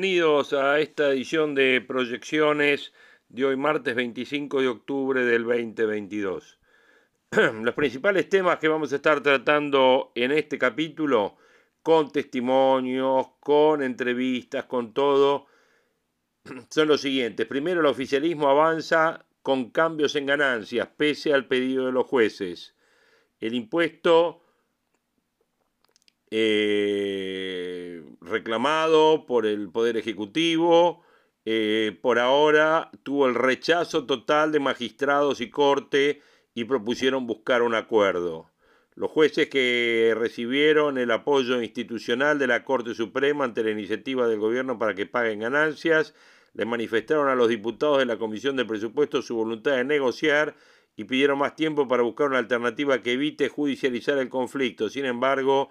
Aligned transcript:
Bienvenidos 0.00 0.54
a 0.54 0.80
esta 0.80 1.10
edición 1.10 1.54
de 1.54 1.84
proyecciones 1.86 2.94
de 3.28 3.44
hoy 3.44 3.56
martes 3.58 3.94
25 3.94 4.62
de 4.62 4.68
octubre 4.68 5.22
del 5.26 5.44
2022. 5.44 6.58
Los 7.62 7.74
principales 7.74 8.26
temas 8.30 8.56
que 8.58 8.68
vamos 8.68 8.94
a 8.94 8.96
estar 8.96 9.22
tratando 9.22 10.10
en 10.14 10.32
este 10.32 10.56
capítulo, 10.56 11.36
con 11.82 12.10
testimonios, 12.10 13.26
con 13.40 13.82
entrevistas, 13.82 14.64
con 14.64 14.94
todo, 14.94 15.48
son 16.70 16.88
los 16.88 17.02
siguientes. 17.02 17.46
Primero, 17.46 17.80
el 17.80 17.86
oficialismo 17.86 18.48
avanza 18.48 19.26
con 19.42 19.68
cambios 19.68 20.16
en 20.16 20.24
ganancias, 20.24 20.88
pese 20.96 21.34
al 21.34 21.46
pedido 21.46 21.84
de 21.84 21.92
los 21.92 22.06
jueces. 22.06 22.74
El 23.38 23.52
impuesto 23.52 24.46
eh, 26.30 28.02
reclamado 28.20 29.26
por 29.26 29.46
el 29.46 29.70
Poder 29.70 29.96
Ejecutivo, 29.96 31.02
eh, 31.44 31.98
por 32.02 32.18
ahora 32.18 32.90
tuvo 33.02 33.26
el 33.26 33.34
rechazo 33.34 34.06
total 34.06 34.52
de 34.52 34.60
magistrados 34.60 35.40
y 35.40 35.50
corte 35.50 36.20
y 36.54 36.64
propusieron 36.64 37.26
buscar 37.26 37.62
un 37.62 37.74
acuerdo. 37.74 38.50
Los 38.94 39.10
jueces 39.10 39.48
que 39.48 40.14
recibieron 40.16 40.98
el 40.98 41.10
apoyo 41.10 41.62
institucional 41.62 42.38
de 42.38 42.46
la 42.46 42.64
Corte 42.64 42.94
Suprema 42.94 43.44
ante 43.44 43.64
la 43.64 43.70
iniciativa 43.70 44.26
del 44.26 44.40
gobierno 44.40 44.78
para 44.78 44.94
que 44.94 45.06
paguen 45.06 45.40
ganancias, 45.40 46.14
le 46.54 46.66
manifestaron 46.66 47.28
a 47.28 47.34
los 47.34 47.48
diputados 47.48 47.98
de 47.98 48.06
la 48.06 48.18
Comisión 48.18 48.56
de 48.56 48.64
Presupuestos 48.64 49.26
su 49.26 49.36
voluntad 49.36 49.76
de 49.76 49.84
negociar 49.84 50.56
y 50.96 51.04
pidieron 51.04 51.38
más 51.38 51.54
tiempo 51.54 51.88
para 51.88 52.02
buscar 52.02 52.28
una 52.28 52.38
alternativa 52.38 53.00
que 53.00 53.12
evite 53.12 53.48
judicializar 53.48 54.18
el 54.18 54.28
conflicto. 54.28 54.90
Sin 54.90 55.06
embargo, 55.06 55.70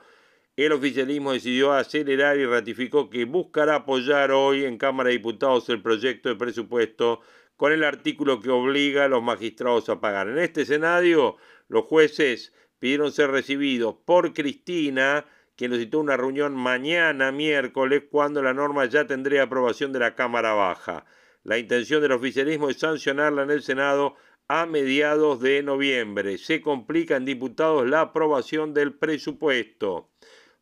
el 0.63 0.73
oficialismo 0.73 1.33
decidió 1.33 1.73
acelerar 1.73 2.38
y 2.38 2.45
ratificó 2.45 3.09
que 3.09 3.25
buscará 3.25 3.75
apoyar 3.75 4.31
hoy 4.31 4.65
en 4.65 4.77
Cámara 4.77 5.07
de 5.07 5.17
Diputados 5.17 5.69
el 5.69 5.81
proyecto 5.81 6.29
de 6.29 6.35
presupuesto 6.35 7.21
con 7.55 7.71
el 7.71 7.83
artículo 7.83 8.39
que 8.39 8.49
obliga 8.49 9.05
a 9.05 9.07
los 9.07 9.21
magistrados 9.21 9.89
a 9.89 9.99
pagar. 9.99 10.27
En 10.27 10.37
este 10.39 10.61
escenario, 10.61 11.37
los 11.67 11.85
jueces 11.85 12.53
pidieron 12.80 13.11
ser 13.11 13.31
recibidos 13.31 13.95
por 14.05 14.33
Cristina, 14.33 15.25
quien 15.55 15.71
los 15.71 15.93
una 15.93 16.17
reunión 16.17 16.55
mañana, 16.55 17.31
miércoles, 17.31 18.03
cuando 18.09 18.41
la 18.41 18.53
norma 18.53 18.85
ya 18.85 19.05
tendría 19.05 19.43
aprobación 19.43 19.91
de 19.91 19.99
la 19.99 20.15
Cámara 20.15 20.53
Baja. 20.53 21.05
La 21.43 21.57
intención 21.57 22.02
del 22.02 22.13
oficialismo 22.13 22.69
es 22.69 22.80
sancionarla 22.80 23.43
en 23.43 23.52
el 23.52 23.61
Senado 23.61 24.15
a 24.47 24.65
mediados 24.65 25.41
de 25.41 25.61
noviembre. 25.61 26.37
Se 26.37 26.61
complica 26.61 27.17
en 27.17 27.26
diputados 27.26 27.87
la 27.87 28.02
aprobación 28.02 28.73
del 28.73 28.93
presupuesto. 28.93 30.09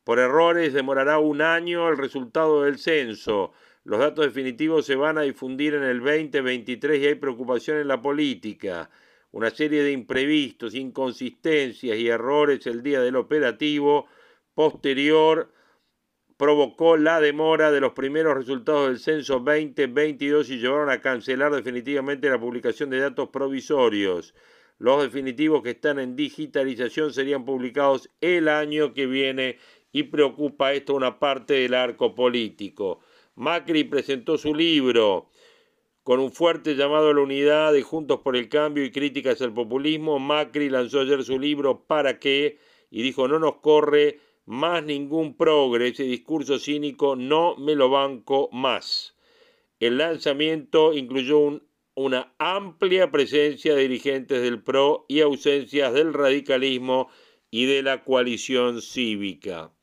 Por 0.07 0.19
errores 0.19 0.71
demorará 0.71 1.19
un 1.19 1.41
año 1.41 1.89
el 1.89 1.97
resultado 1.97 2.63
del 2.63 2.77
censo. 2.77 3.51
Los 3.83 3.99
datos 3.99 4.23
definitivos 4.23 4.85
se 4.85 4.95
van 4.95 5.17
a 5.17 5.23
difundir 5.23 5.73
en 5.73 5.83
el 5.83 5.99
2023 5.99 7.01
y 7.01 7.07
hay 7.07 7.15
preocupación 7.15 7.79
en 7.79 7.89
la 7.89 8.01
política. 8.01 8.89
Una 9.31 9.49
serie 9.49 9.83
de 9.83 9.91
imprevistos, 9.91 10.75
inconsistencias 10.75 11.97
y 11.97 12.07
errores 12.07 12.65
el 12.67 12.83
día 12.83 13.01
del 13.01 13.17
operativo 13.17 14.07
posterior 14.53 15.51
provocó 16.37 16.95
la 16.95 17.19
demora 17.19 17.69
de 17.69 17.81
los 17.81 17.91
primeros 17.91 18.37
resultados 18.37 18.87
del 18.87 18.99
censo 18.99 19.41
2022 19.41 20.49
y 20.51 20.59
llevaron 20.59 20.89
a 20.89 21.01
cancelar 21.01 21.53
definitivamente 21.53 22.29
la 22.29 22.39
publicación 22.39 22.89
de 22.91 23.01
datos 23.01 23.27
provisorios. 23.27 24.33
Los 24.79 25.01
definitivos 25.01 25.63
que 25.63 25.71
están 25.71 25.97
en 25.97 26.15
digitalización 26.15 27.11
serían 27.11 27.45
publicados 27.45 28.11
el 28.21 28.47
año 28.47 28.93
que 28.93 29.07
viene 29.07 29.57
y 29.91 30.03
preocupa 30.03 30.73
esto 30.73 30.95
una 30.95 31.19
parte 31.19 31.55
del 31.55 31.73
arco 31.73 32.13
político. 32.13 32.99
Macri 33.35 33.83
presentó 33.83 34.37
su 34.37 34.53
libro 34.53 35.29
con 36.03 36.19
un 36.19 36.31
fuerte 36.31 36.75
llamado 36.75 37.09
a 37.09 37.13
la 37.13 37.21
unidad 37.21 37.73
de 37.73 37.81
Juntos 37.81 38.21
por 38.21 38.35
el 38.35 38.49
Cambio 38.49 38.85
y 38.85 38.91
críticas 38.91 39.41
al 39.41 39.53
populismo. 39.53 40.19
Macri 40.19 40.69
lanzó 40.69 41.01
ayer 41.01 41.23
su 41.23 41.37
libro 41.39 41.85
¿Para 41.85 42.19
qué? 42.19 42.59
y 42.89 43.01
dijo 43.01 43.27
no 43.27 43.39
nos 43.39 43.57
corre 43.57 44.19
más 44.45 44.83
ningún 44.83 45.35
progre, 45.35 45.89
ese 45.89 46.03
discurso 46.03 46.57
cínico 46.57 47.17
no 47.17 47.57
me 47.57 47.75
lo 47.75 47.89
banco 47.89 48.49
más. 48.53 49.15
El 49.79 49.97
lanzamiento 49.97 50.93
incluyó 50.93 51.61
una 51.95 52.33
amplia 52.37 53.11
presencia 53.11 53.75
de 53.75 53.81
dirigentes 53.81 54.41
del 54.41 54.63
PRO 54.63 55.05
y 55.09 55.19
ausencias 55.19 55.93
del 55.93 56.13
radicalismo 56.13 57.09
y 57.51 57.65
de 57.65 57.83
la 57.83 58.03
coalición 58.03 58.81
cívica. 58.81 59.73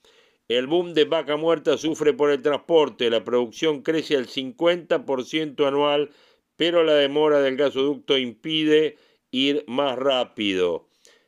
El 0.49 0.66
boom 0.66 0.93
de 0.93 1.05
vaca 1.06 1.37
muerta 1.37 1.78
sufre 1.78 2.12
por 2.12 2.31
el 2.31 2.43
transporte, 2.43 3.09
la 3.09 3.25
producción 3.25 3.82
crece 3.82 4.16
al 4.16 4.27
50% 4.27 5.66
anual, 5.66 6.10
pero 6.56 6.84
la 6.84 6.94
demora 6.94 7.41
del 7.41 7.56
gasoducto 7.56 8.19
impide 8.19 8.99
ir 9.31 9.65
más 9.66 9.99
rápido. 9.99 10.87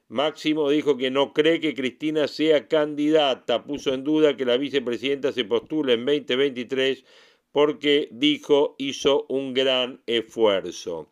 Máximo 0.09 0.69
dijo 0.69 0.99
que 0.99 1.11
no 1.11 1.33
cree 1.33 1.61
que 1.61 1.75
Cristina 1.75 2.29
sea 2.29 2.69
candidata, 2.69 3.65
puso 3.65 3.95
en 3.95 4.05
duda 4.05 4.37
que 4.37 4.45
la 4.45 4.59
vicepresidenta 4.59 5.33
se 5.33 5.45
postule 5.45 5.95
en 5.95 6.05
2023 6.05 7.05
porque 7.51 8.09
dijo 8.13 8.77
hizo 8.79 9.25
un 9.31 9.55
gran 9.55 10.03
esfuerzo. 10.07 11.11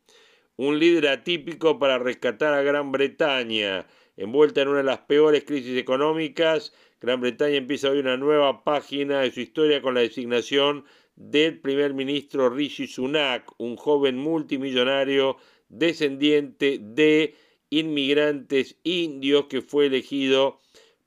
Un 0.56 0.78
líder 0.78 1.08
atípico 1.08 1.78
para 1.78 1.98
rescatar 1.98 2.52
a 2.52 2.62
Gran 2.62 2.92
Bretaña, 2.92 3.86
envuelta 4.16 4.60
en 4.60 4.68
una 4.68 4.78
de 4.78 4.84
las 4.84 5.00
peores 5.00 5.42
crisis 5.44 5.76
económicas, 5.78 6.74
Gran 7.04 7.20
Bretaña 7.20 7.56
empieza 7.56 7.90
hoy 7.90 7.98
una 7.98 8.16
nueva 8.16 8.64
página 8.64 9.20
de 9.20 9.30
su 9.30 9.40
historia 9.40 9.82
con 9.82 9.92
la 9.92 10.00
designación 10.00 10.86
del 11.16 11.60
primer 11.60 11.92
ministro 11.92 12.48
Rishi 12.48 12.86
Sunak, 12.86 13.44
un 13.58 13.76
joven 13.76 14.16
multimillonario 14.16 15.36
descendiente 15.68 16.78
de 16.80 17.34
inmigrantes 17.68 18.78
indios 18.84 19.48
que 19.50 19.60
fue 19.60 19.86
elegido 19.86 20.62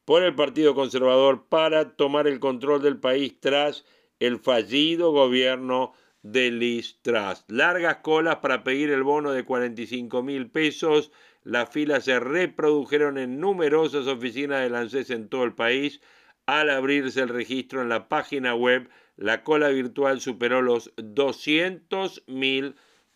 por 0.05 0.21
el 0.21 0.35
Partido 0.35 0.75
Conservador 0.75 1.47
para 1.49 1.95
tomar 1.95 2.27
el 2.27 2.39
control 2.39 2.83
del 2.83 2.99
país 2.99 3.39
tras 3.39 3.83
el 4.19 4.37
fallido 4.37 5.11
gobierno 5.11 5.93
de 6.21 6.51
Liz 6.51 6.99
Truss. 7.01 7.43
Largas 7.47 7.97
colas 8.03 8.35
para 8.35 8.63
pedir 8.63 8.91
el 8.91 9.01
bono 9.01 9.31
de 9.31 9.43
45 9.43 10.21
mil 10.21 10.51
pesos 10.51 11.11
las 11.47 11.69
filas 11.69 12.03
se 12.03 12.19
reprodujeron 12.19 13.17
en 13.17 13.39
numerosas 13.39 14.05
oficinas 14.05 14.69
de 14.69 14.77
ANSES 14.77 15.11
en 15.11 15.29
todo 15.29 15.45
el 15.45 15.53
país. 15.53 16.01
Al 16.45 16.69
abrirse 16.69 17.21
el 17.21 17.29
registro 17.29 17.81
en 17.81 17.87
la 17.87 18.09
página 18.09 18.53
web, 18.53 18.89
la 19.15 19.45
cola 19.45 19.69
virtual 19.69 20.19
superó 20.19 20.61
los 20.61 20.93
200.000 20.97 22.75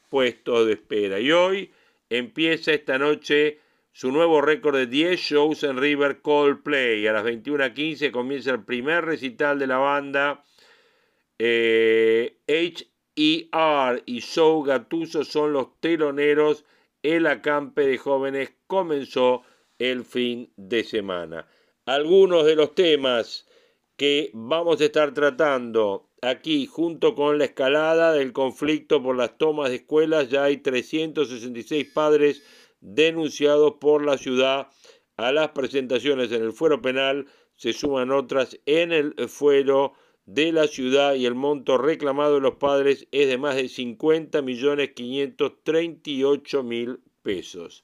puestos 0.10 0.66
de 0.66 0.72
espera. 0.72 1.20
Y 1.20 1.34
hoy 1.34 1.74
empieza 2.10 2.72
esta 2.72 2.98
noche 2.98 3.60
su 3.92 4.14
nuevo 4.14 4.40
récord 4.40 4.78
de 4.78 4.88
10 4.88 5.20
shows 5.20 5.64
en 5.64 5.78
River 5.78 6.22
Coldplay. 6.22 7.06
A 7.08 7.12
las 7.12 7.26
21.15 7.26 8.12
comienza 8.12 8.52
el 8.52 8.64
primer 8.64 9.04
recital 9.04 9.60
de 9.60 9.68
la 9.68 9.78
banda. 9.78 10.46
Eh, 11.38 12.38
H.E.R. 12.48 14.04
y 14.06 14.20
Show 14.22 14.64
Gatuso 14.64 15.26
son 15.26 15.52
los 15.52 15.82
teloneros 15.82 16.64
el 17.04 17.28
acampe 17.28 17.86
de 17.88 17.98
jóvenes 17.98 18.54
comenzó 18.68 19.44
el 19.80 20.06
fin 20.06 20.54
de 20.56 20.84
semana. 20.84 21.48
Algunos 21.86 22.46
de 22.46 22.56
los 22.56 22.76
temas 22.76 23.48
que 23.98 24.30
vamos 24.34 24.82
a 24.82 24.86
estar 24.86 25.14
tratando 25.14 26.10
aquí 26.22 26.68
junto 26.68 27.16
con 27.16 27.40
la 27.40 27.46
escalada 27.46 28.14
del 28.14 28.34
conflicto 28.34 29.02
por 29.02 29.16
las 29.16 29.38
tomas 29.38 29.70
de 29.70 29.78
escuelas, 29.78 30.30
ya 30.30 30.44
hay 30.44 30.58
366 30.58 31.88
padres 31.94 32.44
denunciados 32.80 33.74
por 33.80 34.06
la 34.06 34.18
ciudad 34.18 34.68
a 35.18 35.32
las 35.32 35.50
presentaciones 35.50 36.32
en 36.32 36.44
el 36.44 36.54
fuero 36.54 36.82
penal, 36.82 37.28
se 37.56 37.74
suman 37.74 38.12
otras 38.12 38.60
en 38.66 38.92
el 38.92 39.14
fuero 39.28 39.94
de 40.34 40.54
la 40.54 40.68
ciudad 40.68 41.16
y 41.16 41.26
el 41.26 41.36
monto 41.36 41.78
reclamado 41.78 42.36
de 42.36 42.40
los 42.40 42.56
padres 42.56 43.06
es 43.12 43.28
de 43.28 43.38
más 43.38 43.58
de 43.58 43.68
50 43.68 44.42
millones 44.42 44.92
538 44.92 46.64
mil 46.64 47.00
pesos. 47.22 47.84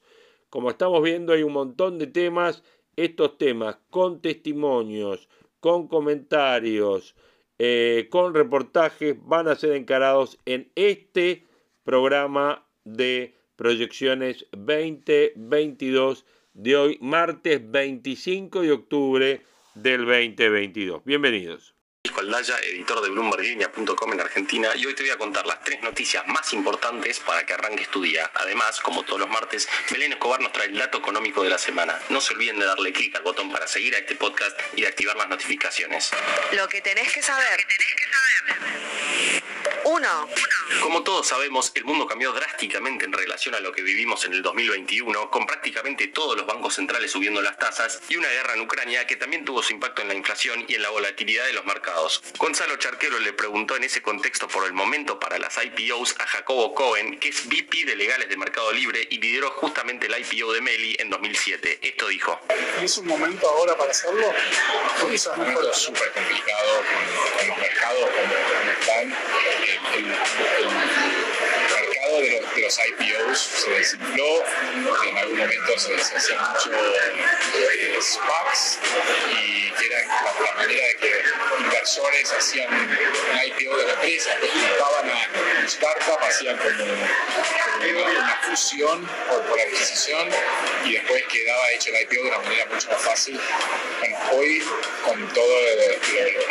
Como 0.50 0.70
estamos 0.70 1.04
viendo 1.04 1.34
hay 1.34 1.44
un 1.44 1.52
montón 1.52 1.98
de 2.00 2.08
temas, 2.08 2.64
estos 2.96 3.38
temas 3.38 3.80
con 3.90 4.22
testimonios, 4.22 5.28
con 5.60 5.90
comentarios, 5.90 7.16
eh, 7.60 8.08
con 8.10 8.34
reportajes 8.34 9.18
van 9.26 9.50
a 9.50 9.56
ser 9.56 9.74
encarados 9.74 10.40
en 10.46 10.72
este 10.76 11.44
programa 11.84 12.66
de 12.86 13.36
proyecciones 13.58 14.46
2022 14.54 16.26
de 16.54 16.78
hoy, 16.78 16.98
martes 17.02 17.70
25 17.70 18.62
de 18.62 18.72
octubre 18.72 19.42
del 19.76 20.06
2022. 20.06 21.04
Bienvenidos. 21.04 21.77
Aldaya, 22.20 22.58
editor 22.60 23.02
de 23.02 23.10
BloombergLinea.com 23.10 24.14
en 24.14 24.22
Argentina, 24.22 24.70
y 24.76 24.86
hoy 24.86 24.96
te 24.96 25.04
voy 25.04 25.12
a 25.12 25.18
contar 25.18 25.46
las 25.46 25.64
tres 25.64 25.82
noticias 25.82 26.26
más 26.28 26.52
importantes 26.54 27.20
para 27.20 27.46
que 27.46 27.54
arranques 27.54 27.90
tu 27.90 28.02
día. 28.02 28.32
Además, 28.34 28.80
como 28.82 29.04
todos 29.04 29.20
los 29.20 29.30
martes, 29.30 29.70
Belén 29.92 30.14
Escobar 30.14 30.42
nos 30.42 30.52
trae 30.52 30.68
el 30.68 30.78
dato 30.78 30.98
económico 30.98 31.44
de 31.44 31.50
la 31.50 31.58
semana. 31.58 32.00
No 32.10 32.20
se 32.20 32.34
olviden 32.34 32.60
de 32.60 32.66
darle 32.66 32.92
clic 32.92 33.16
al 33.16 33.24
botón 33.24 33.52
para 33.52 33.68
seguir 33.68 33.94
a 33.96 34.00
este 34.00 34.16
podcast 34.16 34.60
y 34.76 34.82
de 34.82 34.88
activar 34.88 35.16
las 35.16 35.30
notificaciones. 35.30 36.12
Lo 36.54 36.68
que 36.68 36.82
tenés 36.82 37.12
que 37.14 37.22
saber. 37.22 37.66
Uno. 39.86 40.28
Como 40.82 41.04
todos 41.04 41.28
sabemos, 41.28 41.72
el 41.76 41.86
mundo 41.86 42.06
cambió 42.08 42.34
drásticamente 42.34 43.06
en 43.06 43.14
relación 43.14 43.56
a 43.56 43.60
lo 43.60 43.72
que 43.72 43.82
vivimos 43.82 44.26
en 44.26 44.34
el 44.34 44.42
2021, 44.42 45.32
con 45.32 45.46
prácticamente 45.46 46.08
todos 46.08 46.36
los 46.36 46.46
bancos 46.46 46.76
centrales 46.76 47.12
subiendo 47.12 47.42
las 47.42 47.58
tasas 47.58 48.02
y 48.10 48.18
una 48.18 48.28
guerra 48.28 48.54
en 48.54 48.62
Ucrania 48.62 49.08
que 49.08 49.16
también 49.16 49.46
tuvo 49.46 49.64
su 49.64 49.74
impacto 49.74 50.02
en 50.02 50.10
la 50.10 50.14
inflación 50.14 50.66
y 50.68 50.76
en 50.76 50.82
la 50.82 50.90
volatilidad 50.90 51.46
de 51.46 51.54
los 51.54 51.66
mercados. 51.66 52.07
Gonzalo 52.38 52.78
Charquero 52.78 53.20
le 53.20 53.34
preguntó 53.34 53.76
en 53.76 53.84
ese 53.84 54.02
contexto 54.02 54.48
por 54.48 54.66
el 54.66 54.74
momento 54.74 55.20
para 55.20 55.38
las 55.38 55.58
IPOs 55.62 56.16
a 56.20 56.28
Jacobo 56.28 56.74
Cohen, 56.74 57.20
que 57.20 57.30
es 57.30 57.48
VP 57.48 57.86
de 57.86 57.96
legales 57.96 58.30
de 58.30 58.38
Mercado 58.38 58.72
Libre 58.72 59.06
y 59.10 59.20
lideró 59.20 59.52
justamente 59.52 60.08
el 60.08 60.16
IPO 60.18 60.54
de 60.54 60.62
Meli 60.62 60.96
en 61.00 61.10
2007. 61.10 61.80
Esto 61.82 62.08
dijo. 62.08 62.40
¿Es 62.82 62.98
un 62.98 63.08
momento 63.08 63.50
ahora 63.50 63.76
para 63.76 63.92
hacerlo? 63.92 64.32
Es 65.12 65.28
un 65.28 65.38
momento 65.38 65.74
súper 65.74 66.12
complicado 66.14 66.84
con, 67.40 67.48
los 67.48 67.58
mercados 67.58 68.10
como, 68.10 68.72
están. 68.72 69.18
El, 69.96 70.06
mercado 70.06 70.38
de 70.58 71.27
los, 72.56 72.80
IPOs 72.80 73.40
se 73.40 73.70
desinfló, 73.72 74.44
en 75.08 75.18
algún 75.18 75.38
momento 75.38 75.80
se, 75.80 75.96
hacían 75.96 76.40
mucho 76.52 76.72
eh, 76.74 77.98
SPACs 78.02 78.80
y 79.32 79.72
que 79.72 79.86
era 79.86 80.00
la, 80.06 80.54
manera 80.56 80.88
de 80.88 80.96
que 80.96 81.24
inversores 81.60 82.32
hacían 82.32 82.74
un 82.74 82.90
IPO 83.46 83.78
de 83.78 83.86
la 83.86 83.94
empresa, 83.94 84.30
después 84.30 84.52
juntaban 84.52 85.10
a 85.10 85.60
un 85.60 85.66
startup, 85.66 86.20
hacían 86.24 86.58
como, 86.58 86.84
una, 86.84 88.42
fusión 88.44 89.08
por, 89.30 89.60
adquisición 89.60 90.30
y 90.86 90.94
después 90.94 91.24
quedaba 91.32 91.72
hecho 91.72 91.90
el 91.90 92.02
IPO 92.02 92.24
de 92.24 92.30
una 92.30 92.38
manera 92.40 92.66
mucho 92.66 92.90
más 92.90 93.02
fácil. 93.02 93.40
Bueno, 94.00 94.18
hoy 94.34 94.64
con 95.06 95.34
todo 95.34 95.62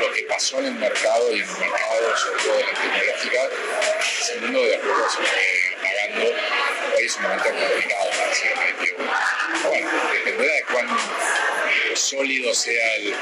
lo, 0.01 0.13
que 0.13 0.23
pasó 0.25 0.59
en 0.61 0.67
el 0.67 0.75
mercado 0.75 1.33
y 1.33 1.41
en 1.41 1.49
el 1.49 1.59
mercado, 1.59 2.17
sobre 2.17 2.43
todo 2.43 2.57
de 2.57 2.63
la 2.65 2.73
tecnológica, 2.73 3.49
el 4.35 4.41
mundo 4.43 4.61
de 4.61 4.79
los 4.79 5.19
es 6.99 7.17
un 7.17 7.23
momento 7.23 7.45
complicado 7.45 8.11
para 8.11 8.33
el. 8.33 8.97
Bueno, 9.69 9.91
dependerá 10.13 10.55
de 10.55 10.63
cuán 10.73 10.89
sólido 11.95 12.55
sea 12.55 12.95
el, 12.97 13.15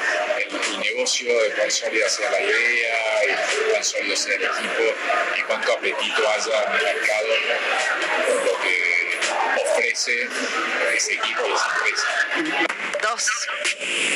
negocio, 0.80 1.42
de 1.42 1.50
cuán 1.50 1.70
sólida 1.70 2.08
sea 2.08 2.30
la 2.30 2.40
idea, 2.40 3.24
y 3.24 3.70
cuán 3.70 3.84
sólido 3.84 4.16
sea 4.16 4.34
el 4.34 4.42
equipo 4.42 4.82
y 5.36 5.42
cuánto 5.42 5.72
apetito 5.72 6.28
haya 6.28 6.62
en 6.64 6.72
el 6.72 6.84
mercado 6.84 7.28
lo 8.44 8.60
que 8.60 8.94
ofrece 9.62 10.28
ese 10.94 11.14
equipo 11.14 11.42
y 11.46 11.52
esa 11.52 11.68
empresa. 11.76 12.73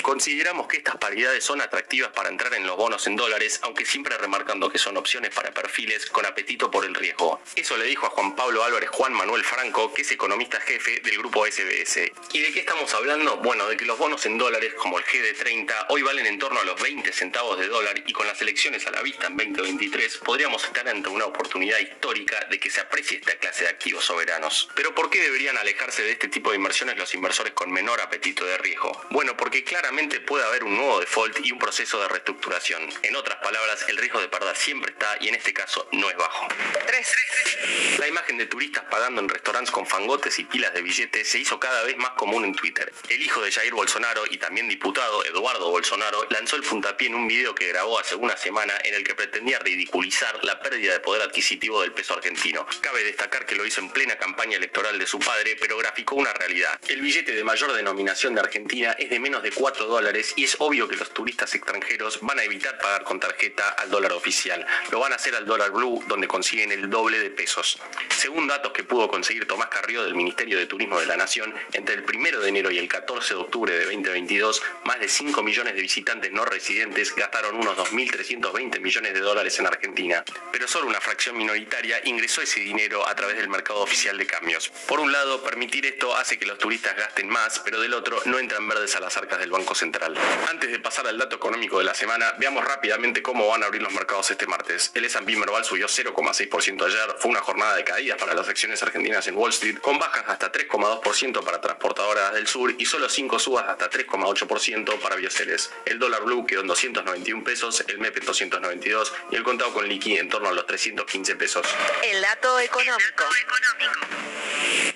Consideramos 0.03 0.67
que 0.67 0.79
estas 0.79 0.97
paridades 0.97 1.45
son 1.45 1.61
atractivas 1.61 2.11
para 2.13 2.31
entrar 2.31 2.55
en 2.55 2.67
los 2.67 2.77
bonos 2.77 3.07
en 3.07 3.17
dólares, 3.17 3.61
aunque 3.63 3.85
siempre 3.85 4.17
remarcando 4.17 4.71
que 4.71 4.79
son 4.79 4.97
opciones 4.97 5.31
para 5.35 5.53
perfiles 5.53 6.07
con 6.07 6.25
apetito 6.25 6.71
por 6.71 6.87
el 6.87 6.95
riesgo. 6.95 7.41
Eso 7.55 7.77
le 7.77 7.85
dijo 7.85 8.07
a 8.07 8.11
Juan 8.11 8.35
Pablo 8.35 8.65
Álvarez 8.65 8.89
Juan 8.91 9.13
Manuel 9.13 9.45
Franco, 9.45 9.93
que 9.93 10.03
es 10.03 10.11
economista 10.11 10.59
jefe 10.61 11.01
del 11.01 11.19
grupo 11.19 11.47
SBS. 11.47 12.11
¿Y 12.33 12.41
de 12.41 12.53
qué 12.53 12.61
estamos 12.61 12.93
hablando? 12.95 13.37
Bueno, 13.37 13.69
de 13.69 13.77
que 13.77 13.85
los 13.85 13.99
bonos 13.99 14.25
en 14.25 14.39
dólares 14.39 14.73
como 14.75 14.99
el 14.99 15.05
GD30 15.05 15.87
hoy 15.91 16.03
valen 16.03 16.25
en 16.27 16.39
torno 16.39 16.61
a 16.61 16.65
los 16.65 16.81
20 16.81 17.13
centavos 17.13 17.59
de 17.59 17.69
dólar 17.69 18.03
y 18.07 18.13
con 18.13 18.27
las 18.27 18.41
elecciones 18.41 18.87
a 18.87 18.91
la 18.91 19.03
vista 19.03 19.27
en 19.27 19.37
2023 19.37 20.19
podríamos 20.19 20.65
estar 20.65 20.89
ante 20.89 21.11
una 21.11 21.27
oportunidad 21.27 21.79
histórica 21.79 22.47
de 22.51 22.59
que 22.59 22.71
se 22.71 22.81
aprecie 22.81 23.19
esta 23.19 23.37
clase 23.37 23.65
de 23.65 23.71
activos 23.71 24.07
soberanos. 24.07 24.71
Pero 24.75 24.95
¿por 24.95 25.11
qué 25.11 25.21
deberían 25.21 25.59
alejarse 25.59 26.03
de 26.03 26.13
este 26.13 26.29
tipo 26.29 26.51
de 26.51 26.57
inversiones 26.57 26.97
los 26.97 27.13
inversores 27.15 27.53
con 27.53 27.71
menor 27.71 28.01
apetito 28.01 28.47
de 28.47 28.57
riesgo? 28.57 28.78
Bueno, 29.11 29.37
porque 29.37 29.65
claramente 29.65 30.21
puede 30.21 30.45
haber 30.45 30.65
un 30.65 30.77
nuevo 30.77 31.01
default 31.01 31.45
y 31.45 31.51
un 31.51 31.59
proceso 31.59 32.01
de 32.01 32.09
reestructuración. 32.09 32.89
En 33.03 33.17
otras 33.17 33.39
palabras, 33.39 33.85
el 33.89 33.97
riesgo 33.97 34.21
de 34.21 34.29
perder 34.29 34.57
siempre 34.57 34.93
está 34.93 35.17
y 35.21 35.29
en 35.29 35.35
este 35.35 35.53
caso 35.53 35.89
no 35.93 36.09
es 36.11 36.17
bajo. 36.17 36.47
3. 36.87 37.99
La 37.99 38.07
imagen 38.07 38.39
de 38.39 38.47
turistas 38.47 38.85
pagando 38.91 39.21
en 39.21 39.29
restaurantes 39.29 39.73
con 39.73 39.87
fangotes 39.87 40.39
y 40.39 40.45
pilas 40.45 40.73
de 40.75 40.83
billetes 40.83 41.29
se 41.29 41.39
hizo 41.39 41.59
cada 41.59 41.83
vez 41.83 41.97
más 41.97 42.11
común 42.11 42.45
en 42.45 42.55
Twitter. 42.55 42.93
El 43.09 43.21
hijo 43.21 43.43
de 43.43 43.51
Jair 43.51 43.75
Bolsonaro 43.75 44.23
y 44.31 44.39
también 44.39 44.69
diputado 44.69 45.25
Eduardo 45.25 45.71
Bolsonaro 45.71 46.27
lanzó 46.31 46.57
el 46.57 46.63
puntapié 46.63 47.09
en 47.09 47.17
un 47.17 47.27
video 47.27 47.55
que 47.55 47.69
grabó 47.69 47.99
hace 47.99 48.15
una 48.15 48.37
semana 48.37 48.75
en 48.85 48.95
el 48.95 49.03
que 49.03 49.15
pretendía 49.15 49.59
ridiculizar 49.59 50.45
la 50.45 50.61
pérdida 50.61 50.93
de 50.93 51.01
poder 51.01 51.23
adquisitivo 51.23 51.83
del 51.83 51.93
peso 51.93 52.15
argentino. 52.15 52.67
Cabe 52.81 53.03
destacar 53.03 53.45
que 53.47 53.57
lo 53.57 53.67
hizo 53.67 53.81
en 53.81 53.91
plena 53.91 54.17
campaña 54.17 54.57
electoral 54.57 54.99
de 54.99 55.07
su 55.07 55.19
padre, 55.19 55.57
pero 55.61 55.77
graficó 55.79 56.15
una 56.15 56.33
realidad. 56.33 56.79
El 56.89 57.01
billete 57.01 57.33
de 57.33 57.43
mayor 57.43 57.73
denominación 57.73 58.35
de 58.35 58.41
Argentina 58.41 58.68
es 58.71 59.11
de 59.11 59.19
menos 59.19 59.43
de 59.43 59.51
4 59.51 59.87
dólares 59.87 60.35
y 60.37 60.45
es 60.45 60.57
obvio 60.59 60.89
que 60.89 60.97
los 60.97 61.11
turistas 61.11 61.55
extranjeros 61.55 62.19
van 62.23 62.39
a 62.39 62.45
evitar 62.45 62.79
pagar 62.79 63.03
con 63.05 63.19
tarjeta 63.19 63.71
al 63.71 63.91
dólar 63.91 64.13
oficial. 64.13 64.67
Lo 64.91 65.01
van 65.01 65.13
a 65.13 65.17
hacer 65.17 65.35
al 65.35 65.47
dólar 65.47 65.71
blue, 65.71 66.05
donde 66.07 66.29
consiguen 66.29 66.73
el 66.73 66.91
doble 66.91 67.19
de 67.19 67.31
pesos. 67.31 67.79
Según 68.09 68.47
datos 68.47 68.73
que 68.73 68.85
pudo 68.85 69.09
conseguir 69.09 69.47
Tomás 69.47 69.69
Carrió 69.69 70.05
del 70.05 70.15
Ministerio 70.15 70.59
de 70.59 70.67
Turismo 70.67 71.01
de 71.01 71.07
la 71.07 71.17
Nación, 71.17 71.55
entre 71.73 71.95
el 71.95 72.05
1 72.05 72.41
de 72.41 72.49
enero 72.49 72.71
y 72.71 72.79
el 72.79 72.89
14 72.89 73.35
de 73.35 73.41
octubre 73.41 73.73
de 73.73 73.85
2022, 73.85 74.63
más 74.85 75.01
de 75.01 75.09
5 75.09 75.43
millones 75.43 75.75
de 75.75 75.81
visitantes 75.81 76.33
no 76.33 76.45
residentes 76.45 77.15
gastaron 77.15 77.57
unos 77.57 77.77
2.320 77.77 78.81
millones 78.81 79.15
de 79.15 79.21
dólares 79.21 79.59
en 79.59 79.67
Argentina. 79.67 80.25
Pero 80.53 80.69
solo 80.69 80.87
una 80.87 81.01
fracción 81.01 81.37
minoritaria 81.37 82.01
ingresó 82.05 82.43
ese 82.43 82.61
dinero 82.61 83.07
a 83.09 83.15
través 83.15 83.37
del 83.37 83.49
mercado 83.49 83.81
oficial 83.81 84.17
de 84.19 84.27
cambios. 84.27 84.69
Por 84.87 85.01
un 85.01 85.13
lado, 85.13 85.43
permitir 85.43 85.87
esto 85.87 86.15
hace 86.17 86.39
que 86.39 86.47
los 86.47 86.59
turistas 86.59 86.97
gasten 86.97 87.29
más, 87.29 87.61
pero 87.61 87.81
del 87.81 87.95
otro 87.95 88.21
no 88.27 88.39
entran 88.49 88.67
verdes 88.67 88.97
a 88.97 89.01
las 89.01 89.15
arcas 89.19 89.39
del 89.41 89.51
Banco 89.51 89.75
Central. 89.75 90.17
Antes 90.49 90.71
de 90.71 90.81
pasar 90.81 91.07
al 91.07 91.19
dato 91.19 91.37
económico 91.37 91.81
de 91.81 91.85
la 91.85 91.95
semana, 91.95 92.33
veamos 92.39 92.65
rápidamente 92.65 93.21
cómo 93.21 93.47
van 93.47 93.63
a 93.63 93.67
abrir 93.67 93.83
los 93.83 93.93
mercados 93.93 94.31
este 94.31 94.47
martes. 94.47 94.91
El 94.95 95.05
S&P 95.05 95.37
Merval 95.37 95.67
subió 95.67 95.87
0,6% 95.87 96.87
ayer, 96.87 97.17
fue 97.19 97.31
una 97.31 97.43
jornada 97.43 97.77
de 97.77 97.85
caídas 97.85 98.17
para 98.17 98.33
las 98.33 98.49
acciones 98.49 98.83
argentinas 98.83 99.29
en 99.29 99.37
Wall 99.37 99.51
Street, 99.51 99.77
con 99.81 99.99
bajas 99.99 100.25
hasta 100.29 100.51
3,2% 100.51 101.45
para 101.45 101.61
transportadoras 101.61 102.33
del 102.33 102.47
sur 102.47 102.75
y 102.79 102.87
solo 102.87 103.11
5 103.11 103.39
subas 103.39 103.69
hasta 103.69 103.91
3,8% 103.91 104.99
para 104.99 105.17
bioceres. 105.17 105.71
El 105.85 105.99
dólar 105.99 106.23
blue 106.23 106.47
quedó 106.47 106.63
en 106.63 106.69
291 106.69 107.45
pesos, 107.45 107.85
el 107.87 107.99
MEP 107.99 108.17
en 108.17 108.25
292 108.25 109.13
y 109.31 109.37
el 109.37 109.43
contado 109.43 109.75
con 109.75 109.87
liqui 109.87 110.17
en 110.17 110.31
torno 110.31 110.49
a 110.49 110.53
los 110.53 110.67
315 110.67 111.37
pesos. 111.37 111.67
El 112.03 112.23
dato 112.23 112.59
económico. 112.61 113.25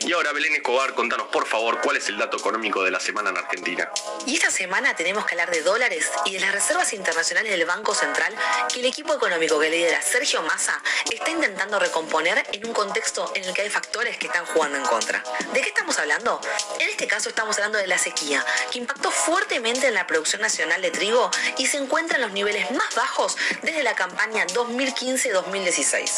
Y 0.00 0.12
ahora 0.12 0.32
Belén 0.32 0.54
Escobar, 0.54 0.94
contanos 0.94 1.28
por 1.28 1.46
favor 1.46 1.80
cuál 1.80 1.96
es 1.96 2.08
el 2.08 2.18
dato 2.18 2.36
económico 2.36 2.82
de 2.82 2.90
la 2.90 2.98
semana 2.98 3.30
en 3.30 3.36
Argentina. 3.42 3.90
Y 4.26 4.34
esta 4.34 4.50
semana 4.50 4.94
tenemos 4.94 5.26
que 5.26 5.34
hablar 5.34 5.50
de 5.50 5.62
dólares 5.62 6.10
y 6.24 6.34
de 6.34 6.40
las 6.40 6.52
reservas 6.52 6.92
internacionales 6.92 7.50
del 7.52 7.64
Banco 7.64 7.94
Central 7.94 8.34
que 8.72 8.80
el 8.80 8.86
equipo 8.86 9.14
económico 9.14 9.58
que 9.58 9.70
lidera 9.70 10.00
Sergio 10.02 10.42
Massa 10.42 10.80
está 11.10 11.30
intentando 11.30 11.78
recomponer 11.78 12.44
en 12.52 12.66
un 12.66 12.72
contexto 12.72 13.30
en 13.34 13.44
el 13.44 13.54
que 13.54 13.62
hay 13.62 13.70
factores 13.70 14.16
que 14.16 14.26
están 14.26 14.46
jugando 14.46 14.78
en 14.78 14.84
contra. 14.84 15.22
¿De 15.52 15.60
qué 15.60 15.68
estamos 15.68 15.98
hablando? 15.98 16.40
En 16.78 16.88
este 16.88 17.06
caso 17.06 17.28
estamos 17.28 17.56
hablando 17.56 17.78
de 17.78 17.86
la 17.86 17.98
sequía, 17.98 18.44
que 18.70 18.78
impactó 18.78 19.10
fuertemente 19.10 19.86
en 19.86 19.94
la 19.94 20.06
producción 20.06 20.42
nacional 20.42 20.80
de 20.82 20.90
trigo 20.90 21.30
y 21.58 21.66
se 21.66 21.78
encuentra 21.78 22.16
en 22.16 22.22
los 22.22 22.32
niveles 22.32 22.70
más 22.70 22.94
bajos 22.94 23.36
desde 23.62 23.82
la 23.82 23.94
campaña 23.94 24.46
2015-2016. 24.48 26.10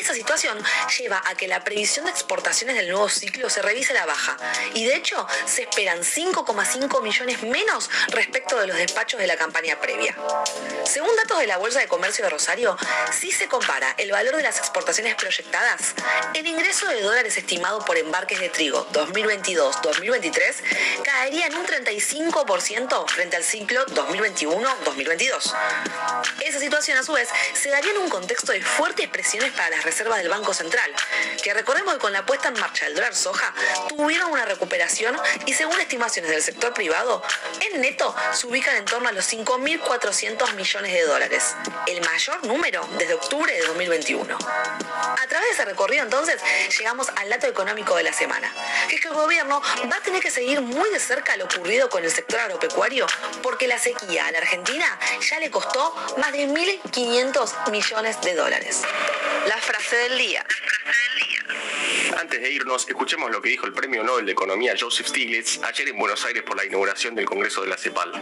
Esa 0.00 0.14
situación 0.14 0.58
lleva 0.98 1.22
a 1.26 1.34
que 1.34 1.48
la 1.48 1.64
previsión 1.64 2.04
de 2.04 2.10
exportaciones 2.10 2.76
del 2.76 2.90
nuevo 2.90 3.08
ciclo 3.08 3.50
se 3.50 3.62
revise 3.62 3.92
a 3.92 3.94
la 3.94 4.06
baja 4.06 4.36
y 4.74 4.84
de 4.84 4.96
hecho 4.96 5.26
se 5.46 5.62
esperan 5.62 6.00
5,5 6.00 6.65
millones 7.02 7.42
menos 7.42 7.90
respecto 8.08 8.58
de 8.58 8.66
los 8.66 8.76
despachos 8.76 9.20
de 9.20 9.26
la 9.26 9.36
campaña 9.36 9.78
previa. 9.80 10.16
Según 10.84 11.14
datos 11.16 11.38
de 11.38 11.46
la 11.46 11.56
Bolsa 11.56 11.80
de 11.80 11.86
Comercio 11.86 12.24
de 12.24 12.30
Rosario, 12.30 12.76
si 13.12 13.30
se 13.30 13.48
compara 13.48 13.94
el 13.98 14.10
valor 14.10 14.36
de 14.36 14.42
las 14.42 14.58
exportaciones 14.58 15.14
proyectadas, 15.14 15.94
el 16.34 16.46
ingreso 16.46 16.86
de 16.88 17.02
dólares 17.02 17.36
estimado 17.36 17.84
por 17.84 17.96
embarques 17.96 18.40
de 18.40 18.48
trigo 18.48 18.86
2022-2023 18.92 21.02
caería 21.04 21.46
en 21.46 21.56
un 21.56 21.66
35% 21.66 23.08
frente 23.08 23.36
al 23.36 23.44
ciclo 23.44 23.86
2021-2022. 23.86 25.54
Esa 26.44 26.58
situación 26.58 26.98
a 26.98 27.02
su 27.02 27.12
vez 27.12 27.28
se 27.54 27.70
daría 27.70 27.92
en 27.92 27.98
un 27.98 28.08
contexto 28.08 28.52
de 28.52 28.62
fuertes 28.62 29.08
presiones 29.08 29.52
para 29.52 29.70
las 29.70 29.84
reservas 29.84 30.18
del 30.18 30.28
Banco 30.28 30.54
Central, 30.54 30.90
que 31.42 31.54
recordemos 31.54 31.94
que 31.94 32.00
con 32.00 32.12
la 32.12 32.26
puesta 32.26 32.48
en 32.48 32.58
marcha 32.58 32.86
del 32.86 32.94
dólar 32.94 33.14
soja 33.14 33.54
tuvieron 33.88 34.32
una 34.32 34.44
recuperación 34.44 35.16
y 35.46 35.54
según 35.54 35.80
estimaciones 35.80 36.30
del 36.30 36.42
sector 36.42 36.55
privado, 36.74 37.22
en 37.60 37.80
neto 37.80 38.14
se 38.32 38.46
ubican 38.46 38.76
en 38.76 38.84
torno 38.84 39.08
a 39.08 39.12
los 39.12 39.32
5.400 39.32 40.54
millones 40.54 40.92
de 40.92 41.02
dólares, 41.02 41.54
el 41.86 42.00
mayor 42.02 42.44
número 42.44 42.86
desde 42.98 43.14
octubre 43.14 43.52
de 43.52 43.66
2021. 43.66 44.36
A 44.36 45.26
través 45.28 45.48
de 45.48 45.54
ese 45.54 45.64
recorrido 45.64 46.04
entonces 46.04 46.40
llegamos 46.78 47.08
al 47.16 47.28
dato 47.28 47.46
económico 47.46 47.96
de 47.96 48.02
la 48.02 48.12
semana, 48.12 48.52
que 48.88 48.96
es 48.96 49.00
que 49.00 49.08
el 49.08 49.14
gobierno 49.14 49.62
va 49.90 49.96
a 49.96 50.00
tener 50.00 50.22
que 50.22 50.30
seguir 50.30 50.60
muy 50.60 50.90
de 50.90 51.00
cerca 51.00 51.36
lo 51.36 51.44
ocurrido 51.44 51.88
con 51.88 52.04
el 52.04 52.10
sector 52.10 52.40
agropecuario 52.40 53.06
porque 53.42 53.66
la 53.66 53.78
sequía 53.78 54.26
a 54.26 54.32
la 54.32 54.38
Argentina 54.38 54.98
ya 55.20 55.38
le 55.38 55.50
costó 55.50 55.94
más 56.18 56.32
de 56.32 56.46
1.500 56.48 57.70
millones 57.70 58.20
de 58.22 58.34
dólares. 58.34 58.82
La 59.46 59.56
frase 59.58 59.96
del 59.96 60.18
día. 60.18 60.46
Antes 62.18 62.40
de 62.40 62.50
irnos, 62.50 62.88
escuchemos 62.88 63.30
lo 63.30 63.42
que 63.42 63.50
dijo 63.50 63.66
el 63.66 63.72
Premio 63.72 64.02
Nobel 64.02 64.24
de 64.24 64.32
Economía 64.32 64.74
Joseph 64.78 65.06
Stiglitz 65.06 65.60
ayer 65.62 65.88
en 65.88 65.98
Buenos 65.98 66.24
Aires 66.24 66.42
por 66.46 66.56
la 66.56 66.64
inauguración 66.64 67.14
del 67.14 67.26
Congreso 67.26 67.60
de 67.60 67.68
la 67.68 67.76
CEPAL. 67.76 68.12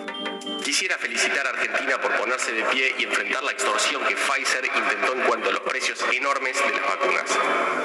Quisiera 0.64 0.98
felicitar 0.98 1.46
a 1.46 1.50
Argentina 1.50 2.00
por 2.00 2.16
ponerse 2.16 2.52
de 2.52 2.64
pie 2.64 2.94
y 2.98 3.04
enfrentar 3.04 3.44
la 3.44 3.52
extorsión 3.52 4.02
que 4.04 4.16
Pfizer 4.16 4.64
intentó 4.64 5.12
en 5.12 5.20
cuanto 5.20 5.50
a 5.50 5.52
los 5.52 5.60
precios 5.60 6.00
enormes 6.12 6.56
de 6.56 6.72
las 6.72 6.82
vacunas. 6.82 7.30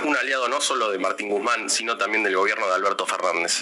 Un 0.05 0.15
aliado 0.15 0.47
no 0.47 0.59
solo 0.61 0.89
de 0.89 0.97
Martín 0.97 1.29
Guzmán, 1.29 1.69
sino 1.69 1.97
también 1.97 2.23
del 2.23 2.35
gobierno 2.35 2.67
de 2.67 2.73
Alberto 2.73 3.05
Fernández. 3.05 3.61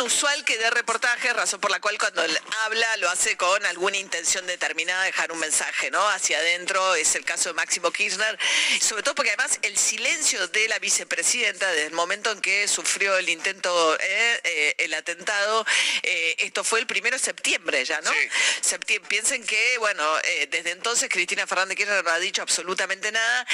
Inusual 0.00 0.44
que 0.46 0.56
dé 0.56 0.70
reportajes, 0.70 1.34
razón 1.34 1.60
por 1.60 1.70
la 1.70 1.78
cual 1.78 1.98
cuando 1.98 2.24
él 2.24 2.38
habla 2.62 2.96
lo 2.98 3.10
hace 3.10 3.36
con 3.36 3.66
alguna 3.66 3.98
intención 3.98 4.46
determinada 4.46 5.02
de 5.02 5.08
dejar 5.08 5.30
un 5.30 5.38
mensaje, 5.38 5.90
¿no? 5.90 6.08
Hacia 6.08 6.38
adentro, 6.38 6.94
es 6.94 7.14
el 7.16 7.24
caso 7.26 7.50
de 7.50 7.52
Máximo 7.52 7.90
Kirchner, 7.90 8.38
sobre 8.80 9.02
todo 9.02 9.14
porque 9.14 9.30
además 9.32 9.58
el 9.60 9.76
silencio 9.76 10.48
de 10.48 10.68
la 10.68 10.78
vicepresidenta 10.78 11.70
desde 11.70 11.88
el 11.88 11.92
momento 11.92 12.30
en 12.30 12.40
que 12.40 12.66
sufrió 12.66 13.18
el 13.18 13.28
intento, 13.28 13.94
eh, 14.00 14.40
eh, 14.42 14.74
el 14.78 14.94
atentado, 14.94 15.66
eh, 16.02 16.36
esto 16.38 16.64
fue 16.64 16.80
el 16.80 16.86
primero 16.86 17.16
de 17.16 17.22
septiembre 17.22 17.84
ya, 17.84 18.00
¿no? 18.00 18.10
Septiembre. 18.62 19.06
Piensen 19.06 19.44
que, 19.44 19.76
bueno, 19.78 20.02
desde 20.50 20.70
entonces 20.70 21.10
Cristina 21.10 21.46
Fernández 21.46 21.76
Kirchner 21.76 22.02
no 22.02 22.10
ha 22.10 22.18
dicho 22.18 22.40
absolutamente 22.40 23.12
nada, 23.12 23.46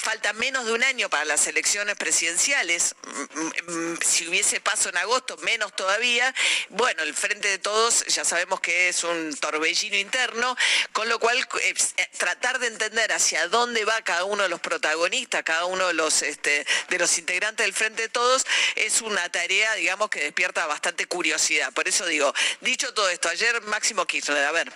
falta 0.00 0.32
menos 0.32 0.66
de 0.66 0.72
un 0.72 0.82
año 0.82 1.08
para 1.08 1.24
las 1.24 1.46
elecciones 1.46 1.94
presidenciales, 1.96 2.96
Mm, 3.36 3.92
mm, 3.92 3.98
si 4.02 4.26
hubiese 4.28 4.60
paso 4.60 4.88
en 4.88 4.96
agosto, 4.96 5.36
menos 5.38 5.75
todavía. 5.76 6.34
Bueno, 6.70 7.02
el 7.02 7.14
Frente 7.14 7.48
de 7.48 7.58
Todos 7.58 8.04
ya 8.06 8.24
sabemos 8.24 8.60
que 8.60 8.88
es 8.88 9.04
un 9.04 9.36
torbellino 9.36 9.96
interno, 9.96 10.56
con 10.92 11.08
lo 11.08 11.18
cual 11.18 11.38
eh, 11.38 11.74
eh, 11.96 12.08
tratar 12.18 12.58
de 12.58 12.68
entender 12.68 13.12
hacia 13.12 13.48
dónde 13.48 13.84
va 13.84 14.00
cada 14.02 14.24
uno 14.24 14.42
de 14.42 14.48
los 14.48 14.60
protagonistas, 14.60 15.42
cada 15.44 15.66
uno 15.66 15.86
de 15.86 15.94
los, 15.94 16.22
este, 16.22 16.66
de 16.88 16.98
los 16.98 17.16
integrantes 17.18 17.64
del 17.64 17.74
Frente 17.74 18.02
de 18.02 18.08
Todos, 18.08 18.46
es 18.74 19.02
una 19.02 19.30
tarea, 19.30 19.74
digamos, 19.74 20.10
que 20.10 20.20
despierta 20.20 20.66
bastante 20.66 21.06
curiosidad. 21.06 21.72
Por 21.72 21.86
eso 21.86 22.06
digo, 22.06 22.32
dicho 22.60 22.92
todo 22.94 23.08
esto, 23.10 23.28
ayer 23.28 23.60
Máximo 23.62 24.06
Kirchner, 24.06 24.44
a 24.44 24.52
ver. 24.52 24.72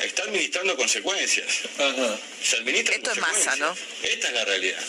Está 0.00 0.22
administrando 0.22 0.74
consecuencias. 0.76 1.46
Se 2.42 2.56
administra 2.56 2.96
Esto 2.96 3.12
es 3.12 3.18
masa, 3.18 3.56
¿no? 3.56 3.76
Esta 4.02 4.28
es 4.28 4.34
la 4.34 4.44
realidad. 4.44 4.82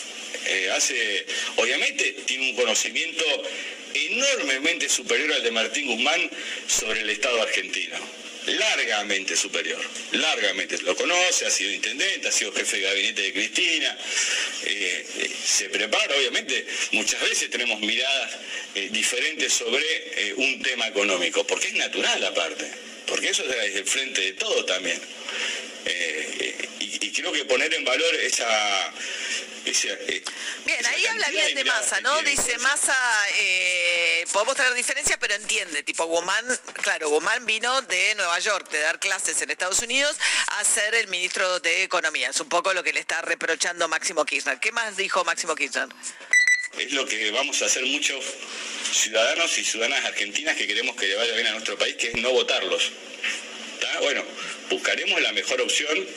Eh, 0.45 0.69
hace, 0.75 1.25
obviamente, 1.55 2.15
tiene 2.25 2.51
un 2.51 2.55
conocimiento 2.55 3.23
enormemente 3.93 4.89
superior 4.89 5.31
al 5.33 5.43
de 5.43 5.51
Martín 5.51 5.88
Guzmán 5.88 6.29
sobre 6.67 7.01
el 7.01 7.09
Estado 7.09 7.41
argentino. 7.41 7.97
Largamente 8.45 9.38
superior, 9.38 9.79
largamente. 10.12 10.77
Lo 10.81 10.97
conoce, 10.97 11.45
ha 11.45 11.50
sido 11.50 11.71
intendente, 11.71 12.27
ha 12.27 12.31
sido 12.31 12.51
jefe 12.51 12.77
de 12.77 12.83
gabinete 12.83 13.21
de 13.21 13.33
Cristina. 13.33 13.97
eh, 14.65 15.05
eh, 15.19 15.29
se 15.45 15.69
prepara, 15.69 16.13
obviamente, 16.17 16.65
muchas 16.91 17.21
veces 17.21 17.50
tenemos 17.50 17.79
miradas 17.79 18.31
diferentes 18.89 19.53
sobre 19.53 20.33
un 20.35 20.62
tema 20.62 20.88
económico, 20.88 21.45
porque 21.45 21.67
es 21.67 21.73
natural 21.75 22.23
aparte, 22.25 22.65
porque 23.05 23.29
eso 23.29 23.43
es 23.50 23.75
el 23.75 23.85
frente 23.85 24.21
de 24.21 24.33
todo 24.33 24.65
también. 24.65 25.00
Y, 26.93 27.05
y 27.07 27.12
creo 27.12 27.31
que 27.31 27.45
poner 27.45 27.73
en 27.73 27.83
valor 27.83 28.15
esa... 28.15 28.93
eh, 29.65 30.23
Bien, 30.65 30.85
ahí 30.85 31.05
habla 31.07 31.29
bien 31.29 31.55
de 31.55 31.63
Massa, 31.63 32.01
¿no? 32.01 32.21
Dice 32.21 32.57
Massa, 32.59 32.95
eh, 33.39 34.25
podemos 34.31 34.55
tener 34.55 34.73
diferencias, 34.73 35.17
pero 35.19 35.33
entiende. 35.33 35.83
Tipo, 35.83 36.05
Guzmán, 36.05 36.45
claro, 36.81 37.09
Guzmán 37.09 37.45
vino 37.45 37.81
de 37.83 38.15
Nueva 38.15 38.39
York, 38.39 38.69
de 38.69 38.79
dar 38.79 39.00
clases 39.00 39.41
en 39.41 39.50
Estados 39.50 39.79
Unidos, 39.79 40.15
a 40.47 40.63
ser 40.63 40.93
el 40.95 41.07
ministro 41.07 41.59
de 41.62 41.83
Economía. 41.83 42.29
Es 42.29 42.39
un 42.39 42.50
poco 42.50 42.73
lo 42.73 42.83
que 42.83 42.93
le 42.93 43.00
está 43.00 43.21
reprochando 43.21 43.88
Máximo 43.88 44.25
Kirchner. 44.25 44.59
¿Qué 44.59 44.71
más 44.71 44.95
dijo 44.97 45.23
Máximo 45.23 45.55
Kirchner? 45.55 45.88
Es 46.77 46.91
lo 46.91 47.05
que 47.05 47.31
vamos 47.31 47.62
a 47.62 47.65
hacer 47.65 47.85
muchos 47.85 48.23
ciudadanos 48.91 49.57
y 49.57 49.63
ciudadanas 49.63 50.05
argentinas 50.05 50.55
que 50.57 50.67
queremos 50.67 50.95
que 50.95 51.07
le 51.07 51.15
vaya 51.15 51.33
bien 51.33 51.47
a 51.47 51.51
nuestro 51.51 51.77
país, 51.77 51.95
que 51.95 52.09
es 52.09 52.15
no 52.15 52.31
votarlos. 52.31 52.91
¿Está? 53.75 54.00
Bueno, 54.00 54.23
buscaremos 54.69 55.21
la 55.21 55.31
mejor 55.33 55.62
opción 55.62 56.07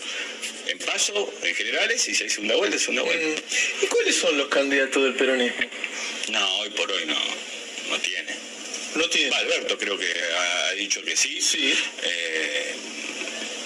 en 0.69 0.79
paso, 0.79 1.33
en 1.43 1.55
generales, 1.55 2.09
y 2.09 2.15
si 2.15 2.25
hay 2.25 2.31
segunda 2.31 2.57
vuelta, 2.57 2.79
segunda 2.79 3.03
vuelta. 3.03 3.43
¿Y 3.83 3.87
cuáles 3.87 4.17
son 4.17 4.37
los 4.39 4.49
candidatos 4.49 5.03
del 5.03 5.15
peronismo? 5.15 5.67
No, 6.31 6.59
hoy 6.59 6.71
por 6.71 6.91
hoy 6.91 7.07
no, 7.07 7.19
no 7.91 7.99
tiene. 8.01 8.35
No 8.95 9.09
tiene. 9.09 9.35
Alberto 9.35 9.79
creo 9.79 9.99
que 9.99 10.07
ha, 10.09 10.73
dicho 10.73 11.03
que 11.03 11.17
sí. 11.17 11.41
Sí. 11.41 11.75
Eh, 12.03 12.75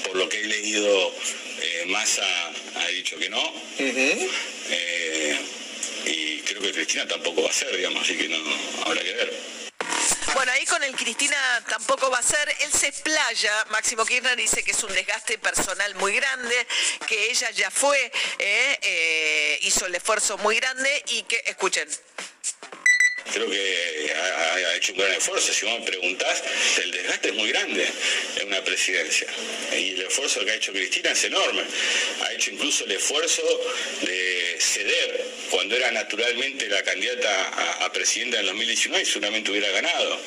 por 0.05 0.17
lo 0.17 0.29
que 0.29 0.41
he 0.41 0.47
leído, 0.47 1.15
eh, 1.61 1.85
Massa 1.87 2.27
ha 2.77 2.89
dicho 2.89 3.17
que 3.17 3.29
no. 3.29 3.55
Eh, 3.79 5.39
y 6.07 6.39
creo 6.41 6.63
que 6.63 6.73
Cristina 6.73 7.07
tampoco 7.07 7.43
va 7.43 7.51
a 7.51 7.53
ser, 7.53 7.77
digamos, 7.77 8.03
así 8.03 8.17
que 8.17 8.29
no, 8.29 8.39
habrá 8.85 9.03
que 9.03 9.13
ver. 9.13 9.33
Bueno, 10.41 10.53
ahí 10.53 10.65
con 10.65 10.83
el 10.83 10.97
Cristina 10.97 11.37
tampoco 11.69 12.11
va 12.11 12.17
a 12.17 12.23
ser. 12.23 12.49
Él 12.61 12.73
se 12.73 12.89
explaya. 12.89 13.53
Máximo 13.73 14.07
Kirchner 14.07 14.39
dice 14.39 14.63
que 14.63 14.71
es 14.71 14.83
un 14.83 14.91
desgaste 14.95 15.37
personal 15.37 15.95
muy 15.97 16.15
grande, 16.15 16.67
que 17.07 17.31
ella 17.31 17.51
ya 17.51 17.71
fue, 17.71 18.11
eh, 18.39 18.79
eh, 18.81 19.59
hizo 19.65 19.85
el 19.85 19.95
esfuerzo 19.95 20.39
muy 20.39 20.57
grande 20.57 21.05
y 21.09 21.25
que, 21.25 21.43
escuchen, 21.45 21.87
Creo 23.33 23.49
que 23.49 24.13
ha, 24.15 24.77
hecho 24.77 24.93
un 24.93 24.99
gran 24.99 25.13
esfuerzo. 25.13 25.53
Si 25.53 25.65
vos 25.67 25.79
me 25.81 25.87
preguntás, 25.87 26.43
el 26.83 26.91
desgaste 26.91 27.29
es 27.29 27.35
muy 27.35 27.49
grande 27.49 27.87
en 28.37 28.49
una 28.49 28.63
presidencia. 28.65 29.27
Y 29.73 29.91
el 29.91 30.03
esfuerzo 30.03 30.45
que 30.45 30.51
ha 30.51 30.55
hecho 30.55 30.73
Cristina 30.73 31.11
es 31.11 31.25
enorme. 31.25 31.63
Ha 32.23 32.33
hecho 32.33 32.51
incluso 32.51 32.85
el 32.85 32.93
esfuerzo 32.93 33.43
de 34.03 34.57
ceder 34.59 35.25
cuando 35.51 35.77
era 35.77 35.91
naturalmente 35.91 36.69
la 36.69 36.83
candidata 36.83 37.49
a, 37.49 37.85
a 37.85 37.93
presidenta 37.93 38.41
en 38.41 38.47
2019 38.47 39.03
y 39.03 39.07
seguramente 39.07 39.51
hubiera 39.51 39.71
ganado. 39.71 40.21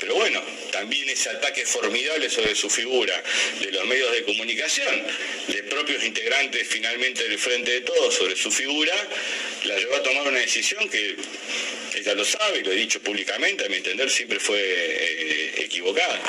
Pero 0.00 0.14
bueno, 0.14 0.42
también 0.70 1.08
ese 1.08 1.30
ataque 1.30 1.66
formidable 1.66 2.30
sobre 2.30 2.54
su 2.54 2.70
figura 2.70 3.22
de 3.60 3.72
los 3.72 3.84
medios 3.86 4.12
de 4.12 4.24
comunicación, 4.24 5.06
de 5.48 5.62
propios 5.64 6.04
integrantes 6.04 6.66
finalmente 6.68 7.28
del 7.28 7.38
Frente 7.38 7.72
de 7.72 7.80
Todos 7.82 8.14
sobre 8.14 8.36
su 8.36 8.50
figura, 8.50 8.94
la 9.64 9.76
llevó 9.76 9.96
a 9.96 10.02
tomar 10.02 10.28
una 10.28 10.38
decisión 10.38 10.88
que 10.88 11.16
ella 11.98 12.14
lo 12.14 12.24
sabe 12.24 12.58
y 12.58 12.64
lo 12.64 12.72
he 12.72 12.76
dicho 12.76 13.00
públicamente, 13.02 13.64
a 13.64 13.68
mi 13.68 13.76
entender 13.76 14.10
siempre 14.10 14.40
fue 14.40 14.58
eh, 14.60 15.64
equivocada. 15.64 16.20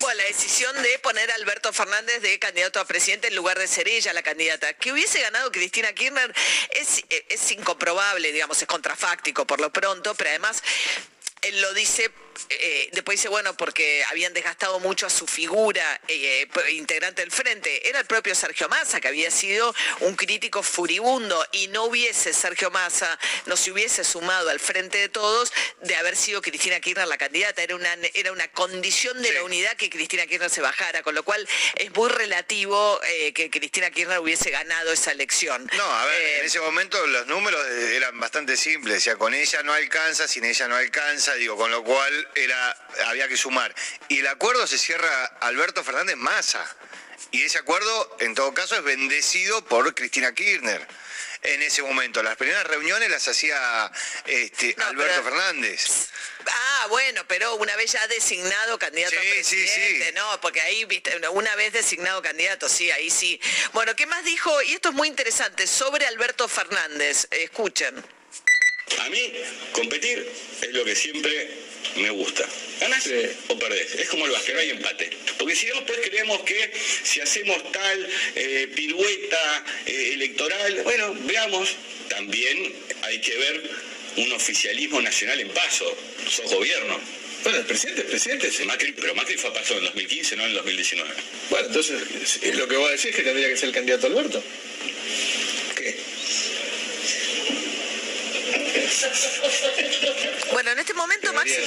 Bueno, 0.00 0.18
la 0.20 0.26
decisión 0.26 0.82
de 0.82 0.98
poner 0.98 1.30
a 1.30 1.34
Alberto 1.34 1.72
Fernández 1.72 2.20
de 2.22 2.38
candidato 2.38 2.80
a 2.80 2.86
presidente 2.86 3.28
en 3.28 3.36
lugar 3.36 3.58
de 3.58 3.68
ser 3.68 3.88
ella 3.88 4.12
la 4.12 4.22
candidata. 4.22 4.72
Que 4.74 4.92
hubiese 4.92 5.20
ganado 5.20 5.50
Cristina 5.52 5.92
Kirchner 5.92 6.32
es, 6.70 7.04
es 7.28 7.52
incomprobable, 7.52 8.32
digamos, 8.32 8.60
es 8.60 8.68
contrafáctico 8.68 9.46
por 9.46 9.60
lo 9.60 9.70
pronto, 9.70 10.14
pero 10.14 10.30
además 10.30 10.62
él 11.42 11.60
lo 11.60 11.72
dice 11.74 12.10
eh, 12.50 12.88
después 12.92 13.18
dice, 13.18 13.28
bueno, 13.28 13.56
porque 13.56 14.04
habían 14.10 14.32
desgastado 14.32 14.80
mucho 14.80 15.06
a 15.06 15.10
su 15.10 15.26
figura 15.26 16.00
eh, 16.08 16.48
integrante 16.72 17.22
del 17.22 17.30
frente. 17.30 17.88
Era 17.88 18.00
el 18.00 18.06
propio 18.06 18.34
Sergio 18.34 18.68
Massa, 18.68 19.00
que 19.00 19.08
había 19.08 19.30
sido 19.30 19.74
un 20.00 20.16
crítico 20.16 20.62
furibundo 20.62 21.44
y 21.52 21.68
no 21.68 21.84
hubiese 21.84 22.32
Sergio 22.32 22.70
Massa, 22.70 23.18
no 23.46 23.56
se 23.56 23.70
hubiese 23.72 24.04
sumado 24.04 24.50
al 24.50 24.60
frente 24.60 24.98
de 24.98 25.08
todos 25.08 25.52
de 25.82 25.96
haber 25.96 26.16
sido 26.16 26.42
Cristina 26.42 26.80
Kirchner 26.80 27.06
la 27.06 27.18
candidata. 27.18 27.62
Era 27.62 27.76
una, 27.76 27.92
era 28.14 28.32
una 28.32 28.48
condición 28.48 29.20
de 29.22 29.32
la 29.32 29.42
unidad 29.42 29.76
que 29.76 29.90
Cristina 29.90 30.26
Kirchner 30.26 30.50
se 30.50 30.60
bajara, 30.60 31.02
con 31.02 31.14
lo 31.14 31.22
cual 31.22 31.46
es 31.76 31.94
muy 31.94 32.08
relativo 32.10 33.00
eh, 33.04 33.32
que 33.32 33.50
Cristina 33.50 33.90
Kirchner 33.90 34.18
hubiese 34.18 34.50
ganado 34.50 34.92
esa 34.92 35.12
elección. 35.12 35.68
No, 35.76 35.84
a 35.84 36.06
ver, 36.06 36.40
en 36.40 36.46
ese 36.46 36.60
momento 36.60 37.04
los 37.06 37.26
números 37.26 37.64
eran 37.66 38.18
bastante 38.20 38.56
simples. 38.56 38.98
O 38.98 39.00
sea, 39.00 39.16
con 39.16 39.34
ella 39.34 39.62
no 39.62 39.72
alcanza, 39.72 40.28
sin 40.28 40.44
ella 40.44 40.68
no 40.68 40.76
alcanza, 40.76 41.34
digo, 41.34 41.56
con 41.56 41.70
lo 41.70 41.82
cual 41.82 42.23
era, 42.34 42.70
había 43.06 43.28
que 43.28 43.36
sumar. 43.36 43.74
Y 44.08 44.20
el 44.20 44.26
acuerdo 44.26 44.66
se 44.66 44.78
cierra 44.78 45.24
Alberto 45.40 45.82
Fernández 45.84 46.16
Massa. 46.16 46.64
Y 47.30 47.42
ese 47.42 47.58
acuerdo, 47.58 48.16
en 48.20 48.34
todo 48.34 48.54
caso, 48.54 48.76
es 48.76 48.84
bendecido 48.84 49.64
por 49.64 49.94
Cristina 49.94 50.32
Kirchner. 50.34 50.86
En 51.42 51.60
ese 51.62 51.82
momento, 51.82 52.22
las 52.22 52.36
primeras 52.36 52.66
reuniones 52.66 53.10
las 53.10 53.28
hacía 53.28 53.90
este, 54.24 54.74
Alberto 54.78 55.22
Fernández. 55.22 56.08
Ah, 56.46 56.86
bueno, 56.88 57.22
pero 57.28 57.56
una 57.56 57.76
vez 57.76 57.92
ya 57.92 58.06
designado 58.06 58.78
candidato 58.78 59.16
a 59.16 59.20
presidente, 59.20 60.12
¿no? 60.12 60.40
Porque 60.40 60.60
ahí, 60.62 60.84
viste, 60.86 61.16
una 61.28 61.54
vez 61.56 61.72
designado 61.72 62.22
candidato, 62.22 62.68
sí, 62.68 62.90
ahí 62.90 63.10
sí. 63.10 63.38
Bueno, 63.72 63.94
¿qué 63.94 64.06
más 64.06 64.24
dijo? 64.24 64.62
Y 64.62 64.72
esto 64.72 64.88
es 64.90 64.94
muy 64.94 65.08
interesante, 65.08 65.66
sobre 65.66 66.06
Alberto 66.06 66.48
Fernández. 66.48 67.26
Escuchen. 67.30 68.02
A 69.00 69.08
mí, 69.10 69.32
competir 69.72 70.30
es 70.62 70.72
lo 70.72 70.84
que 70.84 70.94
siempre 70.94 71.63
me 71.96 72.10
gusta. 72.10 72.48
¿Ganás 72.80 73.08
o 73.48 73.58
perdés? 73.58 73.94
Es 73.94 74.08
como 74.08 74.26
el 74.26 74.32
básquet, 74.32 74.54
no 74.54 74.60
hay 74.60 74.70
empate. 74.70 75.10
Porque 75.38 75.54
si 75.54 75.66
después 75.66 75.98
creemos 76.02 76.40
que 76.42 76.70
si 77.02 77.20
hacemos 77.20 77.72
tal 77.72 78.08
eh, 78.34 78.68
pirueta 78.74 79.64
eh, 79.86 80.10
electoral, 80.14 80.82
bueno, 80.82 81.16
veamos, 81.20 81.76
también 82.08 82.72
hay 83.02 83.20
que 83.20 83.36
ver 83.36 83.70
un 84.16 84.32
oficialismo 84.32 85.00
nacional 85.00 85.40
en 85.40 85.48
paso. 85.50 85.96
Sos 86.28 86.50
gobierno. 86.50 87.00
Bueno, 87.42 87.58
el 87.58 87.66
presidente 87.66 88.00
es 88.02 88.06
presidente. 88.08 88.50
Macri, 88.64 88.92
pero 88.92 89.14
Macri 89.14 89.36
fue 89.36 89.50
a 89.50 89.52
paso 89.52 89.76
en 89.76 89.84
2015, 89.84 90.36
no 90.36 90.44
en 90.44 90.50
el 90.50 90.56
2019. 90.56 91.10
Bueno, 91.50 91.66
entonces, 91.66 91.96
lo 92.54 92.66
que 92.66 92.76
voy 92.76 92.88
a 92.88 92.92
decir 92.92 93.10
es 93.10 93.16
que 93.16 93.22
tendría 93.22 93.48
que 93.48 93.56
ser 93.56 93.68
el 93.68 93.74
candidato 93.74 94.06
Alberto. 94.06 94.42
Bueno, 100.52 100.70
en 100.70 100.78
este 100.78 100.94
momento 100.94 101.32
Máximo 101.32 101.66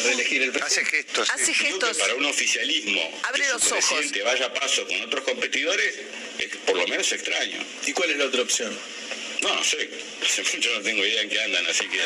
hace 0.64 0.86
gestos. 0.86 1.30
Hace 1.30 1.54
gestos. 1.54 1.98
Para 1.98 2.16
un 2.16 2.26
oficialismo, 2.26 3.22
abre 3.24 3.44
que 3.44 3.50
los 3.50 3.72
ojos. 3.72 3.86
presidente 3.86 4.22
vaya 4.24 4.46
a 4.48 4.54
paso 4.54 4.88
con 4.88 5.02
otros 5.02 5.24
competidores, 5.24 5.96
es 6.40 6.56
por 6.66 6.78
lo 6.78 6.88
menos 6.88 7.12
extraño. 7.12 7.64
¿Y 7.86 7.94
cuál 7.94 8.12
es 8.12 8.18
la 8.18 8.26
otra 8.26 8.42
opción? 8.42 8.78
No, 9.42 9.64
sé. 9.64 9.90
Hace 10.24 10.44
mucho 10.44 10.70
no 10.74 10.82
tengo 10.82 11.06
idea 11.06 11.22
en 11.22 11.30
qué 11.30 11.42
andan, 11.42 11.66
así 11.68 11.88
que. 11.88 12.04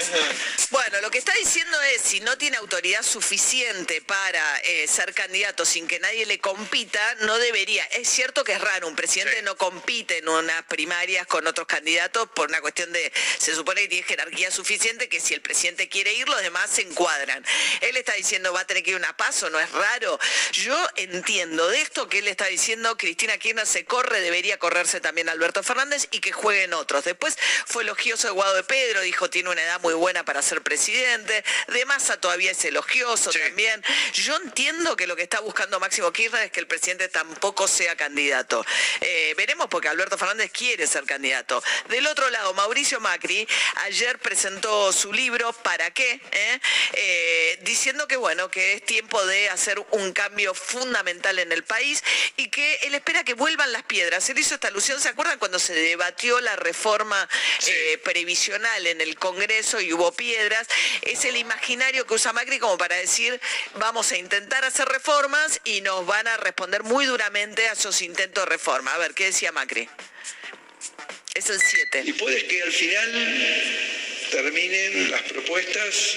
Bueno, 0.70 1.02
lo 1.02 1.10
que 1.10 1.18
está 1.18 1.34
diciendo 1.34 1.80
es, 1.94 2.02
si 2.02 2.20
no 2.20 2.38
tiene 2.38 2.58
autoridad 2.58 3.04
suficiente 3.04 4.02
para 4.02 4.60
eh, 4.62 4.88
ser 4.88 5.14
candidato 5.14 5.66
sin 5.66 5.88
que 5.88 6.00
nadie 6.00 6.26
le 6.26 6.40
compita, 6.40 7.00
no 7.22 7.38
debería. 7.38 7.84
Es 7.86 8.10
cierto 8.10 8.44
que 8.44 8.54
es 8.54 8.62
raro, 8.62 8.88
un 8.88 8.96
presidente 8.96 9.42
no 9.44 9.56
compite 9.58 10.18
en 10.18 10.30
unas 10.30 10.64
primarias 10.64 11.26
con 11.28 11.48
otros 11.48 11.68
candidatos 11.68 12.30
por 12.36 12.50
una 12.50 12.62
cuestión 12.62 12.92
de, 12.92 13.12
se 13.38 13.56
supone 13.56 13.82
que 13.82 13.88
tiene 13.88 14.08
jerarquía 14.08 14.52
suficiente, 14.52 15.10
que 15.10 15.20
si 15.20 15.34
el 15.34 15.42
presidente 15.42 15.88
quiere 15.90 16.14
ir, 16.14 16.28
los 16.28 16.42
demás 16.42 16.70
se 16.70 16.82
encuadran. 16.82 17.46
Él 17.82 17.98
está 17.98 18.14
diciendo, 18.14 18.54
va 18.54 18.62
a 18.62 18.68
tener 18.68 18.84
que 18.84 18.92
ir 18.92 18.96
una 18.96 19.16
paso, 19.16 19.50
no 19.50 19.60
es 19.60 19.72
raro. 19.72 20.20
Yo 20.54 20.78
entiendo 20.96 21.68
de 21.70 21.82
esto 21.82 22.10
que 22.10 22.20
él 22.20 22.28
está 22.28 22.46
diciendo, 22.48 22.98
Cristina 22.98 23.38
Kirchner 23.38 23.66
se 23.66 23.86
corre, 23.86 24.22
debería 24.22 24.58
correrse 24.58 25.00
también 25.00 25.30
Alberto 25.30 25.64
Fernández 25.64 26.08
y 26.12 26.20
que 26.20 26.32
jueguen 26.32 26.74
otros. 26.74 27.04
Después 27.04 27.21
fue 27.66 27.84
elogioso 27.84 28.28
de 28.28 28.34
Guado 28.34 28.56
de 28.56 28.64
Pedro, 28.64 29.02
dijo 29.02 29.30
tiene 29.30 29.50
una 29.50 29.62
edad 29.62 29.80
muy 29.82 29.94
buena 29.94 30.26
para 30.26 30.42
ser 30.42 30.62
presidente. 30.62 31.44
De 31.68 31.86
Massa 31.86 32.20
todavía 32.20 32.52
es 32.52 32.66
elogioso 32.66 33.32
también. 33.32 33.84
Yo 34.14 34.36
entiendo 34.38 34.96
que 34.96 35.08
lo 35.08 35.16
que 35.16 35.24
está 35.24 35.40
buscando 35.40 35.80
Máximo 35.80 36.12
Kirchner 36.12 36.46
es 36.46 36.52
que 36.52 36.60
el 36.60 36.68
presidente 36.68 37.10
tampoco 37.10 37.68
sea 37.68 37.96
candidato. 37.96 38.66
Eh, 39.02 39.34
veremos 39.38 39.68
porque 39.70 39.88
Alberto 39.88 40.18
Fernández 40.18 40.52
quiere 40.52 40.88
ser 40.88 41.06
candidato. 41.06 41.64
Del 41.90 42.08
otro 42.08 42.30
lado, 42.30 42.54
Mauricio 42.54 43.00
Macri 43.00 43.48
ayer 43.86 44.18
presentó 44.20 44.92
su 44.92 45.14
libro 45.14 45.54
¿Para 45.54 45.92
qué? 45.92 46.20
¿Eh? 46.32 46.60
Eh, 46.94 47.60
diciendo 47.62 48.08
que 48.08 48.18
bueno, 48.18 48.50
que 48.50 48.74
es 48.74 48.86
tiempo 48.86 49.24
de 49.26 49.50
hacer 49.50 49.84
un 49.92 50.14
cambio 50.14 50.54
fundamental 50.54 51.40
en 51.40 51.52
el 51.52 51.64
país 51.64 52.04
y 52.38 52.50
que 52.50 52.76
él 52.84 52.96
espera 52.96 53.24
que 53.24 53.34
vuelvan 53.34 53.72
las 53.72 53.84
piedras. 53.84 54.30
Él 54.30 54.40
hizo 54.40 54.56
esta 54.56 54.70
alusión, 54.70 55.00
¿se 55.00 55.10
acuerdan 55.10 55.40
cuando 55.40 55.60
se 55.60 55.74
debatió 55.74 56.40
la 56.42 56.56
reforma 56.56 57.11
eh, 57.68 57.98
previsional 58.04 58.88
en 58.88 59.02
el 59.02 59.16
Congreso 59.16 59.80
y 59.82 59.94
hubo 59.94 60.12
piedras, 60.12 60.68
es 61.02 61.26
el 61.26 61.38
imaginario 61.38 62.06
que 62.06 62.14
usa 62.14 62.34
Macri 62.34 62.60
como 62.60 62.78
para 62.78 62.96
decir 62.96 63.40
vamos 63.76 64.12
a 64.12 64.18
intentar 64.18 64.66
hacer 64.66 64.88
reformas 64.88 65.62
y 65.64 65.82
nos 65.82 66.06
van 66.06 66.28
a 66.28 66.38
responder 66.38 66.84
muy 66.84 67.06
duramente 67.06 67.68
a 67.68 67.74
esos 67.74 68.02
intentos 68.02 68.46
de 68.46 68.50
reforma. 68.50 68.94
A 68.94 68.98
ver, 68.98 69.14
¿qué 69.14 69.26
decía 69.26 69.52
Macri? 69.52 69.88
Es 71.34 71.50
el 71.50 71.62
7. 71.62 72.04
Y 72.06 72.14
puede 72.14 72.46
que 72.46 72.62
al 72.62 72.72
final 72.72 73.72
terminen 74.32 75.12
las 75.12 75.22
propuestas 75.24 76.16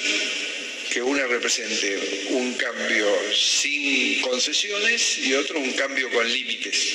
que 0.90 1.02
una 1.02 1.26
represente 1.26 2.26
un 2.30 2.54
cambio 2.54 3.06
sin 3.32 4.20
concesiones 4.20 5.18
y 5.18 5.34
otro 5.34 5.58
un 5.58 5.72
cambio 5.72 6.10
con 6.10 6.30
límites. 6.30 6.94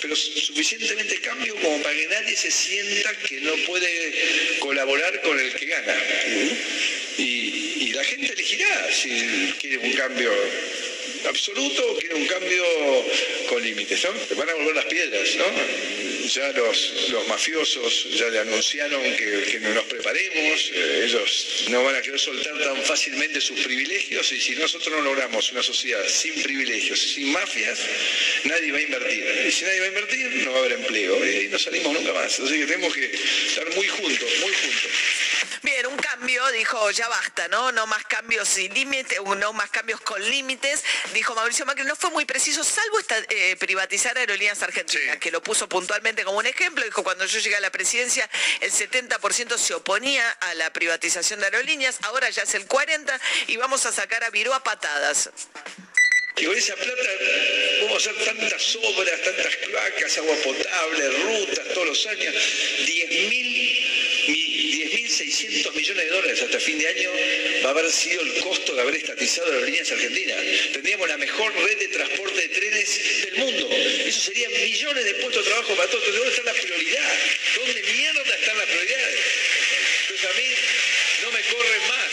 Pero 0.00 0.16
suficientemente 0.16 1.20
cambio 1.20 1.54
como 1.56 1.82
para 1.82 1.94
que 1.94 2.06
nadie 2.06 2.36
se 2.36 2.50
sienta 2.50 3.12
que 3.28 3.40
no 3.40 3.52
puede 3.66 4.58
colaborar 4.58 5.20
con 5.22 5.38
el 5.38 5.52
que 5.54 5.66
gana. 5.66 5.94
Y, 7.18 7.92
la 7.92 8.04
gente 8.04 8.32
elegirá 8.32 8.88
si 8.92 9.52
quiere 9.60 9.76
un 9.78 9.92
cambio 9.92 10.32
absoluto 11.28 11.90
o 11.90 11.98
quiere 11.98 12.14
un 12.14 12.26
cambio 12.26 12.64
con 13.48 13.62
límites, 13.62 14.02
¿no? 14.04 14.36
Van 14.36 14.48
a 14.48 14.54
volver 14.54 14.76
las 14.76 14.84
piedras, 14.86 15.28
¿no? 15.36 16.09
Ya 16.34 16.52
los, 16.52 17.08
los 17.10 17.26
mafiosos 17.26 18.06
ya 18.16 18.28
le 18.28 18.38
anunciaron 18.38 19.02
que, 19.16 19.44
que 19.50 19.60
nos 19.60 19.84
preparemos, 19.84 20.70
eh, 20.72 21.02
ellos 21.04 21.64
no 21.70 21.82
van 21.82 21.96
a 21.96 22.02
querer 22.02 22.20
soltar 22.20 22.56
tan 22.58 22.80
fácilmente 22.84 23.40
sus 23.40 23.58
privilegios 23.60 24.30
y 24.30 24.40
si 24.40 24.54
nosotros 24.54 24.94
no 24.96 25.02
logramos 25.02 25.50
una 25.50 25.62
sociedad 25.62 26.06
sin 26.06 26.40
privilegios, 26.42 27.00
sin 27.00 27.32
mafias, 27.32 27.80
nadie 28.44 28.70
va 28.70 28.78
a 28.78 28.82
invertir. 28.82 29.24
Y 29.48 29.50
si 29.50 29.64
nadie 29.64 29.80
va 29.80 29.86
a 29.86 29.88
invertir, 29.88 30.26
no 30.44 30.52
va 30.52 30.56
a 30.58 30.60
haber 30.60 30.72
empleo 30.72 31.26
y 31.26 31.48
no 31.48 31.58
salimos 31.58 31.92
nunca 31.94 32.12
más. 32.12 32.38
Así 32.38 32.58
que 32.58 32.66
tenemos 32.66 32.94
que 32.94 33.10
estar 33.48 33.74
muy 33.74 33.88
juntos, 33.88 34.30
muy 34.40 34.52
juntos. 34.52 34.90
Cambio, 36.20 36.46
dijo, 36.52 36.90
ya 36.90 37.08
basta, 37.08 37.48
¿no? 37.48 37.72
No 37.72 37.86
más 37.86 38.04
cambios 38.04 38.46
sin 38.46 38.74
límites, 38.74 39.18
no 39.38 39.54
más 39.54 39.70
cambios 39.70 40.02
con 40.02 40.22
límites. 40.22 40.84
Dijo 41.14 41.34
Mauricio 41.34 41.64
Macri, 41.64 41.84
no 41.84 41.96
fue 41.96 42.10
muy 42.10 42.26
preciso, 42.26 42.62
salvo 42.62 42.98
esta, 42.98 43.16
eh, 43.30 43.56
privatizar 43.58 44.18
aerolíneas 44.18 44.62
argentinas, 44.62 45.16
que 45.16 45.30
lo 45.30 45.42
puso 45.42 45.66
puntualmente 45.66 46.22
como 46.22 46.36
un 46.36 46.44
ejemplo. 46.44 46.84
Dijo, 46.84 47.02
cuando 47.02 47.24
yo 47.24 47.38
llegué 47.38 47.56
a 47.56 47.60
la 47.60 47.70
presidencia, 47.70 48.28
el 48.60 48.70
70% 48.70 49.56
se 49.56 49.72
oponía 49.72 50.30
a 50.30 50.52
la 50.56 50.70
privatización 50.74 51.40
de 51.40 51.46
aerolíneas, 51.46 51.96
ahora 52.02 52.28
ya 52.28 52.42
es 52.42 52.52
el 52.52 52.68
40% 52.68 53.18
y 53.46 53.56
vamos 53.56 53.86
a 53.86 53.92
sacar 53.92 54.22
a 54.22 54.28
Viró 54.28 54.52
a 54.52 54.62
patadas. 54.62 55.30
Y 56.36 56.44
con 56.44 56.54
esa 56.54 56.76
plata 56.76 57.08
vamos 57.80 58.06
a 58.06 58.10
hacer 58.10 58.24
tantas 58.26 58.76
obras, 58.76 59.22
tantas 59.22 59.56
cloacas, 59.56 60.18
agua 60.18 60.36
potable, 60.44 61.08
rutas 61.22 61.68
todos 61.72 61.86
los 61.86 62.06
años. 62.08 62.34
10.600 65.10 65.74
millones 65.74 66.04
de 66.04 66.10
dólares 66.10 66.42
hasta 66.42 66.60
fin 66.60 66.78
de 66.78 66.86
año 66.86 67.10
va 67.64 67.68
a 67.68 67.72
haber 67.72 67.90
sido 67.90 68.22
el 68.22 68.32
costo 68.38 68.74
de 68.74 68.82
haber 68.82 68.94
estatizado 68.94 69.52
las 69.52 69.62
líneas 69.62 69.90
argentinas. 69.90 70.36
Tendríamos 70.72 71.08
la 71.08 71.16
mejor 71.18 71.52
red 71.54 71.78
de 71.78 71.88
transporte 71.88 72.40
de 72.40 72.48
trenes 72.48 73.22
del 73.22 73.34
mundo. 73.38 73.68
Eso 74.06 74.20
serían 74.20 74.52
millones 74.52 75.04
de 75.04 75.14
puestos 75.14 75.44
de 75.44 75.50
trabajo 75.50 75.74
para 75.74 75.90
todos. 75.90 76.04
¿dónde 76.14 76.30
está 76.30 76.42
la 76.44 76.54
prioridad? 76.54 77.12
¿Dónde 77.56 77.82
mierda 77.82 78.34
están 78.36 78.58
las 78.58 78.66
prioridades? 78.66 79.20
Entonces 80.02 80.30
a 80.30 80.34
mí 80.34 80.54
no 81.22 81.32
me 81.32 81.40
corren 81.42 81.88
más. 81.88 82.10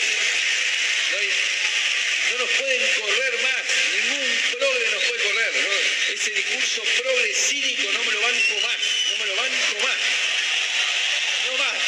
No, 2.30 2.38
nos 2.38 2.50
pueden 2.50 2.80
correr 3.00 3.42
más. 3.42 3.62
Ningún 3.94 4.28
discurso 6.34 6.82
progre 7.02 7.34
cínico 7.34 7.90
no 7.92 8.04
me 8.04 8.12
lo 8.12 8.20
banco 8.20 8.60
más, 8.62 8.78
no 9.10 9.16
me 9.18 9.26
lo 9.26 9.36
banco 9.36 9.80
más. 9.82 9.98
No 11.46 11.58
más. 11.58 11.87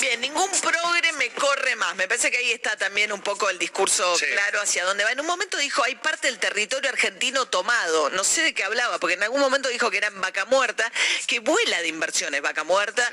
Bien, 0.00 0.20
ningún 0.20 0.48
progre 0.60 1.12
me 1.14 1.28
corre 1.30 1.74
más. 1.74 1.96
Me 1.96 2.06
parece 2.06 2.30
que 2.30 2.36
ahí 2.38 2.52
está 2.52 2.76
también 2.76 3.10
un 3.12 3.20
poco 3.20 3.50
el 3.50 3.58
discurso 3.58 4.14
claro 4.32 4.60
hacia 4.60 4.84
dónde 4.84 5.02
va. 5.02 5.10
En 5.10 5.18
un 5.20 5.26
momento 5.26 5.56
dijo, 5.56 5.82
hay 5.82 5.96
parte 5.96 6.28
del 6.28 6.38
territorio 6.38 6.88
argentino 6.88 7.46
tomado. 7.46 8.08
No 8.10 8.22
sé 8.22 8.42
de 8.42 8.54
qué 8.54 8.62
hablaba, 8.62 8.98
porque 9.00 9.14
en 9.14 9.22
algún 9.24 9.40
momento 9.40 9.68
dijo 9.68 9.90
que 9.90 9.96
era 9.96 10.06
en 10.06 10.20
Vaca 10.20 10.44
Muerta, 10.44 10.90
que 11.26 11.40
vuela 11.40 11.82
de 11.82 11.88
inversiones 11.88 12.40
Vaca 12.42 12.62
Muerta, 12.62 13.12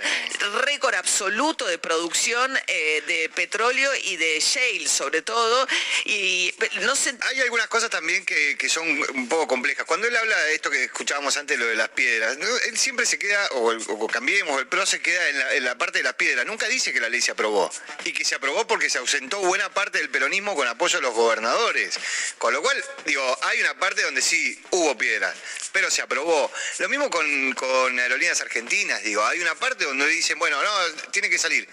récord 0.64 0.94
absoluto 0.94 1.66
de 1.66 1.80
producción 1.80 2.56
eh, 2.68 3.02
de 3.08 3.30
petróleo 3.30 3.90
y 4.04 4.18
de 4.18 4.40
shale 4.40 4.88
sobre 4.88 5.24
todo. 5.24 5.68
Y 6.06 6.54
no 6.82 6.96
sé... 6.96 7.16
Hay 7.30 7.42
algunas 7.42 7.68
cosas 7.68 7.90
también 7.90 8.24
que, 8.26 8.58
que 8.60 8.70
son 8.70 8.88
un 9.16 9.28
poco 9.28 9.48
complejas. 9.48 9.86
Cuando 9.86 10.08
él 10.08 10.16
habla 10.16 10.38
de 10.44 10.54
esto 10.54 10.70
que 10.70 10.84
escuchábamos 10.84 11.36
antes, 11.38 11.58
lo 11.58 11.66
de 11.66 11.76
las 11.76 11.90
piedras, 11.90 12.38
¿no? 12.38 12.46
él 12.68 12.78
siempre 12.78 13.08
se 13.08 13.18
queda, 13.18 13.44
o, 13.54 13.72
el- 13.72 13.84
o 13.88 14.08
cambiemos, 14.08 14.60
el 14.60 14.68
PRO 14.68 14.86
se 14.86 15.02
queda 15.02 15.30
en 15.30 15.40
la, 15.40 15.54
en 15.56 15.64
la 15.66 15.78
parte 15.78 15.98
de 16.00 16.04
las 16.04 16.14
piedras. 16.14 16.46
Nunca 16.46 16.68
dice 16.68 16.75
que 16.84 17.00
la 17.00 17.10
ley 17.10 17.22
se 17.22 17.32
aprobó. 17.32 17.72
Y 18.04 18.14
que 18.14 18.26
se 18.26 18.36
aprobó 18.36 18.68
porque 18.68 18.90
se 18.90 18.98
ausentó 18.98 19.40
buena 19.40 19.70
parte 19.70 19.98
del 19.98 20.10
peronismo 20.10 20.56
con 20.56 20.68
apoyo 20.68 20.98
de 20.98 21.04
los 21.04 21.14
gobernadores. 21.14 21.98
Con 22.38 22.54
lo 22.54 22.62
cual, 22.62 22.84
digo, 23.06 23.38
hay 23.44 23.62
una 23.62 23.74
parte 23.78 24.02
donde 24.02 24.22
sí 24.22 24.60
hubo 24.72 24.98
piedras, 24.98 25.36
pero 25.72 25.90
se 25.90 26.02
aprobó. 26.02 26.52
Lo 26.80 26.90
mismo 26.90 27.10
con, 27.10 27.54
con 27.54 28.00
aerolíneas 28.00 28.42
argentinas, 28.42 29.04
digo, 29.04 29.26
hay 29.26 29.40
una 29.40 29.56
parte 29.56 29.86
donde 29.86 30.08
dicen, 30.08 30.38
bueno, 30.38 30.62
no, 30.62 31.12
tiene 31.12 31.30
que 31.30 31.38
salir. 31.38 31.68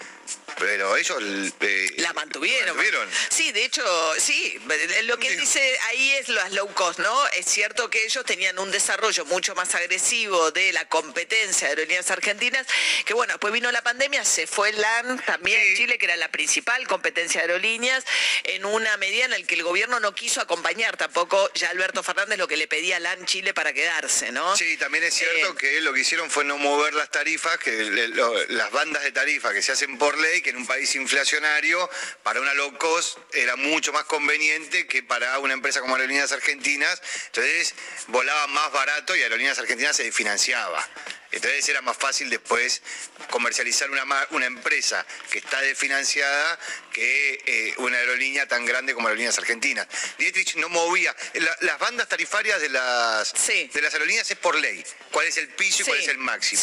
Pero 0.59 0.97
ellos 0.97 1.19
eh, 1.61 1.95
La 1.97 2.13
mantuvieron. 2.13 2.67
la 2.67 2.73
mantuvieron. 2.75 3.09
Sí, 3.31 3.53
de 3.53 3.65
hecho, 3.65 3.83
sí. 4.19 4.61
Lo 5.05 5.19
que 5.19 5.29
él 5.29 5.39
dice 5.39 5.79
ahí 5.89 6.13
es 6.13 6.29
las 6.29 6.53
low 6.53 6.73
cost, 6.75 7.01
¿no? 7.01 7.29
Es 7.29 7.47
cierto 7.47 7.91
que 7.91 8.05
ellos 8.05 8.25
tenían 8.25 8.59
un 8.59 8.71
desarrollo 8.71 9.25
mucho 9.25 9.55
más 9.55 9.75
agresivo 9.75 10.51
de 10.53 10.73
la 10.73 10.89
competencia 10.89 11.67
de 11.69 11.73
aerolíneas 11.73 12.11
argentinas, 12.11 12.67
que 13.05 13.15
bueno, 13.15 13.33
después 13.33 13.53
vino 13.53 13.73
la 13.73 13.83
pandemia, 13.83 14.25
se 14.25 14.47
fue 14.47 14.71
el 14.71 14.85
También 15.27 15.61
Chile, 15.77 15.99
que 15.99 16.07
era 16.07 16.17
la 16.17 16.31
principal 16.31 16.87
competencia 16.87 17.41
de 17.41 17.47
aerolíneas, 17.53 18.05
en 18.45 18.65
una 18.65 18.97
medida 18.97 19.25
en 19.25 19.31
la 19.33 19.43
que 19.43 19.55
el 19.55 19.63
gobierno 19.63 20.01
no 20.01 20.15
quiso 20.15 20.41
acompañar 20.41 20.97
tampoco 20.97 21.51
ya 21.55 21.71
Alberto 21.71 22.03
Fernández 22.03 22.39
lo 22.39 22.47
que 22.49 22.57
le 22.57 22.67
pedía 22.69 22.97
a 22.97 23.01
LAN 23.01 23.25
Chile 23.27 23.55
para 23.55 23.73
quedarse, 23.73 24.33
¿no? 24.33 24.57
Sí, 24.57 24.77
también 24.77 25.05
es 25.05 25.15
cierto 25.15 25.53
Eh, 25.53 25.55
que 25.59 25.81
lo 25.81 25.93
que 25.93 26.01
hicieron 26.01 26.31
fue 26.31 26.45
no 26.45 26.59
mover 26.59 26.95
las 26.95 27.11
tarifas, 27.11 27.59
que 27.59 27.71
le- 27.71 28.09
lo- 28.09 28.47
las 28.49 28.71
bandas 28.71 29.03
de 29.03 29.13
tarifa 29.13 29.53
que 29.53 29.63
se 29.63 29.73
hacen 29.73 29.99
por 29.99 30.19
ley, 30.19 30.43
que 30.43 30.51
en 30.51 30.57
un 30.57 30.67
país 30.67 30.95
inflacionario, 30.95 31.89
para 32.23 32.41
una 32.41 32.55
low 32.55 32.77
cost 32.79 33.19
era 33.33 33.57
mucho 33.57 33.93
más 33.93 34.05
conveniente 34.05 34.87
que 34.87 35.03
para 35.03 35.39
una 35.39 35.55
empresa 35.55 35.81
como 35.81 35.95
Aerolíneas 35.97 36.33
Argentinas. 36.33 37.01
Entonces 37.27 37.75
volaba 38.09 38.47
más 38.49 38.73
barato 38.73 39.17
y 39.17 39.23
Aerolíneas 39.23 39.59
Argentinas 39.59 39.97
se 39.97 40.11
financiaba. 40.13 40.87
Entonces 41.33 41.69
era 41.69 41.81
más 41.83 41.97
fácil 41.97 42.31
después 42.31 42.83
comercializar 43.31 43.91
una, 43.91 44.05
una 44.31 44.47
empresa 44.47 45.05
que 45.31 45.39
está 45.39 45.61
desfinanciada 45.63 46.59
que 46.93 47.43
eh, 47.47 47.75
una 47.79 47.97
aerolínea 47.97 48.47
tan 48.47 48.67
grande 48.67 48.93
como 48.95 49.09
Aerolíneas 49.09 49.39
Argentinas. 49.39 49.87
Dietrich 50.19 50.57
no 50.57 50.69
movía. 50.69 51.15
la- 51.35 51.57
las 51.63 51.79
bandas 51.79 52.07
tarifarias 52.09 52.61
de 52.61 52.69
las, 52.69 53.33
de 53.73 53.81
las 53.81 53.93
aerolíneas 53.95 54.31
es 54.31 54.37
por 54.37 54.57
ley. 54.57 54.85
¿Cuál 55.11 55.27
es 55.27 55.37
el 55.39 55.49
piso 55.49 55.83
y 55.83 55.87
cuál 55.87 55.99
es 56.01 56.09
el 56.09 56.19
máximo? 56.19 56.61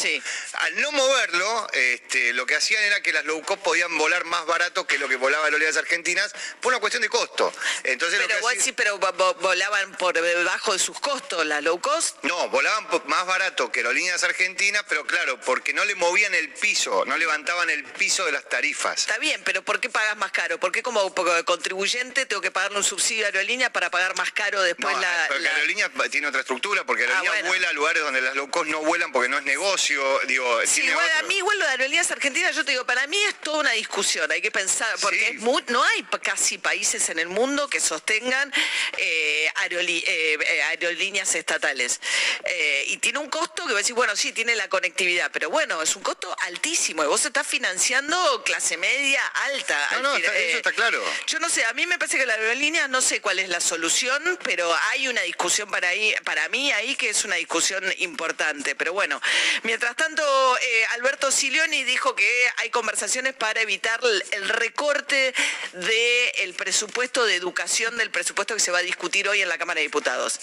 Al 0.54 0.80
no 0.82 0.92
moverlo, 0.92 1.68
este, 1.74 2.34
lo 2.34 2.46
que 2.46 2.56
hacían 2.56 2.84
era 2.84 3.02
que 3.02 3.12
las 3.12 3.26
low 3.26 3.42
cost 3.44 3.62
podían 3.64 3.96
volar 3.98 4.24
más 4.26 4.46
barato 4.46 4.86
que 4.86 5.00
lo 5.00 5.08
que 5.10 5.16
volaba 5.16 5.46
Aerolíneas 5.46 5.78
Argentinas 5.78 6.32
por 6.62 6.72
una 6.74 6.80
cuestión 6.80 7.02
de 7.02 7.10
costo. 7.10 7.52
Entonces, 7.84 8.20
pero 8.28 8.40
vos 8.42 8.52
hacía- 8.52 8.64
sí, 8.64 8.72
pero 8.74 9.00
vo- 9.00 9.16
vo- 9.16 9.36
volaban 9.40 9.94
por 9.98 10.14
debajo 10.14 10.74
de 10.74 10.80
sus 10.80 11.00
costos, 11.00 11.44
las 11.46 11.64
low 11.64 11.82
cost. 11.82 12.18
No, 12.24 12.50
volaban 12.50 12.88
más 13.08 13.26
barato 13.26 13.72
que 13.72 13.80
aerolíneas 13.80 14.24
argentinas, 14.24 14.59
pero 14.88 15.06
claro, 15.06 15.40
porque 15.40 15.74
no 15.74 15.86
le 15.86 15.96
movían 15.96 16.34
el 16.36 16.50
piso, 16.50 17.06
no 17.06 17.18
levantaban 17.18 17.70
el 17.70 17.84
piso 17.86 18.26
de 18.26 18.34
las 18.34 18.48
tarifas. 18.50 19.00
Está 19.00 19.18
bien, 19.18 19.42
pero 19.46 19.64
¿por 19.64 19.80
qué 19.80 19.90
pagas 19.90 20.18
más 20.18 20.32
caro? 20.34 20.60
¿Por 20.60 20.72
qué 20.74 20.84
como 20.84 21.14
contribuyente 21.46 22.26
tengo 22.26 22.42
que 22.42 22.52
pagarle 22.52 22.78
un 22.78 22.84
subsidio 22.84 23.24
a 23.24 23.28
aerolínea 23.28 23.72
para 23.72 23.90
pagar 23.90 24.16
más 24.18 24.32
caro 24.32 24.62
después 24.62 24.94
No, 24.94 25.02
la, 25.02 25.26
porque 25.28 25.44
la- 25.44 25.56
Aerolíneas 25.56 25.92
tiene 26.12 26.28
otra 26.28 26.42
estructura, 26.42 26.84
porque 26.84 27.04
Ah, 27.04 27.08
Aerolíneas 27.08 27.34
bueno. 27.36 27.48
vuela 27.50 27.70
a 27.70 27.74
lugares 27.74 28.04
donde 28.04 28.22
las 28.22 28.36
low 28.36 28.50
cost 28.52 28.70
no 28.70 28.82
vuelan 28.82 29.12
porque 29.14 29.30
no 29.30 29.38
es 29.38 29.44
negocio, 29.46 30.20
digo, 30.28 30.60
Sí, 30.66 30.82
tiene 30.82 30.92
igual, 30.92 31.10
a 31.20 31.24
mí 31.24 31.38
igual 31.38 31.58
lo 31.58 31.66
de 31.66 31.72
aerolíneas 31.72 32.12
argentinas, 32.12 32.54
yo 32.56 32.66
te 32.66 32.72
digo, 32.72 32.86
para 32.86 33.08
mí 33.08 33.18
es 33.24 33.36
toda 33.40 33.60
una 33.60 33.72
discusión, 33.72 34.30
hay 34.30 34.42
que 34.42 34.52
pensar, 34.52 34.94
porque 35.02 35.30
es 35.30 35.42
no 35.70 35.84
hay 35.84 36.04
casi 36.22 36.58
países 36.58 37.08
en 37.10 37.20
el 37.20 37.28
mundo 37.30 37.70
que 37.70 37.80
sostengan 37.80 38.52
eh, 38.98 39.50
eh, 39.70 40.38
eh, 40.42 40.62
aerolíneas 40.64 41.34
estatales. 41.36 42.02
Eh, 42.44 42.84
y 42.88 42.98
tiene 42.98 43.20
un 43.20 43.30
costo 43.30 43.66
que 43.66 43.74
vos 43.74 43.82
decís, 43.82 43.96
bueno, 43.96 44.16
sí, 44.16 44.32
tiene 44.34 44.49
la 44.56 44.68
conectividad, 44.70 45.30
pero 45.32 45.50
bueno, 45.50 45.82
es 45.82 45.96
un 45.96 46.04
costo 46.04 46.36
altísimo 46.42 47.04
y 47.04 47.08
vos 47.08 47.24
estás 47.26 47.46
financiando 47.48 48.44
clase 48.44 48.78
media 48.78 49.26
alta. 49.26 49.88
No, 49.94 50.00
no, 50.02 50.16
está- 50.16 50.32
eso 50.38 50.40
eh, 50.56 50.58
está 50.58 50.72
claro. 50.72 51.04
Yo 51.28 51.40
no 51.40 51.50
sé, 51.50 51.66
a 51.66 51.74
mí 51.74 51.86
me 51.86 51.98
parece 51.98 52.18
que 52.18 52.26
la 52.26 52.34
aerolínea 52.34 52.88
no 52.88 53.02
sé 53.02 53.22
cuál 53.22 53.40
es 53.40 53.50
la 53.50 53.60
solución, 53.62 54.40
pero 54.44 54.74
hay 54.92 55.08
una 55.08 55.22
discusión 55.22 55.70
para 55.70 55.90
ahí, 55.90 56.14
para 56.24 56.48
mí 56.50 56.72
ahí 56.72 56.96
que 56.96 57.10
es 57.10 57.24
una 57.26 57.36
discusión 57.36 57.84
importante. 57.98 58.76
Pero 58.76 58.94
bueno, 58.94 59.22
mientras 59.64 59.96
tanto, 59.96 60.58
eh, 60.62 60.86
Alberto 60.92 61.32
Silioni 61.32 61.84
dijo 61.84 62.16
que 62.16 62.50
hay 62.58 62.70
conversaciones 62.70 63.34
para 63.36 63.62
evitar 63.62 64.00
el- 64.04 64.24
el 64.32 64.50
recorte 64.50 65.34
del 65.74 66.54
presupuesto 66.54 67.26
de 67.26 67.36
educación, 67.36 67.98
del 67.98 68.12
presupuesto 68.12 68.54
que 68.54 68.60
se 68.60 68.72
va 68.72 68.80
a 68.80 68.82
discutir 68.82 69.28
hoy 69.28 69.42
en 69.42 69.50
la 69.50 69.58
Cámara 69.58 69.80
de 69.80 69.84
Diputados. 69.84 70.40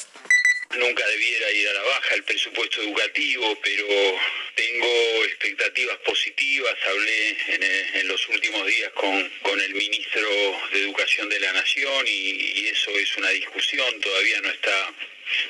Nunca 0.75 1.07
debiera 1.07 1.51
ir 1.53 1.69
a 1.69 1.73
la 1.75 1.83
baja 1.83 2.15
el 2.17 2.25
presupuesto 2.25 2.83
educativo, 2.83 3.59
pero 3.63 3.87
tengo 4.55 5.25
expectativas 5.25 5.97
positivas. 5.99 6.75
Hablé 6.87 7.29
en, 7.49 7.63
eh, 7.63 7.91
en 7.95 8.09
los 8.09 8.29
últimos 8.29 8.67
días 8.67 8.91
con, 8.93 9.31
con 9.43 9.61
el 9.61 9.75
ministro 9.75 10.29
de 10.73 10.81
Educación 10.81 11.29
de 11.29 11.41
la 11.41 11.53
Nación 11.53 12.07
y, 12.07 12.61
y 12.61 12.69
eso 12.69 12.91
es 12.91 13.17
una 13.17 13.31
discusión, 13.31 14.01
todavía 14.01 14.41
no 14.43 14.51
está 14.51 14.95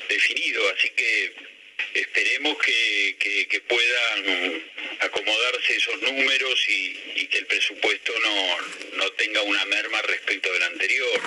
definido, 0.09 0.69
así 0.71 0.91
que 0.91 1.56
esperemos 1.95 2.57
que, 2.59 3.17
que- 3.19 3.49
que 3.49 3.61
puedan 3.61 4.65
acomodarse 5.01 5.77
esos 5.77 6.01
números 6.03 6.59
y, 6.69 7.13
y 7.17 7.27
que 7.29 7.39
el 7.39 7.47
presupuesto 7.47 8.13
no, 8.23 8.59
no 8.99 9.13
tenga 9.13 9.43
una 9.43 9.65
merma 9.67 10.01
respecto 10.03 10.53
del 10.53 10.63
anterior. 10.65 11.21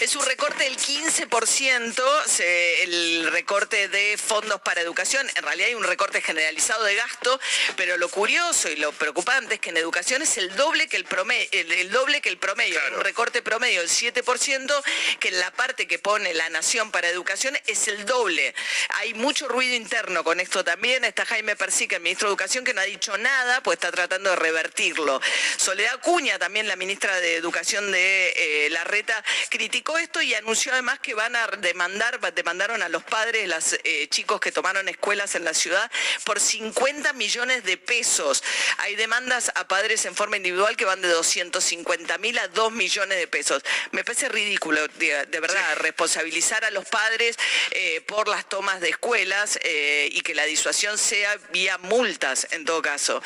Es 0.00 0.14
un 0.16 0.24
recorte 0.26 0.64
del 0.64 0.76
15%, 0.76 2.24
se- 2.26 2.82
el 2.82 3.28
recorte 3.32 3.88
de 3.88 4.16
fondos 4.18 4.60
para 4.60 4.80
educación. 4.80 5.26
En 5.36 5.42
realidad 5.42 5.68
hay 5.68 5.74
un 5.74 5.84
recorte 5.84 6.20
generalizado 6.22 6.84
de 6.84 6.94
gasto, 6.94 7.40
pero 7.76 7.96
lo 7.96 8.08
curioso 8.08 8.70
y 8.70 8.76
lo 8.76 8.92
preocupante 8.92 9.54
es 9.54 9.60
que 9.60 9.70
en 9.70 9.76
educación 9.78 10.22
es 10.22 10.36
el 10.38 10.54
doble 10.56 10.88
que 10.88 10.96
el 10.96 11.04
promedio, 11.04 11.48
el, 11.52 11.72
el 11.72 11.90
doble 11.90 12.20
que 12.20 12.28
el 12.28 12.38
promedio, 12.38 12.78
un 12.96 13.02
recorte 13.04 13.42
promedio 13.42 13.80
del 13.80 13.90
7%, 13.90 14.82
que 15.20 15.28
en 15.28 15.38
la 15.40 15.50
parte 15.52 15.86
que 15.86 15.98
pone 15.98 16.34
la 16.34 16.48
nación 16.50 16.90
para 16.90 17.08
educación 17.08 17.58
es 17.66 17.88
el 17.88 18.04
doble. 18.04 18.54
Hay 18.90 19.14
mucho 19.14 19.48
ruido 19.48 19.74
interno 19.74 19.85
con 20.24 20.40
esto 20.40 20.64
también. 20.64 21.04
Está 21.04 21.24
Jaime 21.24 21.54
Persica, 21.54 21.96
el 21.96 22.02
ministro 22.02 22.28
de 22.28 22.32
Educación, 22.32 22.64
que 22.64 22.74
no 22.74 22.80
ha 22.80 22.84
dicho 22.84 23.16
nada, 23.18 23.62
pues 23.62 23.76
está 23.76 23.92
tratando 23.92 24.30
de 24.30 24.36
revertirlo. 24.36 25.20
Soledad 25.56 26.00
Cuña, 26.00 26.38
también 26.38 26.66
la 26.66 26.74
ministra 26.74 27.20
de 27.20 27.36
Educación 27.36 27.92
de 27.92 28.34
eh, 28.36 28.70
La 28.70 28.82
Reta, 28.82 29.22
criticó 29.48 29.96
esto 29.98 30.20
y 30.20 30.34
anunció 30.34 30.72
además 30.72 30.98
que 30.98 31.14
van 31.14 31.36
a 31.36 31.46
demandar, 31.58 32.18
demandaron 32.34 32.82
a 32.82 32.88
los 32.88 33.04
padres, 33.04 33.48
los 33.48 33.78
chicos 34.10 34.40
que 34.40 34.50
tomaron 34.50 34.88
escuelas 34.88 35.36
en 35.36 35.44
la 35.44 35.54
ciudad, 35.54 35.88
por 36.24 36.40
50 36.40 37.12
millones 37.12 37.62
de 37.62 37.76
pesos. 37.76 38.42
Hay 38.78 38.96
demandas 38.96 39.52
a 39.54 39.68
padres 39.68 40.04
en 40.06 40.16
forma 40.16 40.36
individual 40.36 40.76
que 40.76 40.84
van 40.84 41.00
de 41.00 41.08
250 41.08 42.18
mil 42.18 42.38
a 42.38 42.48
2 42.48 42.72
millones 42.72 43.18
de 43.18 43.28
pesos. 43.28 43.62
Me 43.92 44.02
parece 44.02 44.28
ridículo, 44.28 44.86
de, 44.88 45.26
de 45.26 45.40
verdad, 45.40 45.76
responsabilizar 45.76 46.64
a 46.64 46.70
los 46.70 46.86
padres 46.86 47.36
eh, 47.70 48.00
por 48.00 48.26
las 48.26 48.48
tomas 48.48 48.80
de 48.80 48.88
escuelas 48.88 49.58
eh, 49.62 49.75
y 50.12 50.20
que 50.20 50.34
la 50.34 50.44
disuasión 50.44 50.98
sea 50.98 51.36
vía 51.52 51.78
multas 51.78 52.46
en 52.50 52.64
todo 52.64 52.82
caso. 52.82 53.22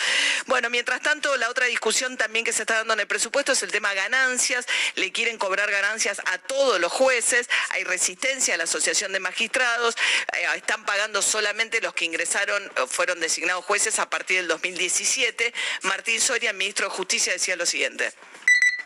Bueno, 0.46 0.70
mientras 0.70 1.00
tanto, 1.00 1.36
la 1.36 1.48
otra 1.48 1.66
discusión 1.66 2.16
también 2.16 2.44
que 2.44 2.52
se 2.52 2.62
está 2.62 2.76
dando 2.76 2.94
en 2.94 3.00
el 3.00 3.06
presupuesto 3.06 3.52
es 3.52 3.62
el 3.62 3.70
tema 3.70 3.92
ganancias. 3.94 4.66
Le 4.94 5.12
quieren 5.12 5.38
cobrar 5.38 5.70
ganancias 5.70 6.20
a 6.26 6.38
todos 6.38 6.80
los 6.80 6.92
jueces. 6.92 7.48
Hay 7.70 7.84
resistencia 7.84 8.54
a 8.54 8.56
la 8.56 8.64
Asociación 8.64 9.12
de 9.12 9.20
Magistrados. 9.20 9.94
Eh, 10.34 10.46
están 10.56 10.84
pagando 10.84 11.22
solamente 11.22 11.80
los 11.80 11.94
que 11.94 12.04
ingresaron, 12.04 12.62
eh, 12.64 12.70
fueron 12.88 13.20
designados 13.20 13.64
jueces 13.64 13.98
a 13.98 14.08
partir 14.08 14.38
del 14.38 14.48
2017. 14.48 15.52
Martín 15.82 16.20
Soria, 16.20 16.52
ministro 16.52 16.88
de 16.88 16.94
Justicia, 16.94 17.32
decía 17.32 17.56
lo 17.56 17.66
siguiente. 17.66 18.12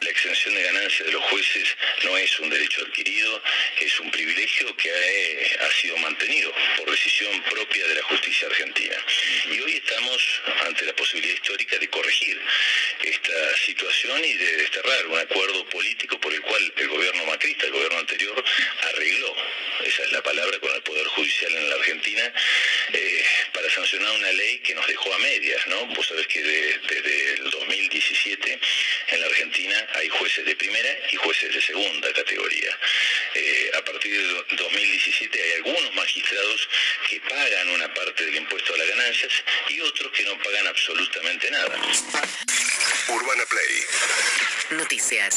La 0.04 0.10
exención 0.10 0.54
de 0.54 0.62
ganancias 0.62 1.06
de 1.06 1.12
los 1.12 1.24
jueces 1.24 1.76
no 2.04 2.14
es 2.18 2.38
un 2.38 2.50
derecho 2.50 2.82
adquirido, 2.82 3.42
es 3.80 3.98
un 4.00 4.10
privilegio 4.10 4.76
que 4.76 4.90
eh, 4.90 5.58
ha, 5.62 5.70
sido 5.80 5.96
mantenido 5.96 6.52
por 6.76 6.90
decisión 6.90 7.42
propia 7.44 7.86
de 7.86 7.94
la 7.94 8.02
justicia 8.02 8.46
argentina. 8.48 8.96
Y 9.50 9.60
hoy 9.60 9.76
estamos 9.76 10.42
ante 10.66 10.84
la 10.84 10.94
posibilidad 10.94 11.32
histórica 11.32 11.78
de 11.78 11.88
corregir 11.88 12.38
esta 13.02 13.56
situación 13.64 14.22
y 14.22 14.34
de 14.34 14.56
desterrar 14.58 15.06
un 15.06 15.18
acuerdo 15.18 15.66
político 15.70 16.20
por 16.20 16.34
el 16.34 16.42
cual 16.42 16.74
el 16.76 16.88
gobierno 16.88 17.24
macrista, 17.24 17.64
el 17.64 17.72
gobierno 17.72 17.98
anterior, 18.00 18.44
arregló, 18.82 19.34
esa 19.84 20.02
es 20.02 20.12
la 20.12 20.22
palabra, 20.22 20.58
con 20.58 20.74
el 20.74 20.82
Poder 20.82 21.06
Judicial 21.06 21.52
en 21.56 21.70
la 21.70 21.76
Argentina, 21.76 22.32
eh, 22.92 23.24
para 23.54 23.70
sancionar 23.70 24.12
una 24.12 24.32
ley 24.32 24.58
que 24.58 24.74
nos 24.74 24.86
dejó 24.86 25.14
a 25.14 25.18
medias, 25.18 25.66
¿no? 25.68 25.86
Vos 25.86 26.06
sabés 26.06 26.26
que 26.26 26.42
de, 26.42 26.78
hay 30.04 30.10
jueces 30.10 30.44
de 30.44 30.54
primera 30.56 30.90
y 31.10 31.16
jueces 31.16 31.54
de 31.54 31.62
segunda 31.62 32.12
categoría. 32.12 32.78
Eh, 33.34 33.70
a 33.78 33.84
partir 33.84 34.12
del 34.12 34.56
2017 34.56 35.42
hay 35.42 35.52
algunos 35.52 35.94
magistrados 35.94 36.68
que 37.08 37.20
pagan 37.20 37.70
una 37.70 37.92
parte 37.94 38.26
del 38.26 38.36
impuesto 38.36 38.74
a 38.74 38.78
las 38.78 38.88
ganancias 38.88 39.32
y 39.70 39.80
otros 39.80 40.12
que 40.12 40.24
no 40.24 40.38
pagan 40.42 40.66
absolutamente 40.66 41.50
nada. 41.50 41.76
Urbana 43.08 43.44
Play. 43.46 44.78
Noticias. 44.78 45.33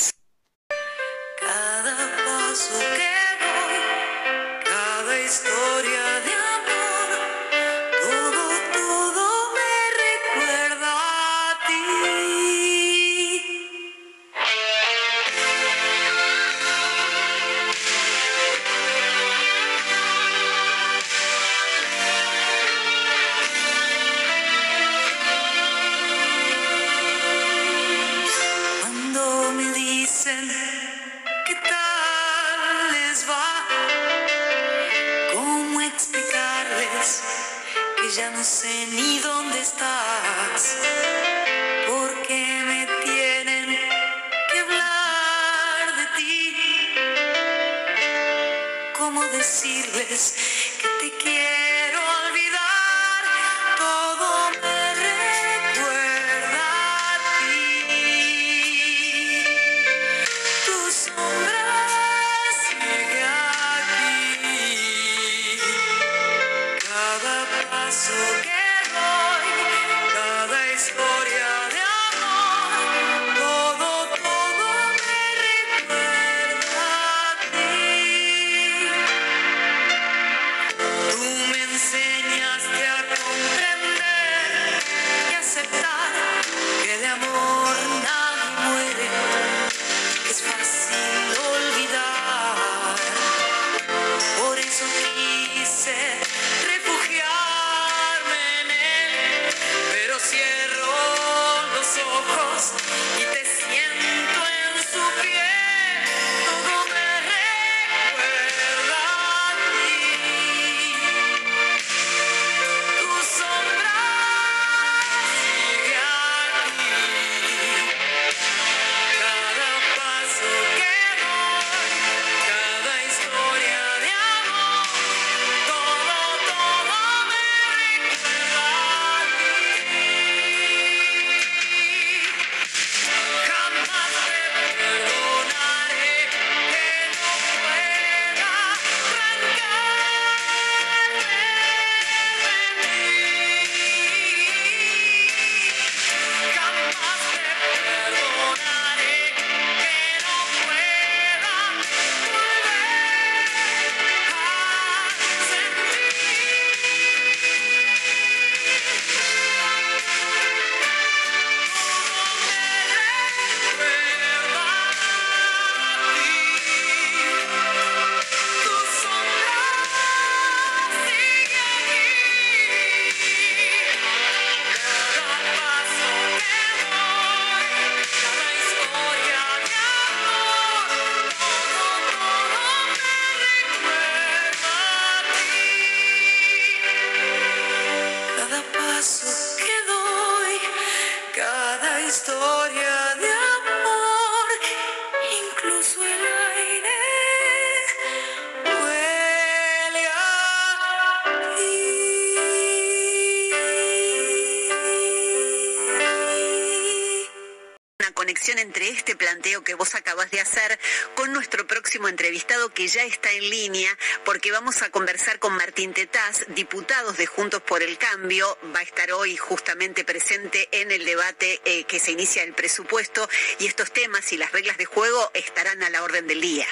Que 212.78 212.88
ya 212.88 213.04
está 213.06 213.32
en 213.32 213.50
línea, 213.50 213.90
porque 214.24 214.52
vamos 214.52 214.84
a 214.84 214.92
conversar 214.92 215.40
con 215.40 215.52
Martín 215.54 215.96
Tetaz, 215.96 216.46
diputados 216.50 217.18
de 217.18 217.26
Juntos 217.26 217.60
por 217.64 217.82
el 217.82 217.98
Cambio. 217.98 218.56
Va 218.76 218.82
a 218.82 218.84
estar 218.84 219.12
hoy 219.14 219.36
justamente 219.36 220.06
presente 220.06 220.70
en 220.72 220.92
el 220.92 221.04
debate 221.04 221.60
eh, 221.66 221.86
que 221.86 221.98
se 221.98 222.12
inicia 222.12 222.44
el 222.44 222.54
presupuesto 222.54 223.28
y 223.58 223.66
estos 223.66 223.92
temas 223.92 224.32
y 224.32 224.38
las 224.38 224.52
reglas 224.52 224.78
de 224.78 224.86
juego 224.86 225.32
estarán 225.34 225.82
a 225.82 225.90
la 225.90 226.04
orden 226.04 226.28
del 226.28 226.40
día. 226.40 226.68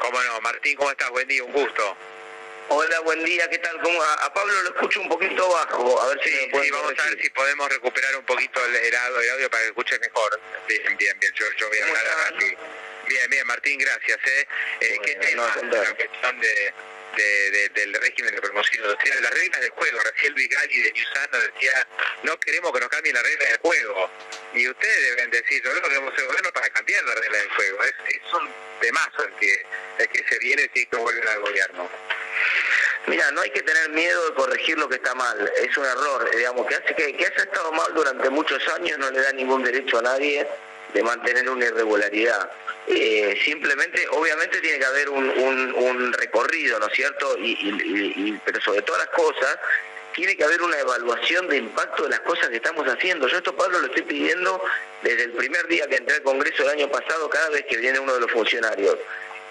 ¿Cómo 0.00 0.20
no? 0.24 0.40
Martín, 0.40 0.76
¿cómo 0.76 0.90
estás? 0.90 1.08
Buen 1.10 1.28
día, 1.28 1.44
un 1.44 1.52
gusto. 1.52 1.96
Hola, 2.70 2.98
buen 3.00 3.24
día, 3.24 3.48
¿qué 3.48 3.58
tal? 3.58 3.80
¿Cómo? 3.80 4.02
A, 4.02 4.14
a 4.14 4.34
Pablo 4.34 4.60
lo 4.60 4.70
escucho 4.70 5.00
un 5.00 5.08
poquito 5.08 5.48
bajo, 5.48 6.02
a 6.02 6.08
ver 6.08 6.20
si 6.24 6.30
Sí, 6.30 6.36
me 6.36 6.48
pueden 6.48 6.66
sí, 6.66 6.70
vamos 6.72 6.94
a 6.98 7.10
ver 7.10 7.22
si 7.22 7.30
podemos 7.30 7.68
recuperar 7.68 8.16
un 8.16 8.24
poquito 8.24 8.66
el, 8.66 8.74
el 8.74 8.96
audio, 8.96 9.20
el 9.20 9.30
audio 9.30 9.50
para 9.50 9.62
que 9.62 9.68
escuche 9.68 10.00
mejor. 10.00 10.40
Bien, 10.66 10.96
bien, 10.96 11.16
bien. 11.20 11.32
Yo, 11.32 11.46
yo 11.56 11.68
voy 11.68 11.78
a 11.78 11.86
¿Cómo 11.86 11.96
hablar 11.96 12.34
así. 12.34 12.56
Bien, 13.08 13.30
bien, 13.30 13.46
Martín, 13.46 13.78
gracias. 13.78 14.18
¿eh? 14.26 14.46
Eh, 14.80 14.98
¿Qué 15.04 15.14
tema? 15.16 15.50
no, 15.62 15.76
la 15.82 15.94
cuestión 15.94 16.40
de, 16.40 16.74
de- 17.16 17.50
de- 17.50 17.68
del 17.70 17.94
régimen 17.94 18.34
de 18.34 18.40
promoción 18.40 18.86
las 18.86 19.30
reglas 19.32 19.60
del 19.60 19.70
juego. 19.70 19.98
Recién 20.00 20.32
Luis 20.34 20.48
Gali 20.48 20.82
de 20.82 20.92
Newsano 20.92 21.38
decía, 21.40 21.86
no 22.22 22.38
queremos 22.38 22.72
que 22.72 22.80
nos 22.80 22.88
cambien 22.88 23.14
las 23.14 23.22
reglas 23.24 23.48
del 23.48 23.58
juego. 23.58 24.10
Y 24.54 24.68
ustedes 24.68 25.02
deben 25.16 25.30
decir, 25.30 25.62
que 25.62 25.82
queremos 25.82 26.12
el 26.18 26.26
gobierno 26.26 26.52
para 26.52 26.68
cambiar 26.70 27.02
las 27.04 27.14
reglas 27.16 27.40
del 27.42 27.50
juego. 27.50 27.82
Es, 27.84 27.94
es 28.08 28.34
un 28.34 28.48
temazo 28.80 29.24
el 29.24 29.34
que, 29.34 29.66
el 29.98 30.08
que 30.08 30.24
se 30.28 30.38
viene 30.38 30.70
si 30.74 30.82
esto 30.82 30.98
vuelven 30.98 31.28
al 31.28 31.40
gobierno. 31.40 31.90
Mira, 33.06 33.30
no 33.30 33.40
hay 33.40 33.50
que 33.50 33.62
tener 33.62 33.88
miedo 33.90 34.28
de 34.28 34.34
corregir 34.34 34.78
lo 34.78 34.86
que 34.88 34.96
está 34.96 35.14
mal, 35.14 35.50
es 35.62 35.76
un 35.76 35.84
error, 35.86 36.30
digamos, 36.36 36.66
que 36.66 36.74
hace 36.74 36.94
que, 36.94 37.16
que 37.16 37.26
haya 37.26 37.42
estado 37.42 37.72
mal 37.72 37.92
durante 37.94 38.28
muchos 38.28 38.66
años 38.68 38.98
no 38.98 39.10
le 39.10 39.20
da 39.22 39.32
ningún 39.32 39.64
derecho 39.64 39.98
a 39.98 40.02
nadie 40.02 40.46
de 40.94 41.02
mantener 41.02 41.48
una 41.48 41.66
irregularidad. 41.66 42.50
Eh, 42.86 43.38
simplemente, 43.44 44.06
obviamente 44.12 44.60
tiene 44.60 44.78
que 44.78 44.84
haber 44.84 45.08
un, 45.10 45.28
un- 45.30 46.12
recorrido, 46.14 46.78
¿no 46.78 46.86
es 46.86 46.94
cierto? 46.94 47.36
Y- 47.38 48.38
pero 48.44 48.60
sobre 48.60 48.82
todas 48.82 49.02
las 49.06 49.14
cosas, 49.14 49.58
tiene 50.14 50.36
que 50.36 50.42
haber 50.44 50.60
una 50.62 50.78
evaluación 50.80 51.46
de 51.48 51.58
impacto 51.58 52.04
de 52.04 52.10
las 52.10 52.20
cosas 52.20 52.48
que 52.48 52.56
estamos 52.56 52.86
haciendo. 52.88 53.28
Yo 53.28 53.36
esto, 53.38 53.54
Pablo, 53.54 53.78
lo 53.78 53.86
estoy 53.86 54.02
pidiendo 54.02 54.60
desde 55.02 55.24
el 55.24 55.32
primer 55.32 55.66
día 55.68 55.86
que 55.86 55.96
entré 55.96 56.16
al 56.16 56.22
Congreso 56.22 56.62
el 56.64 56.70
año 56.70 56.90
pasado, 56.90 57.28
cada 57.30 57.50
vez 57.50 57.64
que 57.66 57.76
viene 57.76 57.98
uno 58.00 58.14
de 58.14 58.20
los 58.20 58.30
funcionarios 58.32 58.96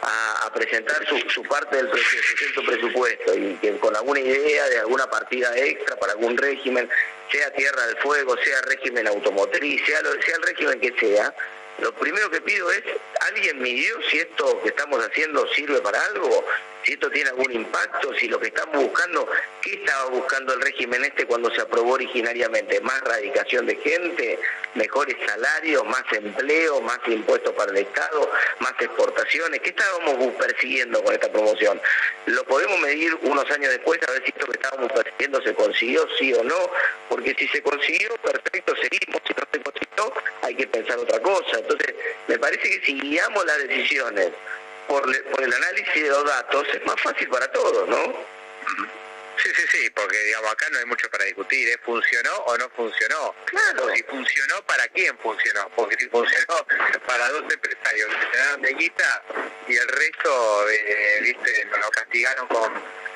a, 0.01 0.51
presentar 0.53 1.05
su, 1.07 1.17
su 1.29 1.43
parte 1.43 1.75
del 1.77 1.89
presupuesto, 1.89 2.63
presupuesto 2.65 3.35
y 3.35 3.55
que 3.61 3.77
con 3.77 3.95
alguna 3.95 4.19
idea 4.19 4.67
de 4.69 4.79
alguna 4.79 5.07
partida 5.09 5.55
extra 5.57 5.95
para 5.97 6.13
algún 6.13 6.37
régimen, 6.37 6.89
sea 7.31 7.51
Tierra 7.53 7.85
del 7.87 7.97
Fuego, 7.97 8.35
sea 8.43 8.61
régimen 8.61 9.07
automotriz, 9.07 9.85
sea, 9.85 10.01
lo- 10.01 10.21
sea 10.21 10.35
el 10.35 10.41
régimen 10.43 10.79
que 10.79 10.93
sea, 10.99 11.33
lo 11.79 11.93
primero 11.93 12.29
que 12.31 12.41
pido 12.41 12.71
es, 12.71 12.83
¿alguien 13.21 13.61
midió 13.61 14.01
si 14.09 14.19
esto 14.19 14.61
que 14.63 14.69
estamos 14.69 14.99
haciendo 15.03 15.47
sirve 15.53 15.79
para 15.81 16.03
algo? 16.05 16.43
Si 16.83 16.93
esto 16.93 17.09
tiene 17.11 17.29
algún 17.29 17.51
impacto, 17.51 18.13
si 18.15 18.29
lo 18.29 18.39
que 18.39 18.47
estamos 18.47 18.81
buscando, 18.81 19.27
¿qué 19.61 19.73
estaba 19.73 20.09
buscando 20.09 20.53
el 20.53 20.61
régimen 20.61 21.03
este 21.03 21.25
cuando 21.25 21.51
se 21.53 21.61
aprobó 21.61 21.93
originariamente? 21.93 22.79
¿Más 22.79 23.01
radicación 23.01 23.65
de 23.65 23.75
gente? 23.75 24.39
¿Mejores 24.73 25.17
salarios? 25.25 25.83
¿Más 25.85 26.03
empleo? 26.13 26.79
¿Más 26.81 26.99
impuestos 27.07 27.53
para 27.55 27.71
el 27.71 27.77
Estado? 27.79 28.31
¿Más 28.59 28.73
exportaciones? 28.79 29.59
¿Qué 29.59 29.69
estábamos 29.69 30.33
persiguiendo 30.35 31.03
con 31.03 31.13
esta 31.13 31.29
promoción? 31.29 31.81
Lo 32.25 32.43
podemos 32.45 32.79
medir 32.79 33.13
unos 33.21 33.49
años 33.51 33.69
después 33.69 33.99
a 34.07 34.11
ver 34.11 34.23
si 34.23 34.29
esto 34.29 34.45
que 34.45 34.57
estábamos 34.57 34.89
persiguiendo 34.91 35.41
se 35.41 35.53
consiguió, 35.53 36.07
sí 36.17 36.33
o 36.33 36.43
no, 36.43 36.71
porque 37.09 37.35
si 37.37 37.49
se 37.49 37.61
consiguió, 37.61 38.15
perfecto, 38.17 38.73
seguimos, 38.75 39.21
si 39.27 39.33
no 39.33 39.43
se 39.51 39.61
consiguió, 39.61 40.13
hay 40.41 40.55
que 40.55 40.67
pensar 40.67 40.97
otra 40.99 41.19
cosa. 41.21 41.66
Entonces, 41.69 41.95
me 42.27 42.39
parece 42.39 42.69
que 42.69 42.85
si 42.85 42.99
guiamos 42.99 43.45
las 43.45 43.57
decisiones 43.67 44.29
por, 44.87 45.03
el 45.05 45.53
análisis 45.53 46.01
de 46.01 46.09
los 46.09 46.25
datos, 46.25 46.65
es 46.73 46.85
más 46.85 46.99
fácil 47.01 47.27
para 47.27 47.51
todos, 47.51 47.89
¿no? 47.89 48.13
Sí, 49.43 49.49
sí, 49.55 49.63
sí, 49.71 49.89
porque 49.91 50.17
digamos 50.23 50.51
acá 50.51 50.67
no 50.71 50.79
hay 50.79 50.85
mucho 50.85 51.09
para 51.09 51.25
discutir, 51.25 51.67
¿eh? 51.69 51.77
¿funcionó 51.85 52.33
o 52.45 52.57
no 52.57 52.69
funcionó? 52.71 53.35
Claro. 53.45 53.85
O 53.85 53.89
si 53.95 54.03
funcionó, 54.03 54.61
¿para 54.65 54.87
quién 54.89 55.17
funcionó? 55.19 55.69
Porque 55.75 55.95
si 55.99 56.09
funcionó 56.09 56.65
para 57.07 57.29
dos 57.29 57.43
empresarios 57.51 58.09
que 58.09 58.37
se 58.37 58.57
de 58.61 58.73
guita 58.73 59.23
y 59.67 59.77
el 59.77 59.87
resto, 59.87 60.69
eh, 60.69 61.19
viste, 61.21 61.65
nos 61.65 61.79
lo 61.79 61.89
castigaron 61.91 62.47
con, 62.47 62.73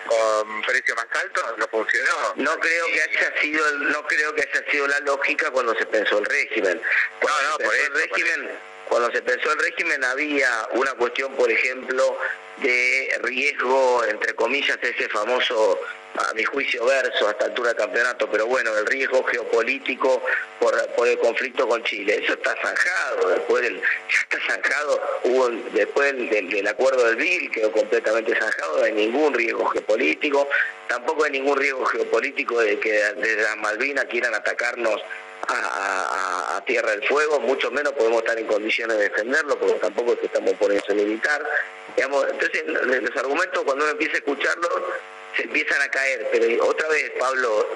con 0.07 0.61
precios 0.63 0.95
más 0.95 1.07
altos, 1.21 1.57
no 1.57 1.67
funcionó. 1.67 2.33
No 2.35 2.59
creo 2.59 2.85
que 2.87 3.01
haya 3.01 3.41
sido 3.41 3.67
el- 3.69 3.91
no 3.91 4.05
creo 4.07 4.35
que 4.35 4.41
haya 4.49 4.71
sido 4.71 4.87
la 4.87 4.99
lógica 4.99 5.49
cuando 5.51 5.73
se 5.75 5.85
pensó 5.85 6.19
el 6.19 6.25
régimen. 6.25 6.81
Cuando 7.19 7.41
No, 7.41 7.49
no, 7.49 7.57
se 7.57 7.63
por 7.63 7.71
pensó 7.73 7.83
eso, 7.85 7.93
el 7.93 8.09
régimen, 8.09 8.59
cuando 8.89 9.11
se 9.11 9.21
pensó 9.21 9.51
el 9.53 9.59
régimen 9.59 10.03
había 10.03 10.67
una 10.73 10.93
cuestión, 10.93 11.35
por 11.35 11.49
ejemplo, 11.49 12.19
de 12.61 13.19
riesgo, 13.23 14.03
entre 14.05 14.33
comillas, 14.35 14.77
ese 14.81 15.09
famoso, 15.09 15.79
a 16.15 16.33
mi 16.33 16.43
juicio, 16.43 16.85
verso 16.85 17.27
a 17.27 17.31
esta 17.31 17.45
altura 17.45 17.69
del 17.69 17.77
campeonato, 17.77 18.29
pero 18.29 18.45
bueno, 18.45 18.75
el 18.77 18.85
riesgo 18.85 19.23
geopolítico 19.23 20.21
por, 20.59 20.75
por 20.89 21.07
el 21.07 21.17
conflicto 21.19 21.67
con 21.67 21.83
Chile. 21.83 22.19
Eso 22.23 22.33
está 22.33 22.55
zanjado, 22.61 23.29
después 23.29 23.63
del, 23.63 23.75
ya 24.09 24.19
está 24.21 24.39
zanjado, 24.53 25.01
hubo 25.23 25.49
después 25.73 26.13
del, 26.29 26.67
acuerdo 26.67 27.05
del 27.05 27.15
BIL, 27.15 27.51
quedó 27.51 27.71
completamente 27.71 28.35
zanjado, 28.37 28.77
no 28.79 28.83
hay 28.83 28.91
ningún 28.93 29.33
riesgo 29.33 29.65
geopolítico, 29.67 30.47
tampoco 30.87 31.23
hay 31.23 31.31
ningún 31.31 31.57
riesgo 31.57 31.85
geopolítico 31.85 32.59
de 32.59 32.79
que 32.79 32.91
desde 32.91 33.41
las 33.43 33.57
Malvinas 33.57 34.05
quieran 34.05 34.33
atacarnos 34.35 35.01
a- 35.47 36.40
Tierra 36.65 36.91
del 36.91 37.07
Fuego, 37.07 37.39
mucho 37.39 37.71
menos 37.71 37.93
podemos 37.93 38.19
estar 38.19 38.37
en 38.37 38.47
condiciones 38.47 38.97
de 38.97 39.03
defenderlo, 39.03 39.57
porque 39.59 39.79
tampoco 39.79 40.13
es 40.13 40.19
que 40.19 40.25
estamos 40.27 40.53
por 40.53 40.71
eso 40.71 40.93
militar. 40.93 41.45
Digamos, 41.95 42.25
entonces, 42.29 42.63
los 42.65 43.17
argumentos, 43.17 43.63
cuando 43.63 43.83
uno 43.83 43.91
empieza 43.91 44.13
a 44.13 44.17
escucharlos, 44.17 44.71
se 45.35 45.43
empiezan 45.43 45.81
a 45.81 45.89
caer. 45.89 46.27
Pero 46.31 46.65
otra 46.65 46.87
vez, 46.89 47.11
Pablo, 47.19 47.69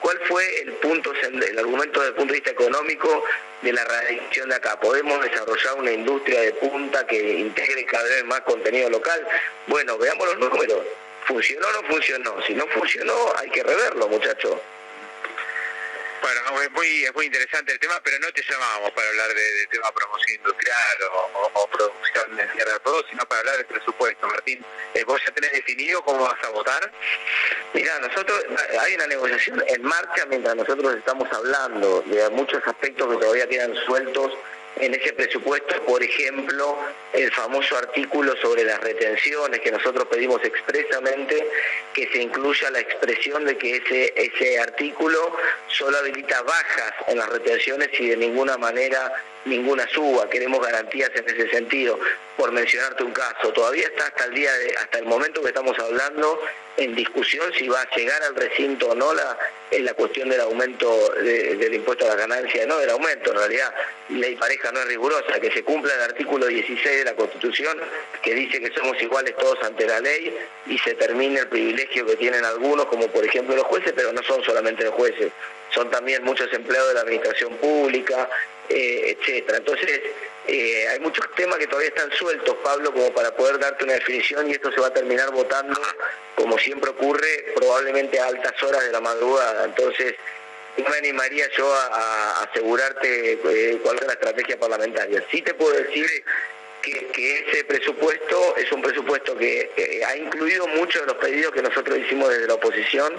¿cuál 0.00 0.20
fue 0.28 0.62
el 0.62 0.72
punto, 0.74 1.12
el 1.22 1.58
argumento 1.58 2.00
desde 2.00 2.10
el 2.10 2.16
punto 2.16 2.32
de 2.32 2.40
vista 2.40 2.50
económico 2.50 3.24
de 3.62 3.72
la 3.72 3.84
radicación 3.84 4.48
de 4.48 4.56
acá? 4.56 4.78
¿Podemos 4.80 5.22
desarrollar 5.22 5.74
una 5.74 5.92
industria 5.92 6.40
de 6.40 6.52
punta 6.54 7.06
que 7.06 7.20
integre 7.34 7.84
cada 7.86 8.04
vez 8.04 8.24
más 8.24 8.40
contenido 8.42 8.90
local? 8.90 9.26
Bueno, 9.66 9.98
veamos 9.98 10.26
los 10.26 10.38
números. 10.38 10.80
¿Funcionó 11.26 11.68
o 11.68 11.82
no 11.82 11.88
funcionó? 11.88 12.42
Si 12.46 12.54
no 12.54 12.66
funcionó, 12.66 13.32
hay 13.36 13.48
que 13.50 13.62
reverlo, 13.62 14.08
muchachos. 14.08 14.56
Bueno, 16.22 16.62
es 16.62 16.70
muy, 16.70 17.04
es 17.04 17.14
muy 17.16 17.26
interesante 17.26 17.72
el 17.72 17.80
tema, 17.80 18.00
pero 18.04 18.16
no 18.20 18.30
te 18.32 18.42
llamábamos 18.48 18.92
para 18.92 19.08
hablar 19.08 19.28
de, 19.34 19.42
de 19.42 19.66
tema 19.66 19.90
promoción 19.90 20.36
industrial 20.36 20.96
o, 21.54 21.66
producción 21.66 22.36
de 22.36 22.46
tierra 22.46 22.74
de 22.74 22.78
todo, 22.78 23.04
sino 23.10 23.26
para 23.26 23.40
hablar 23.40 23.56
del 23.56 23.66
presupuesto. 23.66 24.28
Martín, 24.28 24.64
eh, 24.94 25.02
¿vos 25.04 25.20
ya 25.26 25.34
tenés 25.34 25.50
definido 25.50 26.00
cómo 26.04 26.22
vas 26.22 26.44
a 26.44 26.50
votar? 26.50 26.92
Mira, 27.74 27.98
nosotros 27.98 28.44
hay 28.80 28.94
una 28.94 29.08
negociación 29.08 29.64
en 29.66 29.82
marcha 29.82 30.24
mientras 30.26 30.54
nosotros 30.54 30.94
estamos 30.94 31.26
hablando 31.32 32.02
de 32.02 32.30
muchos 32.30 32.62
aspectos 32.68 33.10
que 33.10 33.20
todavía 33.20 33.48
quedan 33.48 33.74
sueltos 33.84 34.32
en 34.76 34.94
ese 34.94 35.12
presupuesto, 35.12 35.82
por 35.84 36.02
ejemplo, 36.02 36.78
el 37.12 37.30
famoso 37.32 37.76
artículo 37.76 38.34
sobre 38.36 38.64
las 38.64 38.80
retenciones 38.80 39.60
que 39.60 39.70
nosotros 39.70 40.06
pedimos 40.08 40.42
expresamente 40.44 41.46
que 41.92 42.08
se 42.08 42.22
incluya 42.22 42.70
la 42.70 42.80
expresión 42.80 43.44
de 43.44 43.56
que 43.58 43.76
ese 43.76 44.12
ese 44.16 44.58
artículo 44.58 45.36
solo 45.68 45.98
habilita 45.98 46.42
bajas 46.42 46.94
en 47.08 47.18
las 47.18 47.28
retenciones 47.28 47.88
y 47.98 48.08
de 48.08 48.16
ninguna 48.16 48.56
manera 48.56 49.12
ninguna 49.44 49.86
suba. 49.88 50.28
Queremos 50.30 50.64
garantías 50.64 51.10
en 51.14 51.28
ese 51.28 51.48
sentido. 51.50 51.98
Por 52.36 52.52
mencionarte 52.52 53.02
un 53.02 53.12
caso, 53.12 53.52
todavía 53.52 53.86
está 53.86 54.06
hasta 54.06 54.24
el 54.24 54.34
día 54.34 54.52
de, 54.52 54.74
hasta 54.76 54.98
el 54.98 55.06
momento 55.06 55.42
que 55.42 55.48
estamos 55.48 55.78
hablando 55.78 56.40
en 56.76 56.94
discusión 56.94 57.52
si 57.58 57.68
va 57.68 57.82
a 57.82 57.94
llegar 57.94 58.22
al 58.22 58.34
recinto 58.34 58.88
o 58.88 58.94
no 58.94 59.12
la, 59.12 59.38
en 59.70 59.84
la 59.84 59.92
cuestión 59.94 60.28
del 60.30 60.40
aumento 60.40 61.10
de- 61.22 61.56
del 61.56 61.74
impuesto 61.74 62.06
a 62.06 62.08
la 62.08 62.14
ganancia, 62.16 62.64
no 62.66 62.78
del 62.78 62.90
aumento, 62.90 63.30
en 63.32 63.38
realidad 63.38 63.74
ley 64.08 64.36
pareja 64.36 64.72
no 64.72 64.80
es 64.80 64.86
rigurosa, 64.86 65.38
que 65.40 65.50
se 65.52 65.62
cumpla 65.62 65.94
el 65.94 66.02
artículo 66.02 66.46
16 66.46 66.98
de 66.98 67.04
la 67.04 67.14
Constitución 67.14 67.78
que 68.22 68.34
dice 68.34 68.60
que 68.60 68.72
somos 68.74 69.00
iguales 69.02 69.36
todos 69.36 69.62
ante 69.62 69.86
la 69.86 70.00
ley 70.00 70.34
y 70.66 70.78
se 70.78 70.94
termine 70.94 71.40
el 71.40 71.48
privilegio 71.48 72.06
que 72.06 72.16
tienen 72.16 72.44
algunos, 72.44 72.86
como 72.86 73.06
por 73.08 73.24
ejemplo 73.24 73.54
los 73.54 73.64
jueces, 73.66 73.92
pero 73.94 74.12
no 74.12 74.22
son 74.22 74.42
solamente 74.42 74.84
los 74.84 74.94
jueces, 74.94 75.30
son 75.74 75.90
también 75.90 76.22
muchos 76.24 76.52
empleados 76.52 76.88
de 76.88 76.94
la 76.94 77.00
administración 77.00 77.56
pública, 77.56 78.28
eh, 78.68 79.16
etcétera. 79.18 79.58
Entonces, 79.58 80.00
eh, 80.46 80.88
hay 80.88 81.00
muchos 81.00 81.24
temas 81.34 81.58
que 81.58 81.66
todavía 81.66 81.88
están 81.88 82.10
sueltos, 82.12 82.56
Pablo, 82.64 82.92
como 82.92 83.12
para 83.12 83.34
poder 83.34 83.58
darte 83.58 83.84
una 83.84 83.94
definición 83.94 84.48
y 84.48 84.52
esto 84.52 84.72
se 84.72 84.80
va 84.80 84.88
a 84.88 84.94
terminar 84.94 85.30
votando, 85.30 85.80
como 86.34 86.58
siempre 86.58 86.90
ocurre, 86.90 87.52
probablemente 87.54 88.18
a 88.18 88.26
altas 88.26 88.60
horas 88.62 88.84
de 88.84 88.92
la 88.92 89.00
madrugada. 89.00 89.64
Entonces, 89.64 90.14
no 90.76 90.88
me 90.88 90.96
animaría 90.96 91.48
yo 91.56 91.72
a, 91.72 92.42
asegurarte 92.42 93.32
eh, 93.32 93.78
cuál 93.82 93.96
es 93.96 94.06
la 94.06 94.14
estrategia 94.14 94.58
parlamentaria. 94.58 95.24
Sí 95.30 95.42
te 95.42 95.54
puedo 95.54 95.72
decir 95.76 96.06
que, 96.82 97.06
que 97.08 97.38
ese 97.40 97.64
presupuesto 97.64 98.56
es 98.56 98.70
un 98.72 98.82
presupuesto 98.82 99.36
que 99.36 99.70
eh, 99.76 100.04
ha 100.04 100.16
incluido 100.16 100.66
muchos 100.68 101.02
de 101.02 101.06
los 101.06 101.16
pedidos 101.16 101.52
que 101.52 101.62
nosotros 101.62 101.98
hicimos 101.98 102.30
desde 102.30 102.48
la 102.48 102.54
oposición, 102.54 103.14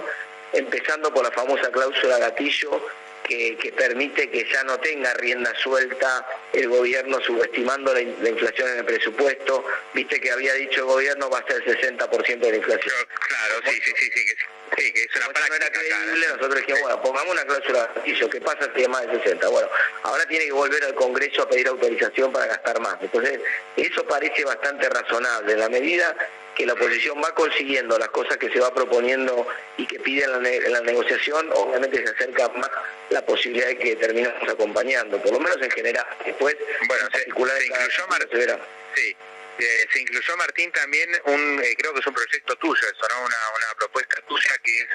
empezando 0.54 1.12
por 1.12 1.24
la 1.24 1.30
famosa 1.32 1.70
cláusula 1.70 2.18
gatillo 2.18 2.86
que, 3.24 3.56
que 3.56 3.72
permite 3.72 4.28
que 4.30 4.46
ya 4.52 4.62
no 4.64 4.78
tenga 4.78 5.14
rienda 5.14 5.50
suelta 5.62 6.26
el 6.52 6.68
gobierno 6.68 7.20
subestimando 7.22 7.94
la, 7.94 8.00
in- 8.02 8.16
la 8.20 8.28
inflación 8.28 8.68
en 8.72 8.78
el 8.80 8.84
presupuesto. 8.84 9.64
Viste 9.94 10.20
que 10.20 10.30
había 10.30 10.52
dicho 10.54 10.80
el 10.80 10.86
gobierno 10.86 11.30
va 11.30 11.38
a 11.38 11.46
ser 11.46 11.62
el 11.66 11.78
60% 11.96 12.38
de 12.38 12.50
la 12.50 12.56
inflación. 12.56 12.94
Claro, 13.26 13.54
sí, 13.64 13.80
sí, 13.82 13.92
sí, 13.96 14.10
sí, 14.14 14.24
que, 14.26 14.82
sí, 14.82 14.92
que 14.92 15.02
es 15.04 15.16
una 15.16 15.24
esto 15.26 15.40
no 15.48 15.54
era 15.54 15.70
creíble, 15.70 16.26
nosotros 16.28 16.54
dijimos, 16.56 16.80
bueno, 16.82 17.02
pongamos 17.02 17.32
una 17.32 17.44
cláusula 17.46 17.90
gatillo, 17.94 18.28
¿qué 18.28 18.40
pasa 18.42 18.70
si 18.76 18.82
es 18.82 18.88
más 18.90 19.06
de 19.06 19.12
60? 19.22 19.48
Bueno, 19.48 19.68
ahora 20.02 20.26
tiene 20.26 20.44
que 20.44 20.52
volver 20.52 20.84
al 20.84 20.94
Congreso 20.94 21.42
a 21.44 21.48
pedir 21.48 21.66
autorización 21.68 22.30
para 22.30 22.44
gastar 22.46 22.78
más. 22.80 22.98
Entonces, 23.00 23.40
eso 23.78 24.04
parece 24.04 24.44
bastante 24.44 24.86
razonable. 24.90 25.54
En 25.54 25.60
la 25.60 25.68
medida 25.70 26.14
que 26.54 26.66
la 26.66 26.74
oposición 26.74 27.20
va 27.22 27.34
consiguiendo 27.34 27.98
las 27.98 28.08
cosas 28.10 28.36
que 28.36 28.48
se 28.50 28.60
va 28.60 28.72
proponiendo 28.72 29.46
y 29.76 29.86
que 29.86 29.98
pide 30.00 30.24
en 30.24 30.32
la, 30.32 30.38
ne- 30.38 30.56
en 30.56 30.72
la 30.72 30.80
negociación, 30.80 31.50
obviamente 31.52 32.04
se 32.06 32.12
acerca 32.14 32.48
más 32.50 32.70
la 33.10 33.24
posibilidad 33.26 33.66
de 33.66 33.78
que 33.78 33.96
terminemos 33.96 34.48
acompañando, 34.48 35.20
por 35.20 35.32
lo 35.32 35.40
menos 35.40 35.60
en 35.60 35.70
general. 35.70 36.06
Después, 36.24 36.56
bueno, 36.88 37.08
se 37.12 37.28
incluyó 37.28 38.06
verá. 38.32 38.58
Sí, 38.94 39.16
eh, 39.58 39.86
se 39.92 40.00
incluyó 40.00 40.36
Martín 40.36 40.70
también 40.72 41.10
un, 41.26 41.60
eh, 41.62 41.74
creo 41.78 41.92
que 41.92 42.00
es 42.00 42.06
un 42.06 42.14
proyecto 42.14 42.56
tuyo 42.56 42.80
eso, 42.82 43.06
¿no? 43.08 43.24
Una, 43.24 43.36
una 43.56 43.74
propuesta 43.78 44.20
tuya 44.28 44.50
que 44.62 44.80
es 44.80 44.86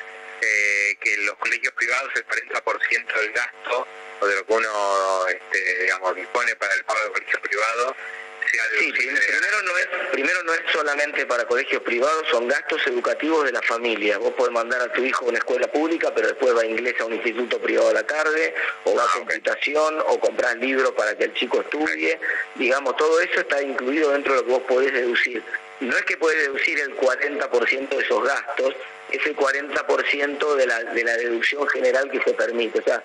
eh, 0.42 0.98
que 1.02 1.18
los 1.18 1.36
colegios 1.38 1.74
privados 1.74 2.12
el 2.16 2.26
40% 2.26 3.20
del 3.20 3.32
gasto 3.34 3.88
o 4.22 4.28
de 4.28 4.36
lo 4.36 4.46
que 4.46 4.54
uno, 4.54 5.28
este, 5.28 5.84
digamos, 5.84 6.16
dispone 6.16 6.56
para 6.56 6.74
el 6.74 6.84
pago 6.86 7.04
de 7.06 7.12
colegio 7.12 7.42
privado 7.42 7.96
Sí, 8.80 8.92
primero 8.92 9.62
no 9.64 9.78
es 9.78 9.88
primero 10.12 10.44
no 10.44 10.54
es 10.54 10.62
solamente 10.72 11.26
para 11.26 11.46
colegios 11.46 11.84
privados, 11.84 12.28
son 12.30 12.48
gastos 12.48 12.86
educativos 12.88 13.46
de 13.46 13.52
la 13.52 13.62
familia. 13.62 14.18
Vos 14.18 14.34
podés 14.34 14.52
mandar 14.52 14.82
a 14.82 14.92
tu 14.92 15.04
hijo 15.04 15.26
a 15.26 15.30
una 15.30 15.38
escuela 15.38 15.68
pública, 15.68 16.12
pero 16.16 16.28
después 16.28 16.56
va 16.56 16.62
a 16.62 16.66
inglés 16.66 16.96
a 17.00 17.06
un 17.06 17.14
instituto 17.14 17.60
privado 17.60 17.90
a 17.90 17.94
la 17.94 18.04
tarde, 18.04 18.54
o 18.86 18.96
va 18.96 19.04
a 19.04 19.08
computación, 19.08 20.00
o 20.08 20.20
comprar 20.20 20.58
libros 20.58 20.92
para 20.92 21.16
que 21.16 21.26
el 21.26 21.34
chico 21.34 21.62
estudie. 21.62 22.20
Digamos, 22.56 22.96
todo 22.98 23.20
eso 23.20 23.42
está 23.42 23.62
incluido 23.62 24.12
dentro 24.12 24.34
de 24.34 24.40
lo 24.40 24.46
que 24.46 24.52
vos 24.52 24.64
podés 24.64 24.94
deducir. 24.94 25.44
No 25.80 25.96
es 25.96 26.04
que 26.04 26.18
podés 26.18 26.38
deducir 26.44 26.80
el 26.80 26.96
40% 26.98 27.90
de 27.90 28.04
esos 28.04 28.24
gastos, 28.24 28.76
es 29.12 29.26
el 29.26 29.36
40% 29.36 30.56
de 30.56 30.68
la, 30.68 30.84
de 30.84 31.04
la 31.04 31.16
deducción 31.16 31.68
general 31.70 32.12
que 32.12 32.22
se 32.22 32.34
permite. 32.34 32.80
O 32.80 32.84
sea, 32.84 33.02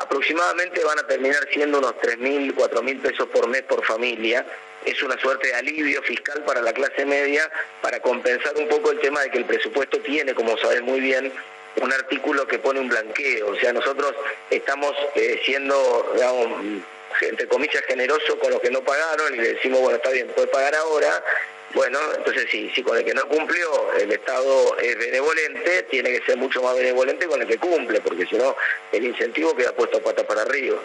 aproximadamente 0.00 0.84
van 0.84 0.98
a 0.98 1.06
terminar 1.06 1.48
siendo 1.50 1.78
unos 1.78 1.94
3.000, 1.96 2.54
4.000 2.54 3.00
pesos 3.00 3.28
por 3.28 3.48
mes 3.48 3.62
por 3.62 3.84
familia. 3.84 4.44
Es 4.84 5.02
una 5.02 5.18
suerte 5.18 5.48
de 5.48 5.54
alivio 5.54 6.02
fiscal 6.02 6.44
para 6.44 6.60
la 6.60 6.72
clase 6.72 7.04
media 7.04 7.50
para 7.80 8.00
compensar 8.00 8.54
un 8.56 8.68
poco 8.68 8.90
el 8.92 9.00
tema 9.00 9.22
de 9.22 9.30
que 9.30 9.38
el 9.38 9.44
presupuesto 9.46 9.98
tiene, 10.00 10.34
como 10.34 10.56
sabes 10.58 10.82
muy 10.82 11.00
bien, 11.00 11.32
un 11.76 11.92
artículo 11.92 12.46
que 12.46 12.58
pone 12.58 12.80
un 12.80 12.88
blanqueo. 12.88 13.50
O 13.50 13.56
sea, 13.56 13.72
nosotros 13.72 14.14
estamos 14.50 14.94
eh, 15.14 15.40
siendo, 15.44 16.12
digamos, 16.14 16.82
entre 17.20 17.46
comillas, 17.48 17.82
generosos 17.86 18.36
con 18.36 18.50
los 18.50 18.60
que 18.60 18.70
no 18.70 18.82
pagaron 18.82 19.34
y 19.34 19.38
le 19.38 19.54
decimos, 19.54 19.80
bueno, 19.80 19.96
está 19.96 20.10
bien, 20.10 20.28
puede 20.28 20.48
pagar 20.48 20.74
ahora. 20.74 21.22
Bueno, 21.72 22.00
entonces 22.16 22.48
sí, 22.50 22.70
si 22.74 22.82
con 22.82 22.98
el 22.98 23.04
que 23.04 23.14
no 23.14 23.28
cumplió 23.28 23.92
el 23.94 24.10
Estado 24.10 24.76
es 24.78 24.98
benevolente, 24.98 25.84
tiene 25.84 26.10
que 26.10 26.26
ser 26.26 26.36
mucho 26.36 26.60
más 26.62 26.74
benevolente 26.74 27.26
con 27.26 27.40
el 27.40 27.46
que 27.46 27.58
cumple, 27.58 28.00
porque 28.00 28.26
si 28.26 28.36
no, 28.36 28.56
el 28.90 29.04
incentivo 29.04 29.56
queda 29.56 29.72
puesto 29.72 30.02
pata 30.02 30.26
para 30.26 30.42
arriba. 30.42 30.80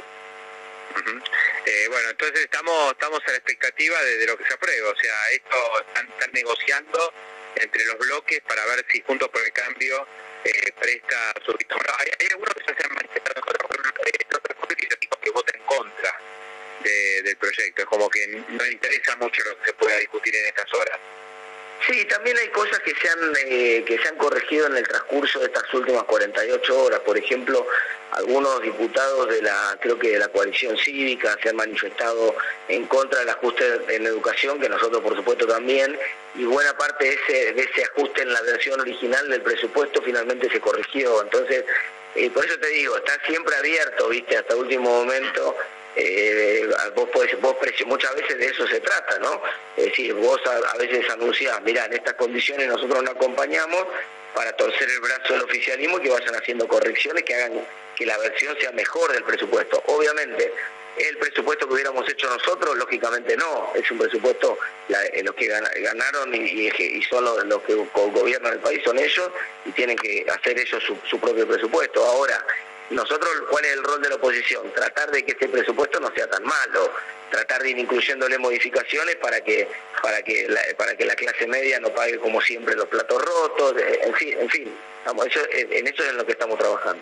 Eh, 1.65 1.87
bueno, 1.89 2.09
entonces 2.11 2.41
estamos 2.41 2.91
estamos 2.91 3.19
a 3.25 3.31
la 3.31 3.37
expectativa 3.37 4.01
de, 4.03 4.27
lo 4.27 4.37
que 4.37 4.45
se 4.45 4.53
apruebe, 4.53 4.81
o 4.83 4.95
sea, 4.95 5.29
esto 5.31 5.57
están, 5.87 6.07
están 6.07 6.31
negociando 6.31 7.13
entre 7.55 7.85
los 7.85 7.97
bloques 7.97 8.41
para 8.41 8.65
ver 8.67 8.85
si 8.91 9.01
Juntos 9.01 9.27
por 9.29 9.43
el 9.43 9.51
Cambio 9.51 10.07
eh, 10.43 10.71
presta 10.79 11.33
su 11.43 11.51
hay, 11.51 12.11
hay, 12.19 12.27
algunos 12.31 12.53
que 12.53 12.63
se 12.63 12.83
han 12.83 12.93
manifestado 12.93 13.39
en 13.39 13.43
por 13.43 13.79
ejemplo, 13.79 14.03
eh, 14.05 15.17
que 15.21 15.31
voten 15.31 15.55
en 15.55 15.65
contra 15.65 16.19
de, 16.89 17.21
del 17.23 17.37
proyecto, 17.37 17.81
es 17.81 17.87
como 17.87 18.09
que 18.09 18.27
no 18.27 18.65
interesa 18.65 19.15
mucho 19.17 19.43
lo 19.43 19.57
que 19.59 19.65
se 19.65 19.73
pueda 19.73 19.97
discutir 19.97 20.35
en 20.35 20.45
estas 20.47 20.73
horas. 20.73 20.99
Sí, 21.87 22.03
también 22.05 22.35
hay 22.37 22.47
cosas 22.47 22.79
que 22.79 22.95
se 22.95 23.07
han 23.07 23.19
eh, 23.45 23.83
que 23.85 23.99
se 23.99 24.07
han 24.07 24.15
corregido 24.15 24.65
en 24.65 24.77
el 24.77 24.87
transcurso 24.87 25.39
de 25.39 25.45
estas 25.47 25.71
últimas 25.71 26.03
48 26.05 26.83
horas. 26.83 26.99
Por 27.01 27.15
ejemplo, 27.15 27.67
algunos 28.11 28.59
diputados 28.63 29.29
de 29.29 29.43
la 29.43 29.77
creo 29.79 29.99
que 29.99 30.11
de 30.11 30.19
la 30.19 30.29
coalición 30.29 30.75
cívica 30.77 31.37
se 31.43 31.49
han 31.49 31.57
manifestado 31.57 32.35
en 32.69 32.87
contra 32.87 33.19
del 33.19 33.29
ajuste 33.29 33.81
en 33.89 34.07
educación, 34.07 34.59
que 34.59 34.67
nosotros 34.67 35.03
por 35.03 35.15
supuesto 35.15 35.45
también, 35.45 35.95
y 36.33 36.45
buena 36.45 36.75
parte 36.75 37.05
de 37.05 37.13
ese 37.13 37.53
de 37.53 37.61
ese 37.61 37.83
ajuste 37.83 38.23
en 38.23 38.33
la 38.33 38.41
versión 38.41 38.81
original 38.81 39.29
del 39.29 39.41
presupuesto 39.41 40.01
finalmente 40.01 40.49
se 40.49 40.59
corrigió. 40.59 41.21
Entonces, 41.21 41.65
eh, 42.15 42.31
por 42.31 42.45
eso 42.45 42.57
te 42.57 42.67
digo, 42.69 42.97
está 42.97 43.19
siempre 43.27 43.55
abierto, 43.57 44.09
viste, 44.09 44.37
hasta 44.37 44.55
último 44.55 44.89
momento 44.89 45.55
eh, 45.95 46.67
vos 46.95 47.09
podés, 47.09 47.39
vos 47.39 47.55
muchas 47.85 48.15
veces 48.15 48.37
de 48.37 48.47
eso 48.47 48.67
se 48.67 48.79
trata, 48.79 49.19
¿no? 49.19 49.41
Es 49.77 49.85
decir, 49.85 50.13
vos 50.13 50.39
a, 50.45 50.77
veces 50.77 51.09
anunciás, 51.09 51.61
mirá, 51.63 51.85
en 51.85 51.93
estas 51.93 52.15
condiciones 52.15 52.67
nosotros 52.67 53.03
no 53.03 53.11
acompañamos 53.11 53.85
para 54.33 54.51
torcer 54.53 54.89
el 54.89 54.99
brazo 54.99 55.33
del 55.33 55.43
oficialismo 55.43 55.97
y 55.97 56.01
que 56.01 56.09
vayan 56.09 56.35
haciendo 56.35 56.67
correcciones 56.67 57.23
que 57.23 57.35
hagan 57.35 57.65
que 57.95 58.05
la 58.05 58.17
versión 58.17 58.57
sea 58.59 58.71
mejor 58.73 59.13
del 59.13 59.23
presupuesto. 59.23 59.81
Obviamente, 59.87 60.51
el 60.97 61.17
presupuesto 61.17 61.67
que 61.67 61.73
hubiéramos 61.73 62.07
hecho 62.09 62.29
nosotros, 62.29 62.75
lógicamente 62.77 63.37
no, 63.37 63.71
es 63.75 63.89
un 63.89 63.97
presupuesto, 63.97 64.57
eh, 64.89 65.23
los 65.23 65.35
que 65.35 65.47
ganaron 65.47 66.35
y, 66.35 66.69
son 67.03 67.23
los, 67.23 67.61
que 67.63 67.73
gobiernan 67.93 68.53
el 68.53 68.59
país 68.59 68.81
son 68.83 68.99
ellos 68.99 69.29
y 69.65 69.71
tienen 69.71 69.97
que 69.97 70.25
hacer 70.29 70.59
ellos 70.59 70.83
su, 70.83 70.97
su 71.09 71.19
propio 71.19 71.47
presupuesto. 71.47 72.03
Ahora, 72.03 72.45
nosotros, 72.89 73.31
¿cuál 73.49 73.65
es 73.65 73.73
el 73.73 73.83
rol 73.83 74.01
de 74.01 74.09
la 74.09 74.15
oposición? 74.15 74.71
Tratar 74.73 75.11
de 75.11 75.23
que 75.23 75.31
este 75.31 75.47
presupuesto 75.49 75.99
no 75.99 76.13
sea 76.13 76.29
tan 76.29 76.43
malo, 76.43 76.91
tratar 77.31 77.63
de 77.63 77.71
ir 77.71 77.79
incluyéndole 77.79 78.37
modificaciones 78.37 79.15
para 79.15 79.41
que 79.41 79.67
para 80.01 80.21
que 80.21 80.47
la, 80.47 80.61
para 80.77 80.95
que 80.95 81.05
la 81.05 81.15
clase 81.15 81.47
media 81.47 81.79
no 81.79 81.89
pague 81.89 82.17
como 82.19 82.39
siempre 82.41 82.75
los 82.75 82.87
platos 82.87 83.23
rotos, 83.23 83.75
eh, 83.81 84.01
en 84.03 84.13
fin, 84.13 84.37
en 84.39 84.49
fin, 84.49 84.77
en 85.07 85.87
eso 85.87 86.03
es 86.03 86.09
en 86.09 86.17
lo 86.17 86.25
que 86.25 86.33
estamos 86.33 86.59
trabajando. 86.59 87.01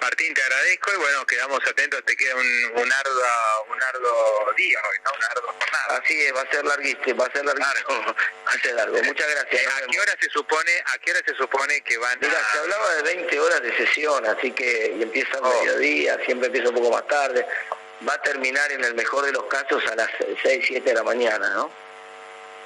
Martín, 0.00 0.34
te 0.34 0.42
agradezco 0.42 0.92
y 0.94 0.96
bueno, 0.96 1.26
quedamos 1.26 1.60
atentos, 1.66 2.04
te 2.04 2.16
queda 2.16 2.34
un, 2.34 2.72
un, 2.74 2.92
arduo, 2.92 3.22
un 3.70 3.82
arduo 3.82 4.52
día 4.56 4.78
hoy, 4.90 4.98
¿no? 5.04 5.10
Una 5.16 5.26
ardua 5.28 5.52
jornada. 5.52 6.02
Así 6.02 6.20
es, 6.22 6.34
va 6.34 6.42
a 6.42 6.50
ser 6.50 6.64
larguísimo, 6.64 7.16
va 7.16 7.26
a 7.26 7.32
ser 7.32 7.44
larguísimo, 7.44 8.14
va 8.46 8.52
a 8.52 8.58
ser 8.60 8.74
largo. 8.74 9.02
Muchas 9.02 9.30
gracias. 9.30 9.62
Eh, 9.62 9.66
¿A 9.66 9.86
qué 9.90 10.00
hora 10.00 10.16
se 10.20 10.30
supone, 10.30 10.72
a 10.86 10.98
qué 10.98 11.10
hora 11.10 11.20
se 11.26 11.34
supone 11.34 11.80
que 11.82 11.98
van 11.98 12.18
Mira, 12.20 12.38
se 12.52 12.58
hablaba 12.58 12.94
de 12.94 13.02
20 13.02 13.40
horas 13.40 13.62
de 13.62 13.76
sesión, 13.76 14.26
así 14.26 14.52
que 14.52 14.94
y 14.98 15.02
empieza 15.02 15.38
a 15.38 15.40
oh. 15.40 15.60
mediodía, 15.60 16.18
siempre 16.24 16.46
empieza 16.46 16.68
un 16.68 16.74
poco 16.76 16.90
más 16.90 17.06
tarde. 17.06 17.46
Va 18.06 18.14
a 18.14 18.22
terminar 18.22 18.70
en 18.72 18.84
el 18.84 18.94
mejor 18.94 19.24
de 19.24 19.32
los 19.32 19.44
casos 19.44 19.82
a 19.86 19.96
las 19.96 20.10
6, 20.42 20.64
7 20.68 20.80
de 20.80 20.94
la 20.94 21.02
mañana, 21.02 21.48
¿no? 21.50 21.85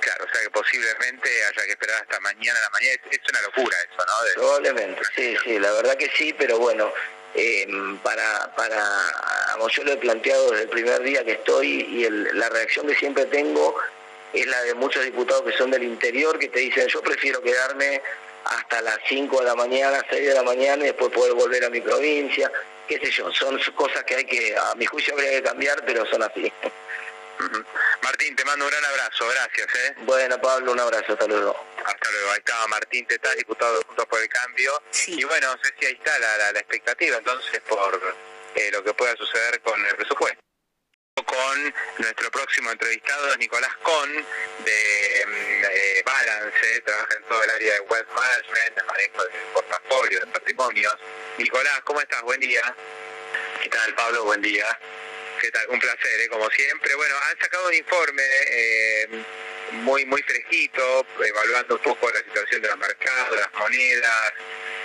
Claro, 0.00 0.24
o 0.24 0.32
sea 0.32 0.42
que 0.42 0.50
posiblemente 0.50 1.28
haya 1.44 1.64
que 1.66 1.72
esperar 1.72 2.00
hasta 2.02 2.20
mañana 2.20 2.58
a 2.58 2.62
la 2.62 2.70
mañana. 2.70 2.94
Es, 3.10 3.20
una 3.28 3.42
locura 3.42 3.76
eso, 3.80 4.04
¿no? 4.06 4.40
Probablemente, 4.40 5.02
sí, 5.14 5.36
sí, 5.44 5.58
la 5.58 5.72
verdad 5.72 5.96
que 5.96 6.10
sí, 6.16 6.34
pero 6.38 6.58
bueno, 6.58 6.92
eh, 7.34 7.66
para, 8.02 8.54
para, 8.56 8.82
yo 9.70 9.84
lo 9.84 9.92
he 9.92 9.96
planteado 9.98 10.50
desde 10.50 10.64
el 10.64 10.68
primer 10.70 11.02
día 11.02 11.24
que 11.24 11.32
estoy 11.32 11.86
y 11.90 12.04
el, 12.04 12.38
la 12.38 12.48
reacción 12.48 12.86
que 12.86 12.94
siempre 12.96 13.26
tengo 13.26 13.76
es 14.32 14.46
la 14.46 14.62
de 14.62 14.74
muchos 14.74 15.04
diputados 15.04 15.42
que 15.42 15.52
son 15.52 15.70
del 15.70 15.82
interior 15.82 16.38
que 16.38 16.48
te 16.48 16.60
dicen 16.60 16.88
yo 16.88 17.00
prefiero 17.02 17.42
quedarme 17.42 18.00
hasta 18.44 18.80
las 18.82 18.98
5 19.08 19.38
de 19.40 19.44
la 19.44 19.54
mañana, 19.54 20.04
6 20.08 20.28
de 20.28 20.34
la 20.34 20.42
mañana 20.42 20.82
y 20.82 20.86
después 20.86 21.12
poder 21.12 21.34
volver 21.34 21.64
a 21.64 21.70
mi 21.70 21.80
provincia, 21.80 22.50
qué 22.88 22.98
sé 22.98 23.10
yo, 23.10 23.30
son 23.32 23.60
cosas 23.74 24.02
que 24.04 24.16
hay 24.16 24.24
que, 24.24 24.56
a 24.56 24.74
mi 24.76 24.86
juicio 24.86 25.14
habría 25.14 25.30
que 25.30 25.42
cambiar, 25.42 25.84
pero 25.84 26.06
son 26.06 26.22
así. 26.22 26.52
Martín, 28.02 28.36
te 28.36 28.44
mando 28.44 28.64
un 28.64 28.70
gran 28.70 28.84
abrazo, 28.84 29.28
gracias. 29.28 29.66
¿eh? 29.74 29.94
Bueno, 30.00 30.40
Pablo, 30.40 30.72
un 30.72 30.80
abrazo, 30.80 31.12
hasta 31.12 31.26
luego. 31.26 31.56
Hasta 31.84 32.10
luego, 32.10 32.30
ahí 32.32 32.38
estaba 32.38 32.66
Martín 32.68 33.06
Tetaz, 33.06 33.36
diputado 33.36 33.78
de 33.78 33.84
Juntos 33.84 34.06
por 34.06 34.20
el 34.20 34.28
Cambio. 34.28 34.82
Y 35.06 35.24
bueno, 35.24 35.54
no 35.54 35.62
sé 35.62 35.74
si 35.78 35.86
ahí 35.86 35.92
está 35.94 36.18
la, 36.18 36.50
expectativa 36.50 37.16
entonces 37.16 37.60
por 37.68 38.14
eh, 38.54 38.70
lo 38.72 38.84
que 38.84 38.94
pueda 38.94 39.16
suceder 39.16 39.60
con 39.62 39.84
el 39.84 39.96
presupuesto 39.96 40.40
con 41.24 41.74
nuestro 41.98 42.30
próximo 42.30 42.70
entrevistado, 42.70 43.36
Nicolás 43.36 43.74
Con, 43.82 44.10
de 44.64 45.20
eh, 45.20 46.02
Balance, 46.04 46.80
trabaja 46.80 47.14
en 47.14 47.22
todo 47.24 47.44
el 47.44 47.50
área 47.50 47.74
de 47.74 47.80
Wealth 47.80 48.08
Management, 48.08 48.76
de 48.76 48.82
manejo 48.84 49.24
de 49.24 49.30
portafolio, 49.52 50.20
de 50.20 50.26
patrimonios. 50.26 50.96
Nicolás, 51.38 51.80
¿cómo 51.84 52.00
estás? 52.00 52.22
Buen 52.22 52.40
día. 52.40 52.62
¿Qué 53.62 53.68
tal, 53.68 53.94
Pablo? 53.94 54.24
Buen 54.24 54.42
día. 54.42 54.66
¿Qué 55.40 55.50
tal? 55.50 55.66
Un 55.70 55.80
placer, 55.80 56.20
¿eh? 56.20 56.28
como 56.28 56.50
siempre. 56.50 56.94
Bueno, 56.96 57.14
han 57.30 57.38
sacado 57.40 57.68
un 57.68 57.72
informe 57.72 58.22
eh, 58.50 59.08
muy 59.72 60.04
muy 60.04 60.22
fresquito, 60.22 61.06
evaluando 61.18 61.76
un 61.76 61.82
poco 61.82 62.10
la 62.10 62.18
situación 62.18 62.60
de 62.60 62.68
los 62.68 62.76
mercados, 62.76 63.38
las 63.38 63.52
monedas. 63.54 64.32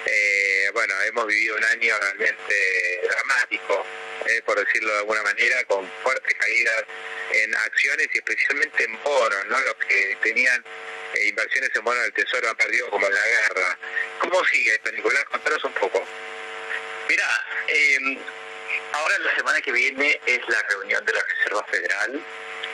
Eh, 0.05 0.69
bueno, 0.71 0.93
hemos 1.01 1.27
vivido 1.27 1.57
un 1.57 1.63
año 1.65 1.99
realmente 1.99 3.01
dramático, 3.03 3.85
eh, 4.27 4.41
por 4.45 4.57
decirlo 4.65 4.93
de 4.93 4.99
alguna 4.99 5.23
manera, 5.23 5.61
con 5.65 5.91
fuertes 6.03 6.33
caídas 6.35 6.85
en 7.33 7.53
acciones 7.53 8.07
y 8.13 8.17
especialmente 8.19 8.85
en 8.85 9.03
bonos, 9.03 9.45
¿no? 9.47 9.59
Los 9.59 9.75
que 9.75 10.17
tenían 10.23 10.63
inversiones 11.21 11.69
en 11.75 11.83
bonos 11.83 12.01
del 12.03 12.13
Tesoro 12.13 12.49
han 12.49 12.55
perdido 12.55 12.89
como 12.91 13.05
en 13.07 13.13
la 13.13 13.27
guerra. 13.27 13.77
¿Cómo 14.19 14.45
sigue 14.45 14.79
Nicolás? 14.93 15.25
Contanos 15.25 15.63
un 15.65 15.73
poco. 15.73 16.01
Mira, 17.09 17.45
Ahora 18.95 19.19
la 19.19 19.35
semana 19.35 19.61
que 19.61 19.73
viene 19.73 20.21
es 20.25 20.39
la 20.47 20.61
reunión 20.69 21.03
de 21.03 21.11
la 21.11 21.21
Reserva 21.21 21.65
Federal 21.65 22.21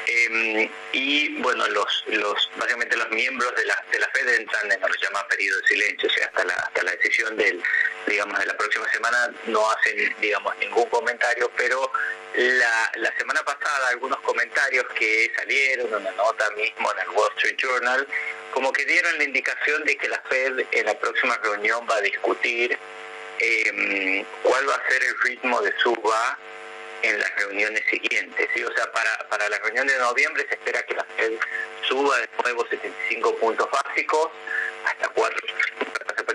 em, 0.05 0.69
y 0.91 1.41
bueno, 1.41 1.67
los, 1.69 2.03
los 2.09 2.49
básicamente 2.57 2.95
los 2.95 3.09
miembros 3.09 3.55
de 3.55 3.65
la, 3.65 3.83
de 3.91 3.97
la 3.97 4.07
Fed 4.09 4.29
entran 4.29 4.71
en 4.71 4.79
lo 4.81 4.87
que 4.87 4.99
se 4.99 5.05
llama 5.05 5.27
periodo 5.27 5.59
de 5.59 5.67
silencio, 5.67 6.09
o 6.09 6.11
sea, 6.11 6.27
hasta 6.27 6.45
la, 6.45 6.53
hasta 6.53 6.83
la 6.83 6.91
decisión 6.91 7.35
del, 7.37 7.63
digamos, 8.05 8.37
de 8.37 8.45
la 8.45 8.55
próxima 8.55 8.87
semana 8.91 9.33
no 9.47 9.71
hacen, 9.71 10.15
digamos, 10.21 10.55
ningún 10.57 10.87
comentario, 10.89 11.51
pero 11.57 11.91
la, 12.35 12.91
la 12.97 13.17
semana 13.17 13.41
pasada 13.43 13.87
algunos 13.89 14.19
comentarios 14.19 14.85
que 14.93 15.31
salieron, 15.35 15.91
una 15.91 16.11
nota 16.11 16.51
mismo 16.51 16.91
en 16.91 16.99
el 16.99 17.09
Wall 17.09 17.31
Street 17.37 17.57
Journal, 17.57 18.07
como 18.53 18.71
que 18.71 18.85
dieron 18.85 19.17
la 19.17 19.23
indicación 19.23 19.83
de 19.85 19.97
que 19.97 20.07
la 20.07 20.21
Fed 20.29 20.65
en 20.71 20.85
la 20.85 20.93
próxima 20.99 21.35
reunión 21.37 21.87
va 21.89 21.95
a 21.95 22.01
discutir 22.01 22.77
eh, 23.41 24.25
cuál 24.43 24.69
va 24.69 24.75
a 24.75 24.89
ser 24.89 25.03
el 25.03 25.19
ritmo 25.21 25.61
de 25.61 25.73
suba 25.79 26.37
en 27.01 27.19
las 27.19 27.35
reuniones 27.35 27.83
siguientes. 27.89 28.49
¿sí? 28.53 28.63
O 28.63 28.71
sea, 28.73 28.91
para, 28.91 29.29
para 29.29 29.49
la 29.49 29.57
reunión 29.59 29.87
de 29.87 29.97
noviembre 29.97 30.45
se 30.47 30.55
espera 30.55 30.83
que 30.83 30.93
la 30.93 31.03
Fed 31.17 31.33
suba 31.87 32.17
de 32.19 32.29
nuevo 32.43 32.65
75 32.67 33.35
puntos 33.37 33.67
básicos 33.71 34.29
hasta 34.85 35.07
4 35.09 35.41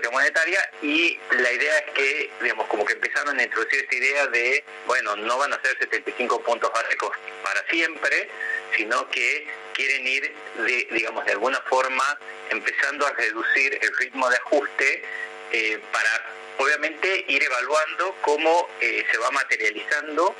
de 0.01 0.09
monetaria 0.09 0.69
y 0.81 1.19
la 1.31 1.51
idea 1.51 1.77
es 1.79 1.91
que, 1.93 2.31
digamos, 2.41 2.67
como 2.67 2.85
que 2.85 2.93
empezaron 2.93 3.39
a 3.39 3.43
introducir 3.43 3.79
esta 3.83 3.95
idea 3.95 4.27
de, 4.27 4.63
bueno, 4.85 5.15
no 5.15 5.37
van 5.37 5.53
a 5.53 5.61
ser 5.61 5.77
75 5.79 6.41
puntos 6.43 6.71
básicos 6.71 7.11
para 7.43 7.65
siempre, 7.67 8.29
sino 8.75 9.09
que 9.09 9.47
quieren 9.73 10.07
ir, 10.07 10.33
de, 10.57 10.87
digamos, 10.91 11.25
de 11.25 11.31
alguna 11.33 11.59
forma 11.69 12.19
empezando 12.49 13.05
a 13.07 13.11
reducir 13.11 13.79
el 13.81 13.97
ritmo 13.97 14.29
de 14.29 14.37
ajuste 14.37 15.03
eh, 15.51 15.79
para 15.91 16.09
obviamente 16.57 17.25
ir 17.27 17.43
evaluando 17.43 18.15
cómo 18.21 18.69
eh, 18.81 19.05
se 19.11 19.17
va 19.17 19.31
materializando, 19.31 20.35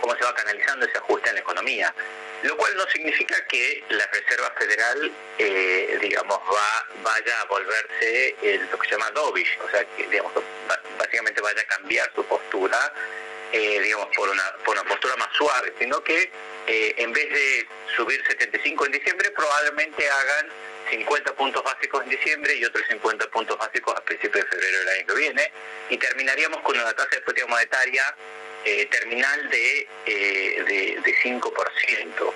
cómo 0.00 0.14
se 0.16 0.24
va 0.24 0.34
canalizando 0.34 0.86
ese 0.86 0.98
ajuste 0.98 1.28
en 1.28 1.34
la 1.36 1.40
economía. 1.40 1.94
lo 2.42 2.56
cual 2.56 2.74
no 2.74 2.86
significa 2.86 3.36
que 3.46 3.84
la 3.90 4.06
Reserva 4.06 4.50
Federal, 4.58 5.12
eh, 5.38 5.98
digamos, 6.00 6.38
va, 6.38 6.86
vaya 7.02 7.40
a 7.40 7.44
volverse 7.44 8.34
lo 8.70 8.78
que 8.78 8.88
se 8.88 8.94
llama 8.94 9.10
dovish, 9.10 9.58
o 9.62 9.70
sea, 9.70 9.84
que 9.84 10.06
digamos, 10.06 10.32
básicamente 10.98 11.40
vaya 11.42 11.60
a 11.60 11.64
cambiar 11.64 12.10
su 12.14 12.24
postura, 12.24 12.92
eh, 13.52 13.80
digamos, 13.80 14.08
por 14.14 14.28
una, 14.28 14.54
por 14.64 14.76
una 14.76 14.84
postura 14.84 15.16
más 15.16 15.28
suave, 15.36 15.72
sino 15.78 16.02
que 16.04 16.30
eh, 16.66 16.94
en 16.98 17.12
vez 17.12 17.28
de 17.30 17.66
subir 17.96 18.22
75 18.26 18.86
en 18.86 18.92
diciembre, 18.92 19.30
probablemente 19.32 20.08
hagan 20.08 20.48
50 20.88 21.34
puntos 21.34 21.62
básicos 21.62 22.02
en 22.04 22.10
diciembre 22.10 22.54
y 22.54 22.64
otros 22.64 22.84
50 22.88 23.30
puntos 23.30 23.58
básicos 23.58 23.94
a 23.96 24.04
principios 24.04 24.44
de 24.44 24.50
febrero 24.50 24.78
del 24.78 24.88
año 24.88 25.06
que 25.06 25.14
viene, 25.14 25.52
y 25.90 25.96
terminaríamos 25.96 26.60
con 26.62 26.76
una 26.76 26.92
tasa 26.92 27.16
de 27.16 27.20
política 27.22 27.46
monetaria 27.46 28.14
eh, 28.64 28.86
terminal 28.86 29.50
de, 29.50 29.88
eh, 30.06 31.00
de, 31.04 31.14
5%. 31.22 32.32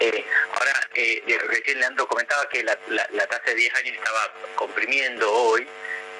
Eh, 0.00 0.24
ahora, 0.52 0.88
eh, 0.94 1.38
recién 1.48 1.80
Leandro 1.80 2.06
comentaba 2.06 2.48
que 2.48 2.62
la, 2.62 2.78
la, 2.88 3.26
tasa 3.26 3.42
de 3.46 3.54
10 3.54 3.74
años 3.74 3.96
estaba 3.96 4.32
comprimiendo 4.54 5.32
hoy, 5.32 5.66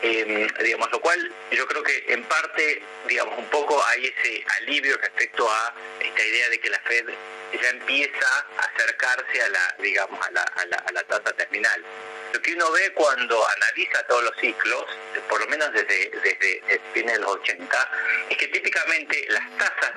em, 0.03 0.49
digamos, 0.63 0.91
lo 0.91 1.01
cual 1.01 1.33
yo 1.53 1.67
creo 1.67 1.83
que 1.83 2.05
en 2.09 2.25
parte, 2.25 2.83
digamos, 3.07 3.39
un 3.39 3.47
poco 3.47 3.83
hay 3.87 4.07
ese 4.07 4.45
alivio 4.61 4.97
respecto 4.97 5.49
a 5.49 5.75
esta 6.01 6.27
idea 6.27 6.49
de 6.49 6.59
que 6.59 6.71
la 6.71 6.79
Fed 6.81 7.09
ya 7.53 7.71
empieza 7.71 8.47
a 8.59 8.63
acercarse 8.63 9.43
a 9.43 9.49
la, 9.49 9.77
digamos, 9.79 10.27
a 10.27 10.31
la, 10.31 10.43
a 10.43 10.67
la, 10.67 10.77
a 10.77 10.93
la 10.93 11.03
tasa 11.05 11.33
terminal. 11.33 11.85
Lo 12.33 12.43
que 12.43 12.53
uno 12.53 12.71
ve 12.73 12.93
cuando 12.93 13.49
analiza 13.49 14.03
todos 14.07 14.23
los 14.25 14.37
ciclos, 14.37 14.85
por 15.29 15.41
lo 15.41 15.47
menos 15.47 15.73
desde, 15.73 16.11
desde, 16.11 16.81
fines 16.93 17.15
de 17.15 17.21
los 17.21 17.31
80, 17.37 17.91
es 18.29 18.37
que 18.37 18.49
típicamente 18.49 19.27
las 19.31 19.57
tasas 19.57 19.93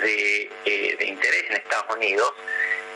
de, 0.00 0.50
eh, 0.64 0.96
de 0.96 1.04
interés 1.04 1.44
en 1.50 1.56
Estados 1.56 1.96
Unidos 1.96 2.32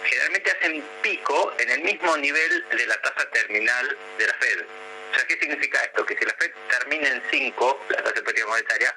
generalmente 0.05 0.51
hacen 0.53 0.85
pico 1.03 1.53
en 1.59 1.71
el 1.71 1.81
mismo 1.81 2.17
nivel 2.17 2.65
de 2.71 2.87
la 2.87 2.97
tasa 3.01 3.29
terminal 3.31 3.97
de 4.19 4.27
la 4.27 4.35
Fed. 4.35 4.65
O 5.11 5.15
sea, 5.15 5.27
¿qué 5.27 5.39
significa 5.39 5.83
esto? 5.83 6.07
Que 6.07 6.17
si 6.17 6.25
la 6.25 6.35
Fed 6.35 6.53
termina 6.69 7.09
en 7.09 7.23
5, 7.29 7.87
la 7.89 7.97
tasa 7.97 8.13
de 8.13 8.23
política 8.23 8.47
monetaria, 8.47 8.95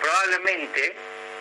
probablemente 0.00 0.94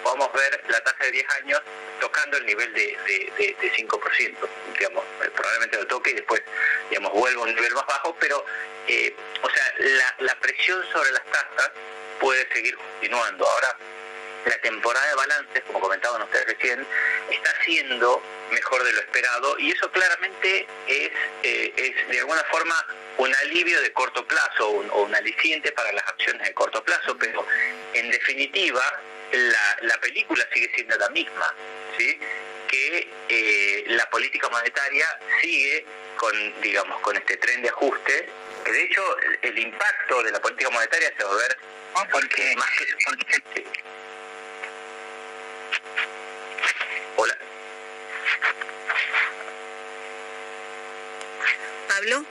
podamos 0.03 0.31
ver 0.33 0.63
la 0.67 0.79
tasa 0.83 1.03
de 1.05 1.11
10 1.11 1.29
años 1.41 1.61
tocando 1.99 2.37
el 2.37 2.45
nivel 2.45 2.73
de, 2.73 2.97
de, 3.05 3.55
de, 3.59 3.73
5%, 3.73 4.35
digamos, 4.77 5.03
eh, 5.23 5.29
probablemente 5.35 5.77
lo 5.77 5.87
toque 5.87 6.11
y 6.11 6.13
después, 6.15 6.41
digamos, 6.89 7.11
vuelva 7.13 7.41
a 7.41 7.45
un 7.45 7.55
nivel 7.55 7.73
más 7.73 7.85
bajo, 7.85 8.15
pero, 8.19 8.43
eh, 8.87 9.15
o 9.41 9.49
sea, 9.49 9.73
la, 9.77 10.15
la 10.19 10.39
presión 10.39 10.83
sobre 10.91 11.11
las 11.11 11.23
tasas 11.25 11.71
puede 12.19 12.47
seguir 12.53 12.75
continuando. 12.77 13.47
Ahora, 13.47 13.77
la 14.45 14.57
temporada 14.59 15.07
de 15.07 15.15
balances, 15.15 15.63
como 15.67 15.79
comentaban 15.79 16.21
ustedes 16.23 16.45
recién, 16.47 16.85
está 17.29 17.51
siendo 17.63 18.21
mejor 18.51 18.83
de 18.83 18.93
lo 18.93 18.99
esperado 18.99 19.59
y 19.59 19.71
eso 19.71 19.91
claramente 19.91 20.67
es, 20.87 21.11
eh, 21.43 21.73
es 21.75 22.07
de 22.07 22.19
alguna 22.19 22.43
forma 22.45 22.85
un 23.17 23.33
alivio 23.35 23.79
de 23.81 23.91
corto 23.93 24.25
plazo 24.25 24.69
o 24.69 25.03
un 25.03 25.15
aliciente 25.15 25.71
para 25.71 25.91
las 25.91 26.07
acciones 26.07 26.47
de 26.47 26.53
corto 26.53 26.83
plazo, 26.83 27.15
pero 27.17 27.45
en 27.93 28.09
definitiva 28.09 28.83
la, 29.31 29.77
la 29.81 29.97
película 29.99 30.45
sigue 30.53 30.71
siendo 30.75 30.97
la 30.97 31.09
misma, 31.09 31.55
¿sí? 31.97 32.19
que 32.71 33.09
eh, 33.27 33.83
la 33.89 34.09
política 34.09 34.49
monetaria 34.49 35.05
sigue 35.41 35.85
con, 36.15 36.61
digamos, 36.61 36.99
con 37.01 37.17
este 37.17 37.37
tren 37.37 37.61
de 37.61 37.69
ajuste, 37.69 38.29
que 38.63 38.71
de 38.71 38.83
hecho 38.83 39.03
el, 39.41 39.59
impacto 39.59 40.23
de 40.23 40.31
la 40.31 40.41
política 40.41 40.69
monetaria 40.69 41.13
se 41.17 41.23
va 41.23 41.31
a 41.31 41.35
ver 41.35 41.57
porque 42.11 42.55
más 42.55 42.69
que... 43.53 43.65
Hola. 47.17 47.37
Pablo. 51.89 52.25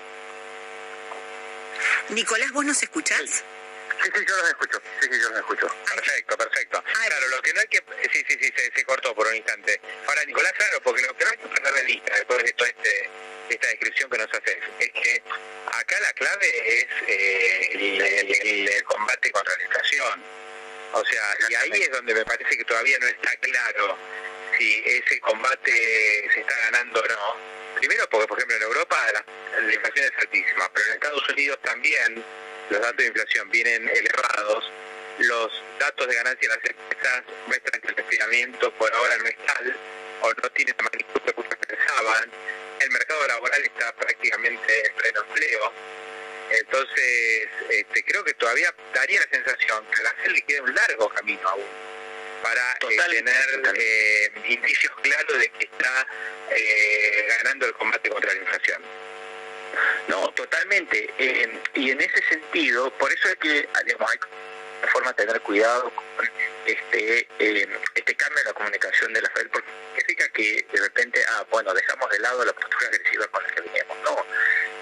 Nicolás, 2.08 2.50
¿vos 2.52 2.64
nos 2.64 2.82
escuchás? 2.82 3.28
Sí, 3.30 3.49
sí, 4.02 4.24
yo 4.26 4.36
los 4.36 4.48
escucho. 4.48 4.82
Sí, 5.00 5.08
sí, 5.10 5.20
yo 5.20 5.28
los 5.30 5.38
escucho. 5.38 5.66
Perfecto, 5.94 6.36
perfecto. 6.36 6.84
Claro, 7.06 7.28
lo 7.28 7.42
que 7.42 7.52
no 7.54 7.60
hay 7.60 7.66
que... 7.68 7.78
Sí, 8.12 8.24
sí, 8.28 8.38
sí, 8.40 8.52
se, 8.74 8.84
cortó 8.84 9.14
por 9.14 9.26
un 9.26 9.36
instante. 9.36 9.80
Ahora, 10.06 10.24
Nicolás, 10.24 10.52
claro, 10.52 10.80
porque 10.82 11.02
lo 11.02 11.16
que 11.16 11.24
no 11.24 11.30
hay 11.30 11.36
que 11.38 11.48
perder 11.48 11.74
de 11.74 11.82
vista 11.84 12.14
después 12.14 12.42
de 12.42 12.52
toda 12.52 12.70
este, 12.70 13.10
esta 13.50 13.66
descripción 13.68 14.10
que 14.10 14.18
nos 14.18 14.32
haces 14.32 14.56
es 14.78 14.90
que 14.90 15.22
acá 15.72 16.00
la 16.00 16.12
clave 16.14 16.78
es 16.78 16.86
eh, 17.06 17.68
el, 17.72 18.84
combate 18.84 19.30
contra 19.30 19.56
la 19.56 19.64
inflación. 19.64 20.22
O 20.92 21.04
sea, 21.04 21.36
y 21.48 21.54
ahí 21.54 21.82
es 21.82 21.90
donde 21.90 22.14
me 22.14 22.24
parece 22.24 22.56
que 22.56 22.64
todavía 22.64 22.98
no 22.98 23.06
está 23.06 23.36
claro 23.36 23.96
si 24.58 24.82
ese 24.84 25.20
combate 25.20 26.28
se 26.34 26.40
está 26.40 26.56
ganando 26.58 27.00
o 27.00 27.06
no. 27.06 27.36
Primero 27.76 28.08
porque, 28.10 28.26
por 28.26 28.38
ejemplo, 28.38 28.56
en 28.56 28.62
Europa 28.62 28.96
la, 29.12 29.24
la 29.62 29.72
inflación 29.72 30.06
es 30.06 30.18
altísima, 30.18 30.70
pero 30.74 30.86
en 30.86 30.92
Estados 30.94 31.28
Unidos 31.28 31.58
también 31.62 32.24
los 32.70 32.80
datos 32.80 32.96
de 32.96 33.06
inflación 33.06 33.50
vienen 33.50 33.88
elevados, 33.88 34.70
los 35.18 35.62
datos 35.78 36.06
de 36.06 36.14
ganancia 36.14 36.48
de 36.48 36.56
las 36.56 36.64
empresas 36.64 37.24
muestran 37.46 37.80
que 37.80 37.88
el 37.88 37.98
enfriamiento 37.98 38.72
por 38.74 38.94
ahora 38.94 39.16
no 39.18 39.26
es 39.26 39.36
tal 39.46 39.76
o 40.22 40.32
no 40.32 40.50
tiene 40.50 40.74
la 40.78 40.84
magnitud 40.84 41.20
que 41.20 41.34
muchos 41.36 41.56
pensaban, 41.66 42.30
el 42.80 42.90
mercado 42.90 43.26
laboral 43.26 43.62
está 43.64 43.92
prácticamente 43.96 44.86
en 44.86 44.94
pleno 44.94 45.20
empleo, 45.20 45.72
entonces 46.50 47.48
este, 47.68 48.04
creo 48.04 48.24
que 48.24 48.34
todavía 48.34 48.74
daría 48.94 49.20
la 49.20 49.28
sensación 49.30 49.84
que 49.86 50.00
a 50.00 50.04
la 50.04 50.14
FED 50.22 50.30
le 50.30 50.42
queda 50.42 50.62
un 50.62 50.74
largo 50.74 51.08
camino 51.10 51.48
aún 51.48 51.90
para 52.42 52.72
eh, 52.72 52.96
tener 53.10 53.76
eh, 53.76 54.32
indicios 54.48 54.92
claros 55.02 55.38
de 55.38 55.48
que 55.50 55.64
está 55.64 56.06
eh, 56.50 57.26
ganando 57.28 57.66
el 57.66 57.72
combate 57.74 58.08
contra 58.08 58.32
la 58.32 58.40
inflación. 58.40 58.82
No, 60.08 60.28
totalmente. 60.32 61.12
Eh, 61.18 61.60
y 61.74 61.90
en 61.90 62.00
ese 62.00 62.22
sentido, 62.28 62.90
por 62.98 63.12
eso 63.12 63.28
es 63.28 63.36
que 63.36 63.68
digamos, 63.84 64.10
hay 64.10 64.18
una 64.82 64.92
forma 64.92 65.12
de 65.12 65.26
tener 65.26 65.40
cuidado 65.42 65.92
con 66.16 66.30
este 66.66 67.28
eh, 67.38 67.68
este 67.94 68.14
cambio 68.14 68.40
en 68.40 68.46
la 68.46 68.52
comunicación 68.52 69.12
de 69.12 69.22
la 69.22 69.30
FED, 69.30 69.48
porque 69.50 69.70
significa 69.96 70.28
que 70.30 70.66
de 70.72 70.80
repente, 70.80 71.22
ah, 71.30 71.46
bueno, 71.50 71.72
dejamos 71.74 72.10
de 72.10 72.18
lado 72.18 72.44
la 72.44 72.52
postura 72.52 72.88
agresiva 72.88 73.26
con 73.28 73.42
la 73.42 73.50
que 73.50 73.60
veníamos. 73.60 73.96
No, 74.04 74.26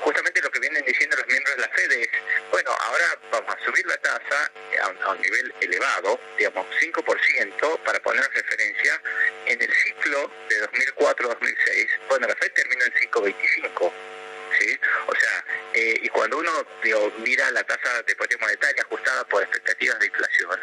justamente 0.00 0.40
lo 0.40 0.50
que 0.50 0.60
vienen 0.60 0.84
diciendo 0.84 1.16
los 1.16 1.26
miembros 1.26 1.56
de 1.56 1.62
la 1.62 1.68
FED 1.68 1.92
es, 1.92 2.08
bueno, 2.50 2.70
ahora 2.80 3.18
vamos 3.30 3.54
a 3.54 3.64
subir 3.64 3.86
la 3.86 3.96
tasa 3.98 4.50
a 4.82 5.10
un, 5.10 5.20
nivel 5.20 5.52
elevado, 5.60 6.20
digamos 6.36 6.66
5%, 6.80 7.78
para 7.84 8.00
poner 8.00 8.24
referencia, 8.32 9.00
en 9.46 9.60
el 9.60 9.72
ciclo 9.72 10.30
de 10.48 10.68
2004-2006, 10.68 11.88
bueno, 12.08 12.28
la 12.28 12.36
FED 12.36 12.52
terminó 12.52 12.84
en 12.84 12.92
5.25 12.92 13.92
o 15.06 15.14
sea, 15.14 15.44
eh, 15.74 15.98
y 16.02 16.08
cuando 16.08 16.38
uno 16.38 16.66
mira 17.18 17.50
la 17.50 17.62
tasa 17.64 18.02
de 18.02 18.16
política 18.16 18.44
monetaria 18.44 18.82
ajustada 18.82 19.24
por 19.24 19.42
expectativas 19.42 19.98
de 19.98 20.06
inflación, 20.06 20.60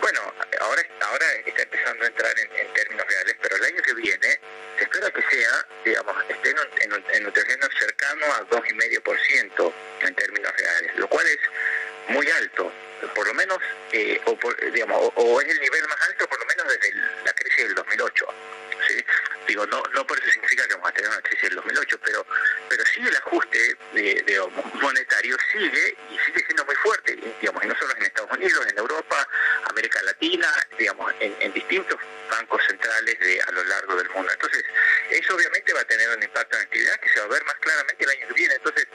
bueno, 0.00 0.34
ahora, 0.60 0.82
ahora 1.00 1.32
está 1.46 1.62
empezando 1.62 2.04
a 2.04 2.08
entrar 2.08 2.38
en, 2.38 2.72
términos 2.72 3.06
reales, 3.06 3.36
pero 3.40 3.56
el 3.56 3.64
año 3.64 3.82
que 3.82 3.94
viene 3.94 4.40
se 4.78 4.84
espera 4.84 5.10
que 5.10 5.22
sea, 5.22 5.66
digamos, 5.84 6.16
esté 6.28 6.50
en, 6.50 7.04
en, 7.12 7.26
un 7.26 7.32
terreno 7.32 7.66
cercano 7.78 8.26
a 8.26 8.40
2,5% 8.48 9.72
en 10.02 10.14
términos 10.14 10.52
reales, 10.56 10.96
lo 10.96 11.08
cual 11.08 11.26
es 11.26 11.38
muy 12.08 12.28
alto, 12.30 12.72
por 13.14 13.26
lo 13.26 13.34
menos, 13.34 13.58
eh, 13.92 14.20
o, 14.26 14.38
digamos, 14.72 15.12
o, 15.14 15.40
es 15.40 15.48
el 15.48 15.60
nivel 15.60 15.88
más 15.88 16.00
alto 16.08 16.26
por 16.26 16.38
lo 16.38 16.46
menos 16.46 16.66
desde 16.68 16.94
la 17.24 17.32
crisis 17.32 17.64
del 17.64 17.74
2008. 17.74 18.26
Digo, 19.46 19.66
no, 19.66 19.82
no 19.94 20.06
por 20.06 20.18
eso 20.18 20.30
significa 20.30 20.66
que 20.66 20.74
vamos 20.74 20.90
a 20.90 20.92
tener 20.92 21.10
una 21.10 21.20
crisis 21.22 21.42
del 21.42 21.56
2008, 21.56 21.98
pero, 22.04 22.26
pero 22.68 22.84
sí 22.86 23.00
el 23.00 23.16
ajuste 23.16 23.76
de, 23.94 24.50
monetario 24.80 25.36
sigue 25.52 25.96
y 26.10 26.18
sigue 26.26 26.44
siendo 26.44 26.64
muy 26.64 26.74
fuerte, 26.76 27.18
digamos, 27.40 27.64
y 27.64 27.66
no 27.66 27.74
solo 27.76 27.94
en 27.96 28.02
Estados 28.02 28.30
Unidos, 28.32 28.66
en 28.68 28.78
Europa, 28.78 29.28
América 29.64 30.02
Latina, 30.02 30.48
digamos, 30.78 31.12
en, 31.20 31.52
distintos 31.52 31.98
bancos 32.30 32.62
centrales 32.66 33.18
de, 33.18 33.42
a 33.42 33.50
lo 33.50 33.64
largo 33.64 33.96
del 33.96 34.08
mundo. 34.10 34.30
Entonces, 34.32 34.64
eso 35.10 35.34
obviamente 35.34 35.72
va 35.72 35.80
a 35.80 35.84
tener 35.84 36.08
un 36.16 36.22
impacto 36.22 36.56
en 36.56 36.60
la 36.60 36.64
actividad 36.64 37.00
que 37.00 37.08
se 37.08 37.20
va 37.20 37.26
a 37.26 37.28
ver 37.28 37.44
más 37.44 37.56
claramente 37.56 38.04
el 38.04 38.10
año 38.10 38.28
que 38.28 38.34
viene. 38.34 38.54
Entonces, 38.54 38.86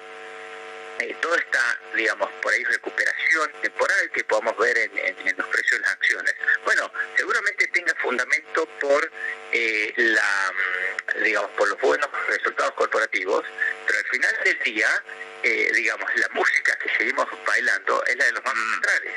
eh, 0.99 1.13
toda 1.21 1.37
esta, 1.37 1.79
digamos, 1.93 2.31
por 2.41 2.53
ahí 2.53 2.63
recuperación 2.63 3.51
temporal 3.61 4.09
que 4.13 4.23
podamos 4.23 4.57
ver 4.57 4.77
en, 4.77 5.37
los 5.37 5.47
precios 5.47 5.71
de 5.71 5.79
las 5.79 5.91
acciones, 5.91 6.33
bueno, 6.63 6.89
seguramente 7.17 7.67
tenga 7.67 7.93
fundamento 7.95 8.65
por 8.79 9.11
eh, 9.51 9.93
la, 9.97 10.53
mm, 10.53 11.23
digamos, 11.23 11.51
por 11.51 11.67
los 11.67 11.81
buenos 11.81 12.09
resultados 12.27 12.73
corporativos, 12.75 13.43
pero 13.85 13.99
al 13.99 14.05
final 14.05 14.39
del 14.45 14.59
día, 14.59 15.03
eh, 15.43 15.69
digamos, 15.73 16.09
la 16.15 16.29
música 16.29 16.77
que 16.77 16.89
seguimos 16.97 17.27
bailando 17.45 18.01
es 18.05 18.15
la 18.15 18.25
de 18.25 18.31
los 18.31 18.43
bancos 18.43 18.63
mm. 18.63 18.73
centrales. 18.73 19.13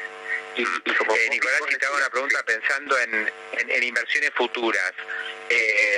Y, 0.57 0.63
y 0.63 0.95
como 0.95 1.13
Nicolás, 1.31 1.61
te 1.79 1.87
hago 1.87 1.97
una 1.97 2.11
pregunta 2.11 2.43
pensando 2.43 2.99
en, 2.99 3.33
en, 3.53 3.83
inversiones 3.85 4.33
futuras. 4.35 4.93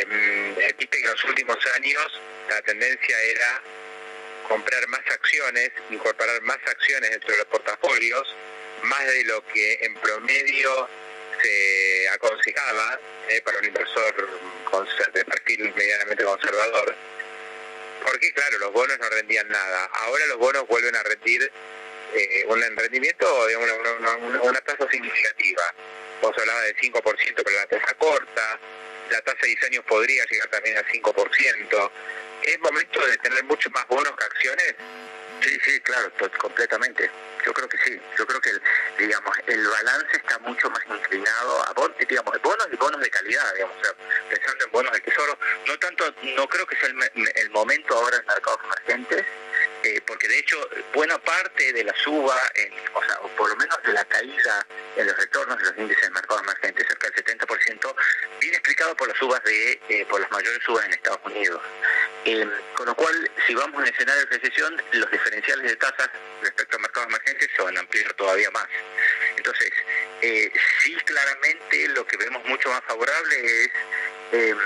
Mm, 0.07 0.55
viste 0.77 0.99
que 0.99 1.05
en 1.05 1.11
los 1.11 1.25
últimos 1.25 1.57
años 1.75 2.21
la 2.51 2.61
tendencia 2.61 3.23
era 3.23 3.63
comprar 4.51 4.85
más 4.89 5.01
acciones, 5.07 5.71
incorporar 5.91 6.43
más 6.43 6.59
acciones 6.67 7.09
dentro 7.09 7.31
de 7.31 7.39
los 7.39 7.47
portafolios, 7.47 8.37
más 8.83 9.07
de 9.07 9.25
lo 9.25 9.47
que 9.47 9.79
en 9.81 9.95
promedio 9.95 10.89
se 11.41 12.09
aconsejaba 12.09 12.99
eh, 13.29 13.41
para 13.43 13.59
un 13.59 13.67
inversor 13.67 14.29
de 15.15 15.25
perfil 15.25 15.73
medianamente 15.77 16.25
conservador, 16.25 16.97
porque 18.03 18.33
claro, 18.33 18.59
los 18.59 18.73
bonos 18.73 18.99
no 18.99 19.09
rendían 19.11 19.49
nada. 19.49 19.85
Ahora 19.85 20.27
los 20.27 20.39
bonos 20.39 20.67
vuelven 20.67 20.97
a 20.97 21.03
rendir 21.05 21.49
eh, 22.15 22.45
un 22.49 22.61
rendimiento 22.77 23.47
de 23.47 23.57
una, 23.57 24.61
tasa 24.63 24.91
significativa. 24.91 25.63
Vos 26.23 26.37
hablabas 26.37 26.65
del 26.65 26.77
5%, 26.77 27.03
pero 27.37 27.57
la 27.57 27.67
tasa 27.67 27.95
corta, 27.95 28.59
la 29.11 29.21
tasa 29.21 29.39
de 29.43 29.49
10 29.49 29.65
años 29.65 29.85
podría 29.85 30.25
llegar 30.25 30.49
también 30.49 30.77
al 30.77 30.87
5%. 30.87 31.91
¿Es 32.43 32.59
momento 32.61 33.07
de 33.07 33.17
tener 33.19 33.45
mucho 33.45 33.71
más 33.71 33.87
bonos 33.89 34.13
que 34.17 34.25
acciones? 34.25 34.75
Sí, 35.43 35.59
sí, 35.65 35.81
claro, 35.81 36.13
completamente. 36.39 37.11
Yo 37.47 37.53
creo 37.55 37.67
que 37.69 37.79
sí. 37.79 37.99
Yo 38.19 38.27
creo 38.27 38.41
que, 38.43 38.51
el, 38.51 38.63
digamos, 38.99 39.35
el 39.47 39.67
balance 39.67 40.17
está 40.17 40.39
mucho 40.41 40.69
más 40.69 40.83
inclinado 40.87 41.67
a 41.67 41.73
bon- 41.73 41.95
digamos, 42.07 42.43
bonos 42.43 42.67
y 42.71 42.77
bonos 42.77 43.01
de 43.01 43.09
calidad, 43.09 43.55
digamos, 43.55 43.77
pensando 44.29 44.65
en 44.67 44.71
bonos 44.71 44.93
del 44.93 45.03
tesoro. 45.03 45.39
No 45.67 45.79
tanto, 45.79 46.15
no 46.37 46.47
creo 46.47 46.67
que 46.67 46.77
sea 46.77 46.89
el, 46.91 47.29
el 47.37 47.51
momento 47.51 47.95
ahora 47.97 48.19
en 48.19 48.27
mercados 48.27 48.61
emergentes, 48.65 49.25
eh, 49.83 50.01
porque 50.07 50.29
de 50.29 50.39
hecho 50.39 50.57
buena 50.93 51.19
parte 51.19 51.73
de 51.73 51.85
la 51.85 51.95
suba, 51.97 52.37
en, 52.55 52.73
o 52.95 53.03
sea, 53.03 53.19
o 53.23 53.29
por 53.29 53.49
lo 53.49 53.57
menos 53.57 53.83
de 53.83 53.93
la 53.93 54.05
caída 54.05 54.67
en 54.97 55.07
los 55.07 55.17
retornos 55.17 55.57
de 55.59 55.65
los 55.65 55.79
índices 55.79 56.03
de 56.03 56.11
mercados 56.11 56.43
emergentes, 56.43 56.87
cerca 56.87 57.09
del 57.09 57.39
70%, 57.39 57.95
viene 58.41 58.57
explicado 58.57 58.95
por 58.97 59.09
las 59.09 59.17
subas 59.17 59.43
de, 59.45 59.81
eh, 59.89 60.07
por 60.09 60.21
las 60.21 60.31
mayores 60.31 60.63
subas 60.65 60.85
en 60.85 60.93
Estados 60.93 61.21
Unidos. 61.25 61.63
Eh, 62.25 62.47
con 62.75 62.87
lo 62.87 62.95
cual, 62.95 63.31
si 63.47 63.55
vamos 63.55 63.77
a 63.77 63.79
un 63.79 63.89
escenario 63.89 64.27
de 64.27 64.37
recesión, 64.37 64.83
los 64.93 65.11
diferenciales 65.11 65.71
de 65.71 65.77
tasas 65.77 66.11
respecto 66.43 66.77
a 66.77 66.81
mercados 66.81 67.09
emergentes 67.09 67.49
se 67.57 67.63
van 67.63 67.77
a 67.77 67.81
ampliar 67.81 68.13
todavía 68.15 68.51
más. 68.51 68.67
Entonces, 69.37 69.71
eh, 70.21 70.53
sí 70.81 70.95
claramente 71.07 71.89
lo 71.89 72.07
que 72.07 72.17
vemos 72.19 72.45
mucho 72.45 72.69
más 72.69 72.83
favorable 72.87 73.65
es 74.33 74.57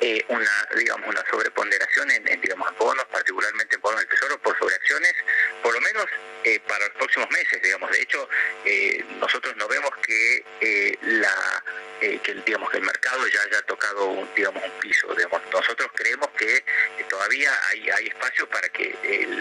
eh, 0.00 0.24
una, 0.28 0.68
digamos, 0.76 1.08
una 1.08 1.24
sobreponderación 1.30 2.10
en, 2.10 2.28
en, 2.28 2.40
digamos, 2.40 2.76
bonos, 2.78 3.04
particularmente 3.06 3.74
en 3.76 3.80
bonos 3.80 4.00
del 4.00 4.08
tesoro 4.08 4.38
por 4.40 4.56
sobre 4.58 4.74
acciones, 4.76 5.14
por 5.62 5.74
lo 5.74 5.80
menos 5.80 6.06
eh, 6.44 6.60
para 6.68 6.86
los 6.86 6.94
próximos 6.96 7.28
meses, 7.30 7.60
digamos. 7.62 7.90
De 7.90 8.00
hecho, 8.00 8.28
eh, 8.64 9.04
nosotros 9.20 9.56
no 9.56 9.66
vemos 9.68 9.90
que 10.02 10.44
eh, 10.60 10.98
la 11.02 11.64
eh, 12.00 12.20
que 12.22 12.30
el, 12.30 12.44
digamos 12.44 12.70
que 12.70 12.76
el 12.76 12.84
mercado 12.84 13.26
ya 13.26 13.42
haya 13.42 13.60
tocado 13.62 14.04
un, 14.06 14.30
digamos 14.36 14.62
un 14.62 14.70
piso. 14.80 15.12
Digamos. 15.16 15.42
Nosotros 15.52 15.90
creemos 15.94 16.28
que 16.38 16.56
eh, 16.58 16.64
todavía 17.08 17.52
hay, 17.70 17.90
hay 17.90 18.06
espacio 18.06 18.48
para 18.48 18.68
que 18.68 18.94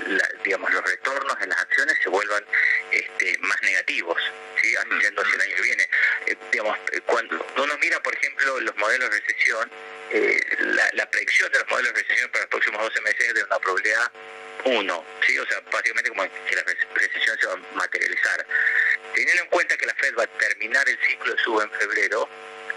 la- 0.07 0.29
digamos 0.43 0.71
los 0.73 0.83
retornos 0.83 1.37
en 1.41 1.49
las 1.49 1.59
acciones 1.59 1.95
se 2.01 2.09
vuelvan 2.09 2.43
este, 2.91 3.37
más 3.41 3.61
negativos, 3.61 4.19
¿sí? 4.59 4.73
yendo 5.01 5.21
hacia 5.21 5.35
el 5.35 5.41
año 5.41 5.55
que 5.55 5.61
viene. 5.61 5.89
Digamos, 6.51 6.77
cuando 7.05 7.45
uno 7.57 7.77
mira, 7.79 8.01
por 8.01 8.15
ejemplo, 8.15 8.59
los 8.61 8.75
modelos 8.77 9.09
de 9.11 9.19
recesión, 9.19 9.69
eh, 10.11 10.39
la, 10.59 10.89
la 10.93 11.09
predicción 11.09 11.51
de 11.51 11.59
los 11.59 11.69
modelos 11.69 11.93
de 11.93 12.01
recesión 12.01 12.29
para 12.31 12.41
los 12.43 12.49
próximos 12.49 12.81
12 12.81 13.01
meses 13.01 13.21
es 13.27 13.33
de 13.33 13.43
una 13.43 13.59
probabilidad 13.59 14.11
1, 14.65 15.05
¿sí? 15.25 15.37
o 15.39 15.45
sea, 15.47 15.59
básicamente 15.71 16.09
como 16.09 16.23
que 16.23 16.55
la 16.55 16.63
re- 16.63 16.77
recesión 16.95 17.37
se 17.39 17.45
va 17.47 17.53
a 17.53 17.75
materializar. 17.75 18.45
Teniendo 19.13 19.43
en 19.43 19.49
cuenta 19.49 19.77
que 19.77 19.85
la 19.85 19.93
Fed 19.95 20.15
va 20.17 20.23
a 20.23 20.27
terminar 20.27 20.87
el 20.89 20.97
ciclo 21.07 21.33
de 21.33 21.41
suba 21.43 21.63
en 21.63 21.71
febrero, 21.71 22.27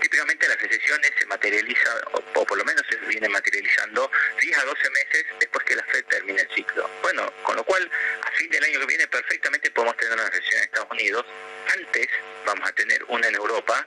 típicamente 0.01 0.49
las 0.49 0.61
recesiones 0.61 1.11
se 1.19 1.27
materializa, 1.27 1.91
o, 2.13 2.23
o 2.41 2.47
por 2.47 2.57
lo 2.59 2.65
menos 2.65 2.83
se 2.89 2.97
viene 3.07 3.29
materializando 3.29 4.11
10 4.41 4.59
a 4.59 4.65
12 4.65 4.91
meses 4.91 5.25
después 5.39 5.65
que 5.65 5.77
la 5.77 5.85
Fed 5.85 6.05
termine 6.05 6.41
el 6.43 6.49
ciclo. 6.55 6.89
Bueno, 7.03 7.33
con 7.43 7.57
lo 7.57 7.65
cual, 7.65 7.91
a 8.23 8.31
fin 8.33 8.51
del 8.51 8.65
año 8.65 8.81
que 8.81 8.87
viene 8.87 9.07
perfectamente 9.09 9.71
podemos 9.71 9.97
tener 9.97 10.15
una 10.15 10.29
recesión 10.31 10.59
en 10.59 10.65
Estados 10.65 10.91
Unidos. 10.91 11.25
Antes 11.73 12.09
vamos 12.47 12.69
a 12.69 12.73
tener 12.73 13.05
una 13.09 13.27
en 13.29 13.35
Europa. 13.35 13.87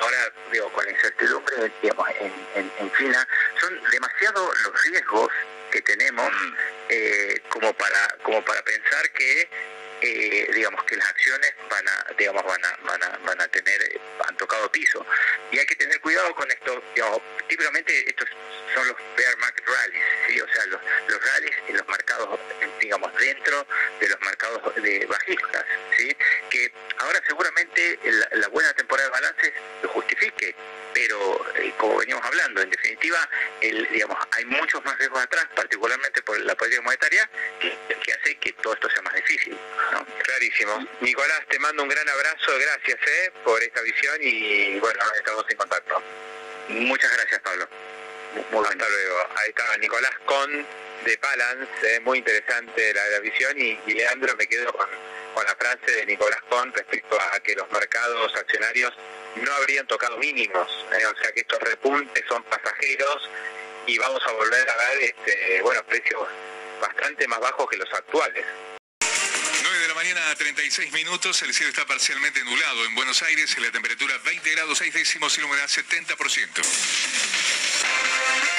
Ahora, 0.00 0.32
digo, 0.50 0.72
con 0.72 0.84
la 0.84 0.92
incertidumbre, 0.92 1.70
digamos, 1.82 2.08
en, 2.20 2.32
en, 2.54 2.72
en 2.78 2.92
China, 2.96 3.26
son 3.60 3.80
demasiados 3.90 4.60
los 4.60 4.82
riesgos 4.84 5.28
que 5.70 5.82
tenemos 5.82 6.30
eh, 6.88 7.40
como 7.48 7.72
para 7.74 8.16
como 8.22 8.44
para 8.44 8.62
pensar 8.62 9.10
que 9.10 9.48
eh, 10.02 10.50
digamos 10.54 10.82
que 10.84 10.96
las 10.96 11.08
acciones 11.08 11.54
van 11.68 11.86
a 11.88 12.06
digamos 12.18 12.42
van 12.44 12.64
a 12.64 12.78
van 12.84 13.02
a, 13.02 13.18
van 13.18 13.40
a 13.40 13.48
tener 13.48 14.00
han 14.26 14.36
tocado 14.36 14.70
piso 14.70 15.04
y 15.50 15.58
hay 15.58 15.66
que 15.66 15.76
tener 15.76 16.00
cuidado 16.00 16.34
con 16.34 16.50
esto 16.50 16.82
digamos, 16.94 17.20
típicamente 17.48 18.08
estos 18.08 18.28
son 18.74 18.86
los 18.88 18.96
bear 19.16 19.36
market 19.38 19.66
rallies 19.66 20.02
¿sí? 20.26 20.40
o 20.40 20.48
sea 20.48 20.66
los, 20.66 20.80
los 21.08 21.24
rallies 21.24 21.56
en 21.68 21.76
los 21.76 21.88
mercados 21.88 22.40
digamos 22.80 23.14
dentro 23.16 23.66
de 24.00 24.08
los 24.08 24.20
mercados 24.20 24.74
de 24.82 25.06
bajistas 25.06 25.64
¿sí? 25.96 26.16
que 26.50 26.72
ahora 26.98 27.20
seguramente 27.26 27.98
la, 28.04 28.28
la 28.38 28.48
buena 28.48 28.72
temporada 28.74 29.08
de 29.08 29.12
balances 29.12 29.52
lo 29.82 29.88
justifique 29.90 30.54
pero 30.92 31.44
eh, 31.56 31.72
como 31.78 31.98
veníamos 31.98 32.24
hablando, 32.24 32.62
en 32.62 32.70
definitiva, 32.70 33.28
el, 33.60 33.88
digamos, 33.90 34.18
hay 34.32 34.44
muchos 34.46 34.84
más 34.84 34.98
riesgos 34.98 35.22
atrás, 35.22 35.46
particularmente 35.54 36.22
por 36.22 36.38
la 36.40 36.54
política 36.54 36.82
monetaria, 36.82 37.28
que, 37.60 37.76
que 38.02 38.12
hace 38.12 38.36
que 38.36 38.52
todo 38.54 38.74
esto 38.74 38.90
sea 38.90 39.02
más 39.02 39.14
difícil. 39.14 39.56
¿no? 39.92 40.06
Clarísimo. 40.22 40.86
Nicolás, 41.00 41.40
te 41.48 41.58
mando 41.58 41.82
un 41.82 41.88
gran 41.88 42.08
abrazo, 42.08 42.52
gracias 42.58 42.98
eh, 43.06 43.32
por 43.44 43.62
esta 43.62 43.80
visión 43.82 44.16
y 44.20 44.78
bueno, 44.78 45.00
estamos 45.16 45.44
en 45.48 45.56
contacto. 45.56 46.02
Muchas 46.68 47.12
gracias, 47.16 47.40
Pablo. 47.40 47.68
Muy 48.52 48.64
Hasta 48.64 48.88
luego. 48.88 49.18
Ahí 49.36 49.48
está 49.48 49.76
Nicolás 49.78 50.12
con 50.24 50.66
de 51.04 51.16
Balance, 51.16 51.96
eh, 51.96 52.00
muy 52.00 52.18
interesante 52.18 52.92
la, 52.92 53.08
la 53.08 53.20
visión 53.20 53.58
y, 53.58 53.78
y, 53.86 53.94
Leandro 53.94 54.36
me 54.36 54.46
quedo 54.46 54.72
con, 54.72 54.86
con, 55.34 55.44
la 55.44 55.56
frase 55.56 55.90
de 55.92 56.04
Nicolás 56.04 56.40
Con 56.48 56.72
respecto 56.74 57.18
a, 57.18 57.40
que 57.40 57.54
los 57.54 57.70
mercados 57.72 58.34
accionarios 58.36 58.92
no 59.36 59.52
habrían 59.54 59.86
tocado 59.86 60.16
mínimos, 60.18 60.68
eh, 60.92 61.06
o 61.06 61.22
sea 61.22 61.32
que 61.32 61.40
estos 61.40 61.58
repuntes 61.60 62.24
son 62.28 62.42
pasajeros 62.44 63.30
y 63.86 63.98
vamos 63.98 64.22
a 64.26 64.32
volver 64.32 64.68
a 64.68 64.76
ver 64.76 65.02
este, 65.02 65.62
bueno, 65.62 65.82
precios 65.84 66.26
bastante 66.80 67.26
más 67.28 67.40
bajos 67.40 67.68
que 67.68 67.76
los 67.76 67.92
actuales. 67.92 68.44
9 69.62 69.78
de 69.78 69.88
la 69.88 69.94
mañana 69.94 70.30
a 70.30 70.34
36 70.34 70.92
minutos, 70.92 71.42
el 71.42 71.54
cielo 71.54 71.70
está 71.70 71.86
parcialmente 71.86 72.42
nublado 72.44 72.84
en 72.84 72.94
Buenos 72.94 73.22
Aires, 73.22 73.56
la 73.58 73.70
temperatura 73.70 74.16
20 74.24 74.50
grados 74.52 74.78
6 74.78 74.94
décimos 74.94 75.36
y 75.38 75.40
la 75.40 75.46
humedad 75.46 75.68
70%. 75.68 78.49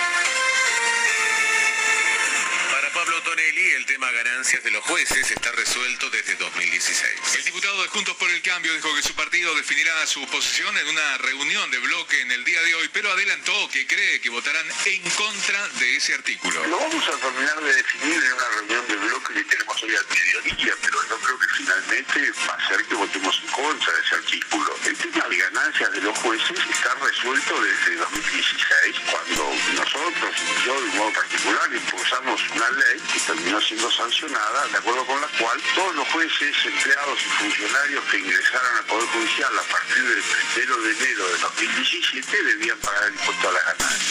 El 3.43 3.85
tema 3.87 4.11
ganancias 4.11 4.63
de 4.63 4.69
los 4.69 4.83
jueces 4.83 5.31
está 5.31 5.51
resuelto 5.53 6.11
desde 6.11 6.35
2016. 6.35 7.35
El 7.37 7.45
diputado 7.45 7.81
de 7.81 7.87
Juntos 7.87 8.15
por 8.17 8.29
el 8.29 8.39
Cambio 8.43 8.71
dijo 8.75 8.93
que 8.93 9.01
su 9.01 9.15
partido 9.15 9.55
definirá 9.55 10.05
su 10.05 10.23
posición 10.27 10.77
en 10.77 10.87
una 10.87 11.17
reunión 11.17 11.71
de 11.71 11.79
bloque 11.79 12.21
en 12.21 12.31
el 12.31 12.43
día 12.45 12.61
de 12.61 12.75
hoy, 12.75 12.87
pero 12.93 13.11
adelantó 13.11 13.69
que 13.69 13.87
cree 13.87 14.21
que 14.21 14.29
votarán 14.29 14.67
en 14.85 15.09
contra 15.11 15.67
de 15.79 15.95
ese 15.95 16.13
artículo. 16.13 16.67
Lo 16.67 16.77
vamos 16.77 17.07
a 17.07 17.17
terminar 17.17 17.61
de 17.61 17.73
definir 17.73 18.23
en 18.23 18.33
una 18.33 18.49
reunión 18.49 18.87
de 18.87 18.95
bloque 18.95 19.33
que 19.33 19.43
tenemos 19.43 19.83
hoy 19.83 19.95
al 19.95 20.05
mediodía, 20.07 20.75
pero 20.81 21.09
yo 21.09 21.17
creo 21.17 21.39
que 21.39 21.47
finalmente 21.57 22.31
va 22.47 22.53
a 22.53 22.67
ser 22.67 22.85
que 22.85 22.93
votemos 22.93 23.41
en 23.43 23.51
contra 23.51 23.93
de 23.93 24.01
ese 24.01 24.15
artículo. 24.15 24.77
El 24.85 24.97
tema 24.97 25.27
de 25.27 25.37
ganancias 25.37 25.91
de 25.91 26.01
los 26.01 26.17
jueces 26.19 26.59
está 26.69 26.93
resuelto 26.93 27.61
desde 27.61 27.95
2016, 27.95 28.95
cuando 29.09 29.53
nosotros, 29.73 30.35
yo 30.63 30.81
de 30.81 30.91
modo 30.91 31.13
particular, 31.13 31.73
impulsamos 31.73 32.41
una 32.55 32.69
ley 32.69 33.01
que 33.11 33.30
terminó 33.35 33.61
siendo 33.61 33.89
sancionada, 33.89 34.67
de 34.67 34.77
acuerdo 34.77 35.05
con 35.05 35.21
la 35.21 35.27
cual 35.39 35.57
todos 35.73 35.95
los 35.95 36.07
jueces, 36.09 36.53
empleados 36.65 37.19
y 37.21 37.29
funcionarios 37.41 38.03
que 38.11 38.17
ingresaran 38.17 38.77
al 38.77 38.85
Poder 38.85 39.07
Judicial 39.07 39.51
a 39.57 39.63
partir 39.71 40.03
del 40.03 40.23
1 40.69 40.77
de 40.81 40.91
enero 40.91 41.27
de 41.29 41.37
2017 41.37 42.43
debían 42.43 42.77
pagar 42.79 43.03
el 43.07 43.13
impuesto 43.13 43.49
a 43.49 43.51
las 43.53 43.65
ganancias. 43.65 44.01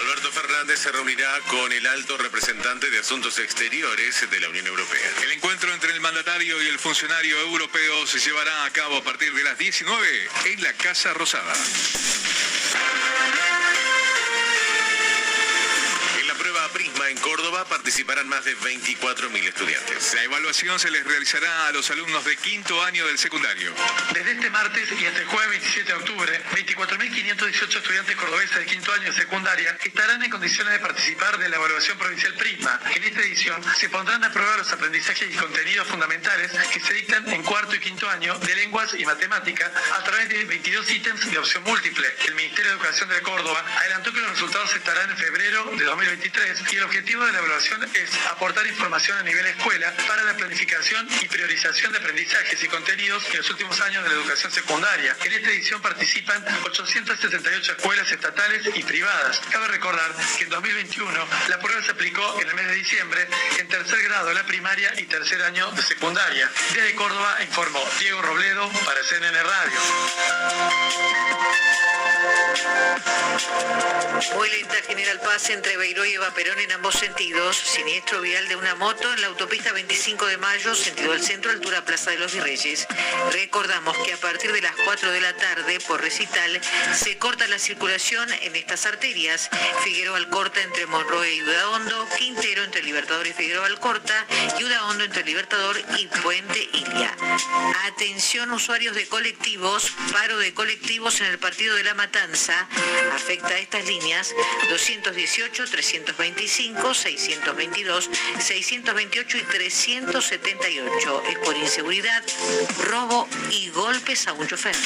Alberto 0.00 0.32
Fernández 0.32 0.80
se 0.80 0.90
reunirá 0.90 1.40
con 1.48 1.72
el 1.72 1.86
alto 1.86 2.18
representante 2.18 2.90
de 2.90 2.98
Asuntos 2.98 3.38
Exteriores 3.38 4.28
de 4.28 4.40
la 4.40 4.48
Unión 4.48 4.66
Europea. 4.66 5.10
El 5.22 5.32
encuentro 5.32 5.72
entre 5.72 5.92
el 5.92 6.00
mandatario 6.00 6.60
y 6.62 6.66
el 6.66 6.80
funcionario 6.80 7.38
europeo 7.42 8.06
se 8.08 8.18
llevará 8.18 8.64
a 8.64 8.70
cabo 8.70 8.96
a 8.96 9.04
partir 9.04 9.32
de 9.32 9.44
las 9.44 9.56
19 9.56 10.28
en 10.46 10.62
la 10.64 10.72
Casa 10.72 11.14
Rosada. 11.14 11.54
Córdoba 17.56 17.76
participarán 17.76 18.28
más 18.28 18.44
de 18.44 18.54
24.000 18.58 19.48
estudiantes. 19.48 20.14
La 20.14 20.24
evaluación 20.24 20.78
se 20.78 20.90
les 20.90 21.04
realizará 21.04 21.68
a 21.68 21.72
los 21.72 21.90
alumnos 21.90 22.24
de 22.24 22.36
quinto 22.36 22.82
año 22.82 23.06
del 23.06 23.16
secundario. 23.16 23.72
Desde 24.12 24.32
este 24.32 24.50
martes 24.50 24.88
y 25.00 25.06
hasta 25.06 25.20
el 25.20 25.26
jueves 25.26 25.50
27 25.50 25.92
de 25.92 25.98
octubre, 25.98 26.42
24.518 26.52 27.76
estudiantes 27.76 28.16
cordobeses 28.16 28.58
de 28.58 28.66
quinto 28.66 28.92
año 28.92 29.04
de 29.04 29.12
secundaria 29.12 29.78
estarán 29.82 30.22
en 30.22 30.30
condiciones 30.30 30.72
de 30.74 30.80
participar 30.80 31.38
de 31.38 31.48
la 31.48 31.56
evaluación 31.56 31.96
provincial 31.96 32.34
Prisma. 32.34 32.80
En 32.94 33.04
esta 33.04 33.20
edición 33.20 33.62
se 33.78 33.88
pondrán 33.88 34.22
a 34.24 34.32
prueba 34.32 34.56
los 34.58 34.70
aprendizajes 34.72 35.32
y 35.32 35.36
contenidos 35.36 35.86
fundamentales 35.86 36.52
que 36.72 36.80
se 36.80 36.92
dictan 36.92 37.26
en 37.30 37.42
cuarto 37.42 37.74
y 37.74 37.80
quinto 37.80 38.08
año 38.10 38.38
de 38.38 38.54
lenguas 38.54 38.92
y 38.98 39.06
matemáticas 39.06 39.70
a 39.92 40.04
través 40.04 40.28
de 40.28 40.44
22 40.44 40.90
ítems 40.90 41.30
de 41.30 41.38
opción 41.38 41.62
múltiple. 41.64 42.06
El 42.26 42.34
Ministerio 42.34 42.72
de 42.72 42.76
Educación 42.76 43.08
de 43.08 43.22
Córdoba 43.22 43.64
adelantó 43.78 44.12
que 44.12 44.20
los 44.20 44.30
resultados 44.30 44.74
estarán 44.74 45.10
en 45.10 45.16
febrero 45.16 45.70
de 45.76 45.84
2023 45.84 46.62
y 46.72 46.76
el 46.76 46.82
objetivo 46.82 46.96
objetivo 46.96 47.26
de 47.26 47.32
la 47.32 47.40
evaluación 47.46 47.84
es 47.94 48.10
aportar 48.30 48.66
información 48.66 49.16
a 49.18 49.22
nivel 49.22 49.46
escuela 49.46 49.92
para 50.08 50.24
la 50.24 50.34
planificación 50.34 51.08
y 51.22 51.28
priorización 51.28 51.92
de 51.92 51.98
aprendizajes 51.98 52.62
y 52.62 52.68
contenidos 52.68 53.24
en 53.30 53.38
los 53.38 53.50
últimos 53.50 53.80
años 53.80 54.02
de 54.02 54.10
la 54.10 54.16
educación 54.16 54.50
secundaria. 54.50 55.16
En 55.24 55.32
esta 55.32 55.50
edición 55.50 55.80
participan 55.80 56.44
878 56.64 57.72
escuelas 57.72 58.10
estatales 58.10 58.66
y 58.74 58.82
privadas. 58.82 59.40
Cabe 59.50 59.68
recordar 59.68 60.12
que 60.36 60.44
en 60.44 60.50
2021 60.50 61.28
la 61.48 61.60
prueba 61.60 61.82
se 61.82 61.92
aplicó 61.92 62.40
en 62.40 62.48
el 62.48 62.54
mes 62.54 62.66
de 62.66 62.74
diciembre 62.74 63.28
en 63.58 63.68
tercer 63.68 64.02
grado 64.02 64.28
de 64.28 64.34
la 64.34 64.44
primaria 64.44 64.92
y 64.98 65.04
tercer 65.04 65.40
año 65.42 65.70
de 65.70 65.82
secundaria. 65.82 66.50
Desde 66.74 66.94
Córdoba 66.96 67.36
informó 67.42 67.82
Diego 68.00 68.22
Robledo 68.22 68.68
para 68.84 69.02
CNN 69.04 69.42
Radio. 69.42 69.80
Muy 74.34 74.50
lenta 74.50 74.74
General 74.86 75.20
Paz 75.20 75.50
entre 75.50 75.76
Beiró 75.76 76.04
y 76.04 76.14
Eva 76.14 76.32
Perón 76.34 76.58
en 76.58 76.72
ambos 76.72 76.94
sentidos. 76.94 77.35
Siniestro 77.36 78.22
vial 78.22 78.48
de 78.48 78.56
una 78.56 78.74
moto 78.76 79.12
en 79.12 79.20
la 79.20 79.26
autopista 79.26 79.70
25 79.72 80.24
de 80.24 80.38
mayo, 80.38 80.74
sentido 80.74 81.12
del 81.12 81.22
centro, 81.22 81.50
altura 81.50 81.84
Plaza 81.84 82.10
de 82.10 82.18
los 82.18 82.32
Virreyes. 82.32 82.86
Recordamos 83.30 83.96
que 83.98 84.14
a 84.14 84.16
partir 84.16 84.52
de 84.52 84.62
las 84.62 84.74
4 84.84 85.10
de 85.10 85.20
la 85.20 85.36
tarde, 85.36 85.78
por 85.86 86.00
recital, 86.00 86.58
se 86.94 87.18
corta 87.18 87.46
la 87.46 87.58
circulación 87.58 88.26
en 88.40 88.56
estas 88.56 88.86
arterias. 88.86 89.50
Figueroa 89.84 90.16
Alcorta 90.16 90.62
entre 90.62 90.86
Monroe 90.86 91.34
y 91.34 91.42
Udaondo, 91.42 92.08
Quintero 92.18 92.64
entre 92.64 92.82
Libertador 92.82 93.26
y 93.26 93.34
Figueroa 93.34 93.66
Alcorta 93.66 94.26
y 94.58 94.64
Udaondo 94.64 95.04
entre 95.04 95.22
Libertador 95.22 95.78
y 95.98 96.06
Puente 96.22 96.68
Ilia. 96.72 97.14
Atención 97.84 98.50
usuarios 98.50 98.94
de 98.94 99.06
colectivos, 99.08 99.92
paro 100.10 100.38
de 100.38 100.54
colectivos 100.54 101.20
en 101.20 101.26
el 101.26 101.38
partido 101.38 101.74
de 101.74 101.84
la 101.84 101.94
Matanza. 101.94 102.66
Afecta 103.12 103.48
a 103.48 103.58
estas 103.58 103.84
líneas 103.86 104.34
218, 104.70 105.64
325, 105.70 106.94
622, 107.26 108.08
628 108.38 109.38
y 109.38 109.42
378. 109.42 111.22
Es 111.28 111.38
por 111.38 111.56
inseguridad, 111.56 112.22
robo 112.84 113.28
y 113.50 113.68
golpes 113.70 114.28
a 114.28 114.32
un 114.32 114.46
chofer. 114.46 114.76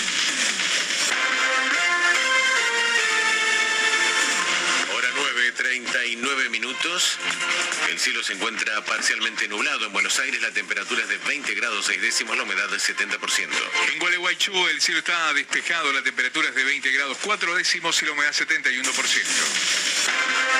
Hora 4.94 5.08
9, 5.14 5.52
39 5.52 6.48
minutos. 6.48 7.18
El 7.90 7.98
cielo 7.98 8.22
se 8.22 8.32
encuentra 8.32 8.82
parcialmente 8.86 9.46
nublado. 9.46 9.84
En 9.84 9.92
Buenos 9.92 10.18
Aires 10.20 10.40
la 10.40 10.50
temperatura 10.50 11.02
es 11.02 11.10
de 11.10 11.18
20 11.18 11.54
grados 11.54 11.84
6 11.86 12.00
décimos, 12.00 12.38
la 12.38 12.44
humedad 12.44 12.70
del 12.70 12.80
70%. 12.80 13.48
En 13.92 13.98
Gualeguaychú 13.98 14.66
el 14.68 14.80
cielo 14.80 15.00
está 15.00 15.34
despejado, 15.34 15.92
la 15.92 16.02
temperatura 16.02 16.48
es 16.48 16.54
de 16.54 16.64
20 16.64 16.90
grados 16.92 17.18
4 17.22 17.54
décimos 17.56 18.00
y 18.00 18.06
la 18.06 18.12
humedad 18.12 18.32
71%. 18.32 20.59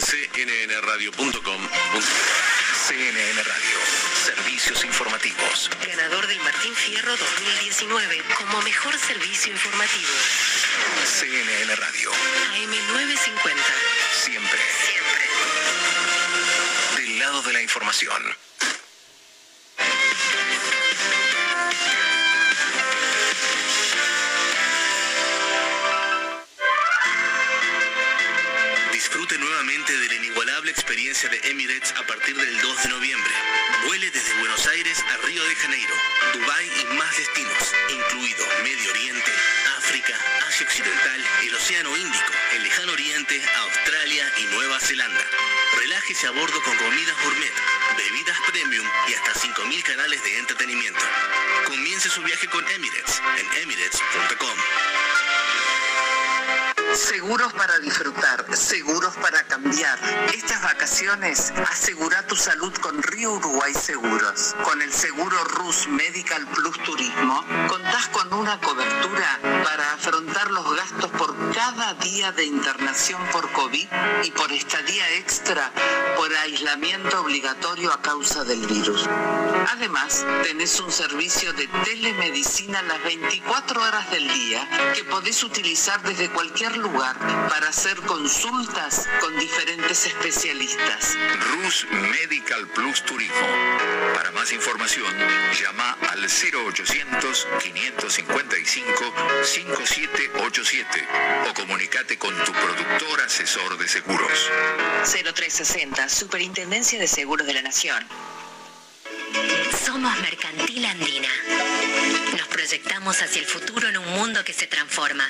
cnnradio.com. 0.00 1.68
CNN 2.88 3.42
Radio. 3.42 3.78
Servicios 4.24 4.84
informativos. 4.84 5.70
Ganador 5.86 6.26
del 6.26 6.40
Martín 6.40 6.74
Fierro 6.74 7.14
2019 7.16 8.22
como 8.38 8.62
mejor 8.62 8.98
servicio 8.98 9.52
informativo. 9.52 10.08
CNN 11.04 11.76
Radio. 11.76 12.10
AM950. 12.10 13.54
Siempre. 14.24 14.60
Siempre. 14.86 15.22
Del 16.96 17.18
lado 17.18 17.42
de 17.42 17.52
la 17.52 17.62
información. 17.62 18.49
Experiencia 30.70 31.28
de 31.28 31.40
Emirates 31.50 31.92
a 31.98 32.06
partir 32.06 32.36
del 32.36 32.60
2 32.60 32.82
de 32.84 32.88
noviembre. 32.90 33.34
Vuele 33.86 34.10
desde 34.10 34.32
Buenos 34.38 34.66
Aires 34.68 35.02
a 35.12 35.26
Río 35.26 35.44
de 35.44 35.56
Janeiro, 35.56 35.94
Dubái 36.32 36.70
y 36.80 36.94
más 36.94 37.16
destinos, 37.16 37.74
incluido 37.88 38.46
Medio 38.62 38.90
Oriente, 38.90 39.32
África, 39.78 40.14
Asia 40.46 40.66
Occidental, 40.66 41.24
el 41.42 41.54
Océano 41.54 41.96
Índico, 41.96 42.32
el 42.54 42.62
Lejano 42.62 42.92
Oriente, 42.92 43.42
Australia 43.56 44.32
y 44.38 44.44
Nueva 44.54 44.78
Zelanda. 44.78 45.26
Relájese 45.76 46.28
a 46.28 46.30
bordo 46.30 46.62
con 46.62 46.76
comidas 46.76 47.16
gourmet, 47.24 47.52
bebidas 47.96 48.38
premium 48.50 48.86
y 49.08 49.14
hasta 49.14 49.34
5.000 49.34 49.82
canales 49.82 50.22
de 50.22 50.38
entretenimiento. 50.38 51.00
Comience 51.66 52.08
su 52.08 52.22
viaje 52.22 52.46
con 52.46 52.66
Emirates 52.68 53.20
en 53.38 53.62
emirates.com. 53.62 54.89
Seguros 57.00 57.54
para 57.54 57.78
disfrutar, 57.78 58.44
seguros 58.54 59.16
para 59.16 59.42
cambiar. 59.44 59.98
Estas 60.34 60.60
vacaciones 60.62 61.50
asegura 61.70 62.26
tu 62.26 62.36
salud 62.36 62.72
con 62.74 63.02
Río 63.02 63.32
Uruguay 63.32 63.72
Seguros. 63.72 64.54
Con 64.62 64.82
el 64.82 64.92
seguro 64.92 65.42
RUS 65.44 65.88
Medical 65.88 66.46
Plus 66.48 66.78
Turismo, 66.84 67.42
contás 67.68 68.08
con 68.08 68.30
una 68.34 68.60
cobertura 68.60 69.40
para 69.64 69.94
afrontar 69.94 70.50
los 70.50 70.76
gastos 70.76 71.10
por 71.12 71.34
cada 71.54 71.94
día 71.94 72.32
de 72.32 72.44
internación 72.44 73.20
por 73.32 73.50
COVID 73.52 73.88
y 74.22 74.30
por 74.32 74.52
estadía 74.52 75.10
extra 75.16 75.72
por 76.16 76.30
aislamiento 76.36 77.22
obligatorio 77.22 77.92
a 77.94 78.02
causa 78.02 78.44
del 78.44 78.66
virus. 78.66 79.08
Además, 79.72 80.24
tenés 80.42 80.78
un 80.80 80.92
servicio 80.92 81.52
de 81.54 81.66
telemedicina 81.66 82.82
las 82.82 83.02
24 83.04 83.82
horas 83.82 84.10
del 84.10 84.28
día 84.28 84.92
que 84.94 85.04
podés 85.04 85.42
utilizar 85.42 86.02
desde 86.02 86.28
cualquier 86.30 86.76
lugar 86.76 86.89
para 86.92 87.68
hacer 87.68 87.96
consultas 88.02 89.08
con 89.20 89.38
diferentes 89.38 90.06
especialistas. 90.06 91.16
Rus 91.52 91.86
Medical 91.90 92.66
Plus 92.68 93.04
Turismo. 93.04 93.46
Para 94.14 94.30
más 94.32 94.52
información, 94.52 95.12
llama 95.60 95.96
al 96.10 96.20
0800 96.22 97.48
555 97.62 99.14
5787 99.42 101.08
o 101.48 101.54
comunícate 101.54 102.18
con 102.18 102.34
tu 102.44 102.52
productor 102.52 103.20
asesor 103.20 103.78
de 103.78 103.88
seguros. 103.88 104.50
0360, 105.04 106.08
Superintendencia 106.08 106.98
de 106.98 107.06
Seguros 107.06 107.46
de 107.46 107.54
la 107.54 107.62
Nación. 107.62 108.04
Somos 109.84 110.18
Mercantil 110.20 110.84
Andina. 110.84 111.28
Nos 112.36 112.48
proyectamos 112.48 113.20
hacia 113.22 113.40
el 113.40 113.46
futuro 113.46 113.88
en 113.88 113.98
un 113.98 114.08
mundo 114.14 114.44
que 114.44 114.52
se 114.52 114.66
transforma. 114.66 115.24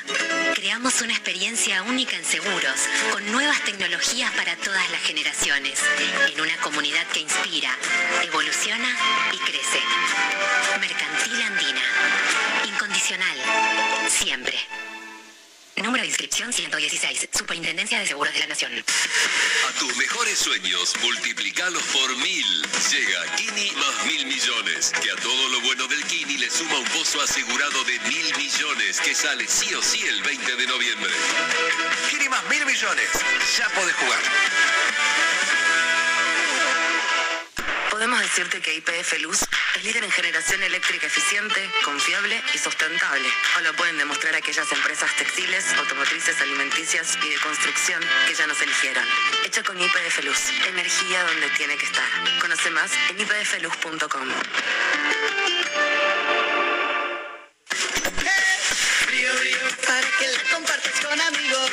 Creamos 0.55 1.01
una 1.01 1.13
experiencia 1.13 1.83
única 1.83 2.17
en 2.17 2.25
seguros, 2.25 2.75
con 3.13 3.31
nuevas 3.33 3.63
tecnologías 3.65 4.31
para 4.33 4.57
todas 4.57 4.91
las 4.91 5.01
generaciones, 5.03 5.81
en 6.33 6.41
una 6.41 6.57
comunidad 6.59 7.07
que 7.09 7.21
inspira, 7.21 7.71
evoluciona 8.23 8.89
y 9.33 9.39
crece. 9.39 9.81
Mercantil 10.81 11.43
Andina. 11.43 11.83
Incondicional. 12.67 13.37
Siempre. 14.09 14.59
Número 15.77 16.03
de 16.03 16.09
inscripción 16.09 16.53
116. 16.53 17.29
Superintendencia 17.33 17.99
de 17.99 18.07
Seguros 18.07 18.33
de 18.35 18.41
la 18.41 18.47
Nación. 18.49 18.73
A 19.69 19.79
tus 19.79 19.97
mejores 19.97 20.39
sueños, 20.39 20.95
multiplicalos 21.03 21.83
por 21.85 22.17
mil. 22.19 22.63
Llega 22.91 23.37
Kini 23.37 23.71
más 23.73 24.07
mil 24.07 24.27
millones, 24.27 24.93
que 25.03 25.11
a 25.11 25.17
todo 25.17 25.49
lo 25.49 25.61
bueno 25.63 25.87
del 25.89 26.05
Kini 26.05 26.37
le 26.37 26.51
suma 26.51 26.79
un 26.79 26.85
pozo 26.87 27.23
asegurado 27.23 27.83
de 27.85 27.99
mil 28.01 28.37
millones, 28.37 29.01
que 29.01 29.15
sale 29.15 29.47
sí 29.49 29.73
o 29.75 29.83
sí 29.83 30.01
el 30.07 30.23
20 30.23 30.57
de 30.57 30.67
noviembre. 30.67 31.13
Kini 32.11 32.29
más 32.29 32.45
mil 32.51 32.67
millones. 32.67 33.09
Ya 33.59 33.69
podés 33.71 33.95
jugar. 33.97 34.21
Podemos 37.91 38.21
decirte 38.21 38.61
que 38.61 38.75
IPF 38.75 39.19
Luz 39.21 39.41
es 39.77 39.85
líder 39.85 40.05
en 40.05 40.11
generación 40.11 40.63
eléctrica 40.63 41.07
eficiente, 41.07 41.71
confiable 41.85 42.43
y 42.55 42.59
sustentable. 42.59 43.29
O 43.57 43.61
lo 43.61 43.73
pueden 43.75 43.99
demostrar 43.99 44.35
aquellas 44.35 44.71
empresas 44.73 45.15
textiles, 45.17 45.65
automotrices, 45.75 46.41
alimenticias 46.41 47.17
y 47.25 47.29
de 47.29 47.37
construcción 47.37 48.03
que 48.27 48.35
ya 48.35 48.47
nos 48.47 48.61
eligieron. 48.61 49.05
Hecho 49.45 49.63
con 49.65 49.81
IPF 49.81 50.25
Luz, 50.25 50.51
energía 50.67 51.23
donde 51.25 51.49
tiene 51.51 51.77
que 51.77 51.87
estar. 51.87 52.09
Conoce 52.41 52.71
más 52.71 52.91
en 53.11 53.21
ipfluz.com. 53.21 54.29
Para 59.87 60.09
que 60.19 60.27
la 60.29 60.43
compartas 60.53 61.01
con 61.01 61.21
amigos. 61.21 61.71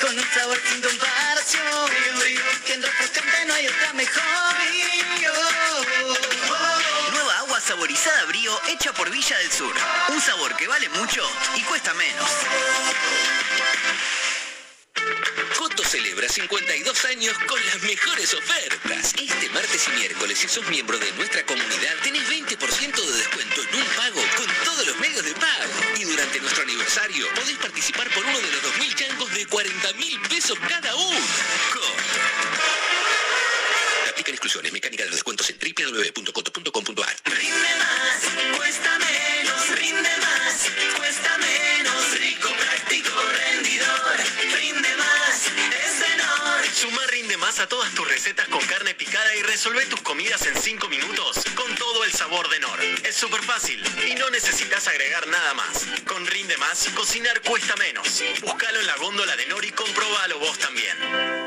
Con 0.00 0.18
un 0.18 0.24
sabor 0.34 0.58
sin 0.68 0.82
comparación. 0.82 1.90
Que 2.64 2.74
en 2.74 2.82
refrescante 2.82 3.44
no 3.46 3.54
hay 3.54 3.66
otra 3.68 3.92
mejor. 3.94 4.56
Saborizada 7.66 8.26
brío 8.26 8.52
hecha 8.68 8.92
por 8.92 9.10
Villa 9.10 9.36
del 9.38 9.50
Sur. 9.50 9.74
Un 10.10 10.20
sabor 10.20 10.54
que 10.54 10.68
vale 10.68 10.88
mucho 10.90 11.20
y 11.56 11.62
cuesta 11.62 11.92
menos. 11.94 12.30
Coto 15.58 15.82
celebra 15.82 16.28
52 16.28 17.04
años 17.06 17.34
con 17.48 17.58
las 17.66 17.82
mejores 17.82 18.34
ofertas. 18.34 19.14
Este 19.18 19.48
martes 19.48 19.88
y 19.88 19.98
miércoles, 19.98 20.38
si 20.38 20.46
sos 20.46 20.64
miembro 20.68 20.96
de 20.96 21.10
nuestra 21.14 21.44
comunidad, 21.44 21.96
tenés 22.04 22.22
20% 22.30 23.04
de 23.04 23.16
descuento 23.18 23.60
en 23.62 23.80
un 23.80 23.86
pago 23.96 24.22
con 24.36 24.46
todos 24.64 24.86
los 24.86 24.96
medios 25.00 25.24
de 25.24 25.34
pago. 25.34 25.98
Y 25.98 26.04
durante 26.04 26.38
nuestro 26.38 26.62
aniversario 26.62 27.26
podés 27.34 27.56
participar 27.56 28.08
por 28.10 28.24
uno 28.24 28.38
de 28.38 28.52
los 28.52 28.62
2.000 28.62 28.94
changos 28.94 29.34
de 29.34 29.44
40 29.44 29.92
mil 29.94 30.20
pesos 30.28 30.56
cada 30.68 30.94
uno. 30.94 31.18
Exclusiones. 34.46 34.72
Mecánica 34.72 35.02
de 35.02 35.10
descuentos 35.10 35.50
en 35.50 35.58
www.coto.com.ar. 35.58 37.16
Rinde 37.24 37.74
más, 37.78 38.56
cuesta 38.56 38.96
menos, 39.00 39.68
rinde 39.76 40.10
más, 40.18 40.70
cuesta 40.96 41.36
menos, 41.38 42.20
rico, 42.20 42.48
práctico, 42.56 43.10
rendidor, 43.50 44.16
rinde 44.54 44.96
más, 44.98 45.46
es 45.84 45.98
Denor. 45.98 46.64
Suma 46.72 47.04
rinde 47.08 47.36
más 47.38 47.58
a 47.58 47.66
todas 47.66 47.92
tus 47.96 48.06
recetas 48.06 48.46
con 48.46 48.64
carne 48.66 48.94
picada 48.94 49.34
y 49.34 49.42
resolve 49.42 49.84
tus 49.86 50.00
comidas 50.02 50.46
en 50.46 50.54
5 50.54 50.88
minutos 50.90 51.42
con 51.56 51.74
todo 51.74 52.04
el 52.04 52.12
sabor 52.12 52.48
de 52.48 52.60
Nor. 52.60 52.80
Es 53.02 53.16
súper 53.16 53.42
fácil 53.42 53.82
y 54.08 54.14
no 54.14 54.30
necesitas 54.30 54.86
agregar 54.86 55.26
nada 55.26 55.54
más. 55.54 55.86
Con 56.06 56.24
Rinde 56.24 56.56
Más, 56.58 56.86
cocinar 56.94 57.42
cuesta 57.42 57.74
menos. 57.74 58.22
Búscalo 58.42 58.78
en 58.78 58.86
la 58.86 58.94
góndola 58.98 59.34
de 59.34 59.46
Nor 59.46 59.64
y 59.64 59.72
comprobalo 59.72 60.38
vos 60.38 60.56
también. 60.56 61.46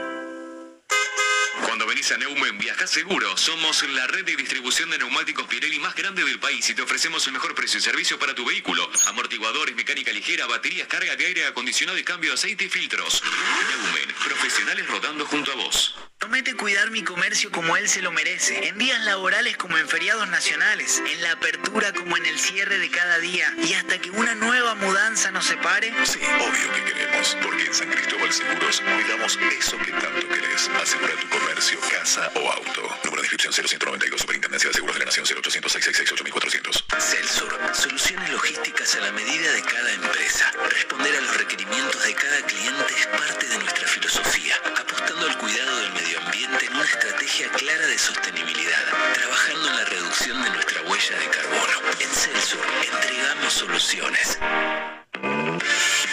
Cuando 1.66 1.86
venís 1.88 2.12
a 2.12 2.18
Neumen, 2.18 2.58
viajás 2.58 2.92
seguro. 2.92 3.36
Somos 3.38 3.84
la 3.90 4.08
red 4.08 4.24
de 4.24 4.36
distribución 4.36 4.90
de 4.90 4.98
neumáticos 4.98 5.48
Pirelli 5.48 5.80
más 5.80 5.96
grande 5.96 6.24
del 6.24 6.40
país 6.40 6.70
y 6.70 6.76
te 6.76 6.82
ofrecemos 6.82 7.26
el 7.28 7.34
mejor 7.34 7.56
precio 7.56 7.80
y 7.80 7.82
servicio 7.82 8.20
para 8.20 8.36
tu 8.36 8.46
vehículo. 8.46 8.90
Amortiguadores, 9.08 9.76
mecánica 9.76 10.12
ligera, 10.12 10.46
baterías, 10.48 10.88
carga 10.88 11.16
de 11.16 11.26
aire 11.26 11.46
acondicionado 11.48 11.98
y 11.98 12.04
cambio 12.04 12.32
de 12.32 12.36
aceite 12.36 12.66
y 12.66 12.70
filtros. 12.70 13.24
Neumen, 13.70 14.16
profesionales 14.24 14.88
rodando 14.88 15.26
junto 15.26 15.52
a 15.52 15.56
vos. 15.56 15.96
Promete 16.20 16.54
cuidar 16.54 16.92
mi 16.92 17.02
comercio 17.02 17.50
como 17.50 17.78
él 17.78 17.88
se 17.88 18.02
lo 18.02 18.12
merece, 18.12 18.68
en 18.68 18.78
días 18.78 19.00
laborales 19.06 19.56
como 19.56 19.78
en 19.78 19.88
feriados 19.88 20.28
nacionales, 20.28 21.02
en 21.10 21.22
la 21.22 21.32
apertura 21.32 21.94
como 21.94 22.18
en 22.18 22.26
el 22.26 22.38
cierre 22.38 22.78
de 22.78 22.92
cada 22.92 23.20
día, 23.20 23.56
y 23.64 23.74
hasta 23.74 23.98
que 24.00 24.12
una 24.12 24.36
nueva 24.36 24.76
mudanza 24.76 25.32
nos 25.32 25.46
separe. 25.46 25.94
Sí, 26.06 26.20
obvio 26.20 26.74
que 26.74 26.84
queremos, 26.84 27.38
porque 27.42 27.64
en 27.68 27.74
San 27.74 27.90
Cristóbal 27.90 28.34
Seguros 28.34 28.82
cuidamos 28.82 29.40
eso 29.58 29.78
que 29.78 29.92
tanto 29.92 30.28
querés. 30.28 30.70
Asegura 30.82 31.14
tu 31.16 31.30
comercio, 31.30 31.80
casa 31.90 32.30
o 32.36 32.52
auto. 32.52 32.82
Número 33.06 33.22
de 33.22 33.28
inscripción 33.28 33.54
0192, 33.54 34.20
Superintendencia 34.20 34.70
de 34.70 34.74
Seguros 34.74 34.96
de 34.96 35.00
la 35.00 35.06
Nación 35.06 35.26
0800 35.26 35.72
666 35.72 36.12
8400. 36.12 36.86
Celsur, 37.00 37.60
soluciones 37.74 38.30
logísticas 38.30 38.94
a 38.96 39.00
la 39.00 39.14
medida 39.14 39.54
de 39.54 39.62
cada 39.62 39.94
empresa. 39.94 40.52
Responder 40.70 41.16
a 41.16 41.22
los 41.22 41.38
requerimientos 41.38 42.04
de 42.04 42.14
cada 42.14 42.42
cliente 42.42 42.94
es 43.00 43.08
parte 43.08 43.48
de 43.48 43.58
nuestra 43.58 43.88
filosofía, 43.88 44.56
apostando 44.78 45.26
al 45.26 45.38
cuidado 45.38 45.78
del 45.78 45.94
medio 45.94 46.09
ambiente 46.18 46.66
en 46.66 46.76
una 46.76 46.86
estrategia 46.86 47.50
clara 47.52 47.86
de 47.88 47.98
sostenibilidad, 47.98 48.84
trabajando 49.14 49.68
en 49.70 49.76
la 49.76 49.86
reducción 49.86 50.44
de 50.44 50.50
nuestra 50.50 50.82
huella 50.84 51.18
de 51.20 51.30
carbono. 51.30 51.74
En 52.00 52.10
Celsur 52.10 52.66
entregamos 52.84 53.54
soluciones. 53.54 54.40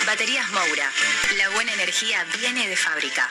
Baterías 0.07 0.49
Moura. 0.51 0.91
La 1.37 1.49
buena 1.51 1.73
energía 1.73 2.25
viene 2.39 2.69
de 2.69 2.77
fábrica. 2.77 3.29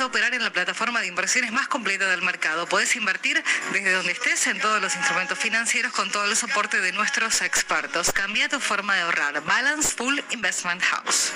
A 0.00 0.06
operar 0.06 0.34
en 0.34 0.42
la 0.42 0.52
plataforma 0.52 1.00
de 1.00 1.06
inversiones 1.06 1.52
más 1.52 1.68
completa 1.68 2.06
del 2.06 2.22
mercado. 2.22 2.66
Podés 2.66 2.96
invertir 2.96 3.42
desde 3.72 3.92
donde 3.92 4.12
estés 4.12 4.46
en 4.46 4.60
todos 4.60 4.80
los 4.80 4.94
instrumentos 4.94 5.38
financieros 5.38 5.92
con 5.92 6.10
todo 6.10 6.24
el 6.24 6.36
soporte 6.36 6.80
de 6.80 6.92
nuestros 6.92 7.40
expertos. 7.42 8.12
Cambia 8.12 8.48
tu 8.48 8.60
forma 8.60 8.94
de 8.94 9.02
ahorrar. 9.02 9.42
Balance 9.44 9.94
Full 9.96 10.18
Investment 10.30 10.82
House. 10.82 11.32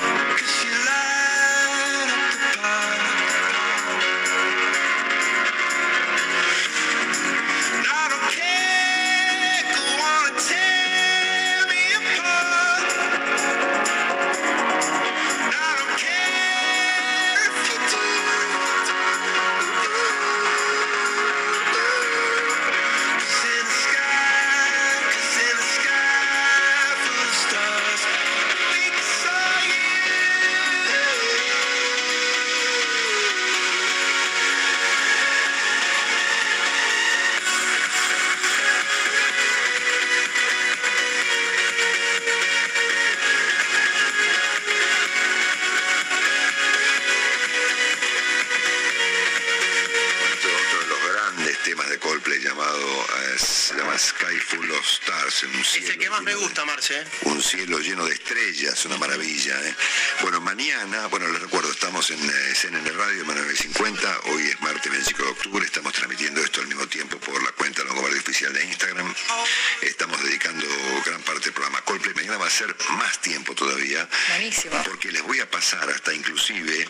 Buenísimo. 74.28 74.82
Porque 74.84 75.12
les 75.12 75.22
voy 75.22 75.40
a 75.40 75.50
pasar 75.50 75.88
hasta 75.90 76.12
inclusive 76.12 76.88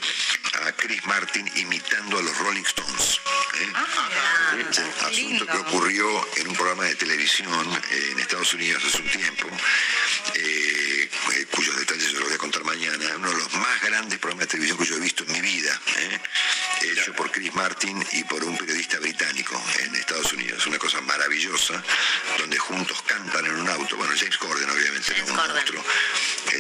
a 0.67 0.73
Chris 0.73 1.05
Martin 1.07 1.51
imitando 1.57 2.19
a 2.19 2.23
los 2.23 2.37
Rolling 2.39 2.65
Stones. 2.65 3.21
¿eh? 3.61 3.73
Sí, 4.71 4.83
asunto 4.83 5.47
que 5.47 5.59
ocurrió 5.59 6.29
en 6.37 6.49
un 6.49 6.55
programa 6.55 6.85
de 6.85 6.95
televisión 6.95 7.83
eh, 7.91 8.09
en 8.13 8.21
Estados 8.21 8.53
Unidos 8.55 8.83
hace 8.85 9.03
un 9.03 9.09
tiempo, 9.09 9.49
eh, 10.35 11.11
eh, 11.35 11.47
cuyos 11.51 11.77
detalles 11.77 12.05
se 12.05 12.13
los 12.13 12.25
voy 12.25 12.33
a 12.35 12.39
contar 12.39 12.65
mañana, 12.65 13.05
uno 13.17 13.31
de 13.31 13.37
los 13.37 13.53
más 13.55 13.83
grandes 13.83 14.19
programas 14.19 14.47
de 14.47 14.53
televisión 14.53 14.79
que 14.79 14.85
yo 14.85 14.97
he 14.97 15.01
visto 15.01 15.25
en 15.25 15.33
mi 15.33 15.41
vida, 15.41 15.81
¿eh? 15.99 16.21
hecho 16.83 17.13
por 17.15 17.31
Chris 17.31 17.55
Martin 17.55 18.05
y 18.13 18.25
por 18.25 18.43
un 18.45 18.57
periodista 18.57 18.99
británico 18.99 19.63
en 19.81 19.95
Estados 19.95 20.33
Unidos, 20.33 20.67
una 20.67 20.79
cosa 20.79 21.01
maravillosa, 21.01 21.83
donde 22.39 22.50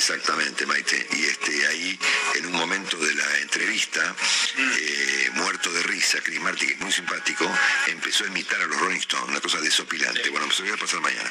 exactamente, 0.00 0.64
Maite, 0.64 1.06
y 1.12 1.24
este, 1.24 1.66
ahí 1.66 1.98
en 2.36 2.46
un 2.46 2.52
momento 2.52 2.96
de 2.96 3.14
la 3.14 3.38
entrevista, 3.40 4.16
eh, 4.56 5.30
muerto 5.34 5.70
de 5.70 5.82
risa, 5.82 6.20
Chris 6.22 6.40
Martin, 6.40 6.68
que 6.68 6.74
es 6.74 6.80
muy 6.80 6.90
simpático, 6.90 7.44
empezó 7.86 8.24
a 8.24 8.28
imitar 8.28 8.62
a 8.62 8.66
los 8.66 8.80
Rolling 8.80 8.98
Stones, 9.00 9.28
una 9.28 9.42
cosa 9.42 9.60
desopilante. 9.60 10.30
Bueno, 10.30 10.46
pues 10.46 10.56
se 10.56 10.62
lo 10.62 10.70
voy 10.70 10.78
a 10.78 10.80
pasar 10.80 11.00
mañana. 11.00 11.30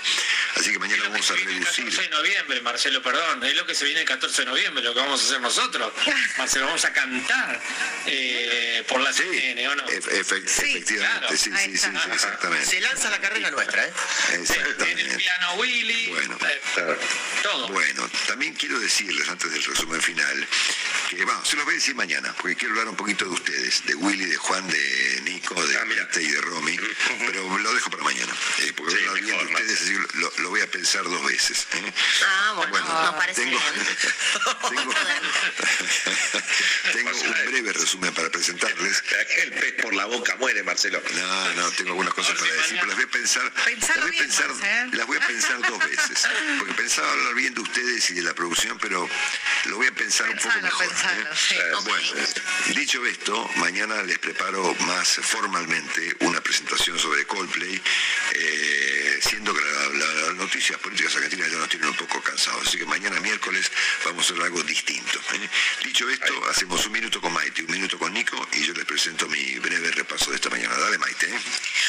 Así 0.60 0.72
que 0.72 0.80
mañana 0.80 1.04
vamos 1.10 1.32
a 1.32 1.36
reducir. 1.36 1.64
14 1.86 2.02
de 2.02 2.10
noviembre, 2.10 2.62
Marcelo, 2.62 3.02
perdón, 3.02 3.44
es 3.46 3.56
lo 3.56 3.66
que 3.66 3.74
se 3.76 3.86
viene 3.86 4.02
el 4.02 4.06
14 4.08 4.42
de 4.42 4.46
noviembre, 4.48 4.84
lo 4.84 4.94
que 4.94 5.00
vamos 5.00 5.22
a 5.22 5.26
hacer 5.26 5.42
nosotros. 5.42 5.94
Marcelo, 6.38 6.66
vamos 6.66 6.84
a 6.86 6.92
cantar 6.94 7.62
eh, 8.06 8.84
por 8.88 9.00
la 9.00 9.14
CNN, 9.14 9.68
¿o 9.70 9.76
no? 9.76 9.86
Efe- 9.88 10.22
efe- 10.22 10.44
efectivamente, 10.46 11.38
sí, 11.38 11.52
sí, 11.56 11.78
sí, 11.78 11.78
sí, 11.78 12.10
exactamente. 12.12 12.66
Se 12.66 12.82
lanza 12.82 13.10
la 13.10 13.20
carrera 13.22 13.52
nuestra, 13.52 13.86
¿eh? 13.86 13.94
Exactamente. 14.34 15.16
Piano 15.18 15.54
Willy, 15.56 16.08
Bueno, 16.08 16.38
todo. 17.44 17.68
Bueno, 17.70 18.10
también 18.28 18.54
quiero 18.54 18.80
decirles 18.80 19.28
antes 19.30 19.52
del 19.52 19.64
resumen 19.64 20.02
final 20.02 20.48
que 21.10 21.26
vamos, 21.26 21.48
se 21.48 21.56
los 21.56 21.66
voy 21.66 21.74
a 21.74 21.78
decir 21.78 21.96
mañana, 21.96 22.36
porque 22.40 22.56
quiero 22.56 22.74
hablar 22.74 22.90
un 22.90 22.96
poquito 22.96 23.26
de 23.26 23.32
ustedes, 23.32 23.86
de 23.86 23.96
Willy, 23.96 24.26
de 24.26 24.36
Juan, 24.38 24.68
de 24.68 25.22
Nico, 25.24 25.56
de 25.66 25.78
Ah, 25.80 25.86
y 26.20 26.28
de 26.28 26.42
Romy, 26.42 26.78
pero 27.26 27.58
lo 27.58 27.74
dejo 27.74 27.90
para 27.90 28.04
mañana, 28.04 28.34
eh, 28.60 28.74
porque 28.76 28.94
voy 28.96 29.32
a 29.32 29.59
lo, 30.16 30.32
lo 30.38 30.50
voy 30.50 30.62
a 30.62 30.68
pensar 30.68 31.04
dos 31.04 31.24
veces. 31.26 31.68
Ah, 32.26 32.54
bueno, 32.56 32.72
Bueno, 32.72 32.88
nos 33.04 33.16
parece 33.16 33.42
tengo- 33.44 33.60
bien. 33.60 33.88
Tengo 36.94 37.12
un 37.12 37.32
breve 37.48 37.74
resumen 37.74 38.14
para 38.14 38.30
presentarles. 38.30 39.04
El 39.44 39.52
pez 39.54 39.74
por 39.82 39.94
la 39.94 40.06
boca 40.06 40.36
muere, 40.38 40.64
Marcelo. 40.64 41.02
No, 41.16 41.54
no, 41.56 41.72
tengo 41.72 41.90
algunas 41.92 42.14
cosas 42.14 42.38
para 42.38 42.52
decir, 42.54 42.78
pero 42.80 42.88
las 42.88 42.96
voy 42.96 43.06
a 43.06 43.10
pensar, 43.12 43.44
las 43.54 44.02
voy 44.02 44.08
a 44.08 44.20
pensar, 44.20 44.50
las 44.94 45.08
voy 45.08 45.18
a 45.18 45.28
pensar 45.28 45.62
dos 45.62 45.80
veces. 45.80 46.28
Porque 46.60 46.74
pensaba 46.74 47.12
hablar 47.12 47.34
bien 47.36 47.54
de 47.54 47.62
ustedes 47.62 48.10
y 48.10 48.14
de 48.16 48.22
la 48.24 48.34
producción, 48.34 48.78
pero 48.80 49.08
lo 49.66 49.76
voy 49.78 49.88
a 49.88 49.92
pensar 49.92 50.30
un 50.30 50.38
poco 50.38 50.62
mejor. 50.62 50.86
¿eh? 50.86 50.90
Eh, 51.52 51.72
Bueno, 51.84 52.08
dicho 52.76 53.06
esto, 53.06 53.50
mañana 53.56 54.02
les 54.04 54.20
preparo 54.20 54.74
más 54.82 55.20
formalmente 55.22 56.16
una 56.22 56.42
presentación 56.42 56.98
sobre 57.00 57.26
Coldplay, 57.26 57.82
eh, 58.34 58.89
siendo 59.22 59.54
que 59.54 59.62
la- 59.62 59.90
la- 59.90 60.14
las 60.28 60.36
noticias 60.36 60.80
políticas 60.80 61.16
argentinas 61.16 61.52
ya 61.52 61.58
nos 61.58 61.70
tienen 61.70 61.90
un 61.90 61.96
poco 61.96 62.22
cansados. 62.22 62.68
Así 62.68 62.78
que 62.78 62.86
mañana 62.86 63.20
miércoles 63.20 63.72
vamos 64.06 64.30
a 64.30 64.34
hacer 64.34 64.44
algo 64.44 64.62
distinto. 64.64 65.20
¿eh? 65.34 65.50
Dicho 65.84 66.10
esto, 66.10 66.34
hacemos 66.50 66.86
un 66.86 66.92
minuto 66.94 67.22
con 67.22 67.32
Maite, 67.34 67.64
un 67.64 67.72
minuto 67.72 67.98
con 67.98 68.14
Nico 68.14 68.48
y 68.54 68.64
yo 68.66 68.74
les 68.74 68.86
presento 68.86 69.28
mi 69.28 69.60
breve 69.60 69.92
repaso 69.92 70.30
de 70.32 70.36
esta 70.36 70.50
mañana. 70.50 70.76
Dale, 70.78 70.98
Maite. 70.98 71.28
¿eh? 71.28 71.40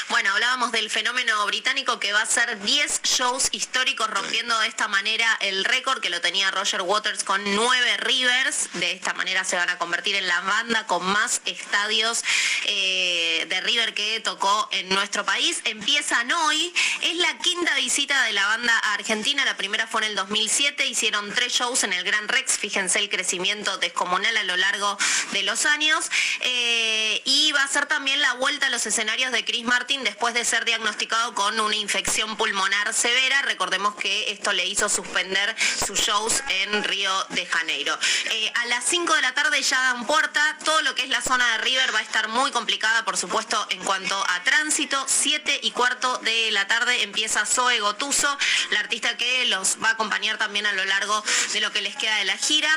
Bueno, 0.08 0.32
hablábamos 0.32 0.72
del 0.72 0.90
fenómeno 0.90 1.44
británico 1.46 1.98
que 2.00 2.12
va 2.12 2.22
a 2.22 2.26
ser 2.26 2.60
10 2.62 3.00
shows 3.02 3.48
históricos 3.52 4.08
rompiendo 4.10 4.58
de 4.60 4.68
esta 4.68 4.88
manera 4.88 5.36
el 5.40 5.64
récord 5.64 6.00
que 6.00 6.10
lo 6.10 6.20
tenía 6.20 6.50
Roger 6.50 6.82
Waters 6.82 7.24
con 7.24 7.42
9 7.54 7.96
Rivers. 7.98 8.68
De 8.74 8.92
esta 8.92 9.14
manera 9.14 9.44
se 9.44 9.56
van 9.56 9.68
a 9.70 9.78
convertir 9.78 10.16
en 10.16 10.26
la 10.26 10.40
banda 10.40 10.86
con 10.86 11.04
más 11.06 11.40
estadios 11.44 12.24
eh, 12.64 13.46
de 13.48 13.60
River 13.60 13.94
que 13.94 14.20
tocó 14.20 14.68
en 14.72 14.88
nuestro 14.88 15.24
país. 15.24 15.60
Empiezan 15.64 16.30
hoy. 16.32 16.72
Es 17.02 17.16
la 17.20 17.36
quinta 17.38 17.74
visita 17.74 18.22
de 18.24 18.32
la 18.32 18.46
banda 18.46 18.72
a 18.78 18.94
Argentina. 18.94 19.44
La 19.44 19.56
primera 19.56 19.86
fue 19.86 20.02
en 20.02 20.10
el 20.10 20.16
2007. 20.16 20.86
Hicieron 20.86 21.32
tres 21.34 21.52
shows 21.52 21.84
en 21.84 21.92
el 21.92 22.02
Gran 22.02 22.28
Rex. 22.28 22.58
Fíjense 22.58 22.98
el 22.98 23.10
crecimiento 23.10 23.76
descomunal 23.78 24.36
a 24.36 24.42
lo 24.44 24.56
largo 24.56 24.96
de 25.32 25.42
los 25.42 25.66
años. 25.66 26.10
Eh, 26.40 27.20
y 27.24 27.52
va 27.52 27.62
a 27.62 27.68
ser 27.68 27.86
también 27.86 28.20
la 28.20 28.34
vuelta 28.34 28.66
a 28.66 28.70
los 28.70 28.86
escenarios 28.86 29.32
de 29.32 29.44
Chris 29.44 29.64
Martin 29.64 30.02
después 30.02 30.34
de 30.34 30.44
ser 30.44 30.64
diagnosticado 30.64 31.34
con 31.34 31.60
una 31.60 31.76
infección 31.76 32.36
pulmonar 32.36 32.94
severa. 32.94 33.42
Recordemos 33.42 33.94
que 33.96 34.32
esto 34.32 34.52
le 34.52 34.66
hizo 34.66 34.88
suspender 34.88 35.54
sus 35.86 36.00
shows 36.00 36.42
en 36.48 36.82
Río 36.84 37.12
de 37.30 37.44
Janeiro. 37.44 37.98
Eh, 38.30 38.52
a 38.54 38.66
las 38.66 38.84
5 38.84 39.14
de 39.14 39.22
la 39.22 39.34
tarde 39.34 39.60
ya 39.62 39.80
dan 39.80 40.06
puerta. 40.06 40.56
Todo 40.64 40.80
lo 40.82 40.94
que 40.94 41.02
es 41.02 41.10
la 41.10 41.20
zona 41.20 41.52
de 41.52 41.58
River 41.58 41.94
va 41.94 41.98
a 41.98 42.02
estar 42.02 42.28
muy 42.28 42.50
complicada, 42.50 43.04
por 43.04 43.16
supuesto, 43.16 43.66
en 43.70 43.84
cuanto 43.84 44.16
a 44.28 44.42
tránsito. 44.42 45.04
7 45.06 45.60
y 45.62 45.70
cuarto 45.72 46.18
de 46.18 46.50
la 46.52 46.66
tarde 46.66 47.09
empieza 47.10 47.44
Zoe 47.44 47.80
Gotuso, 47.80 48.38
la 48.70 48.78
artista 48.78 49.16
que 49.16 49.44
los 49.46 49.78
va 49.82 49.88
a 49.88 49.92
acompañar 49.92 50.38
también 50.38 50.64
a 50.64 50.72
lo 50.72 50.84
largo 50.84 51.24
de 51.52 51.60
lo 51.60 51.72
que 51.72 51.82
les 51.82 51.96
queda 51.96 52.16
de 52.18 52.24
la 52.24 52.36
gira. 52.36 52.70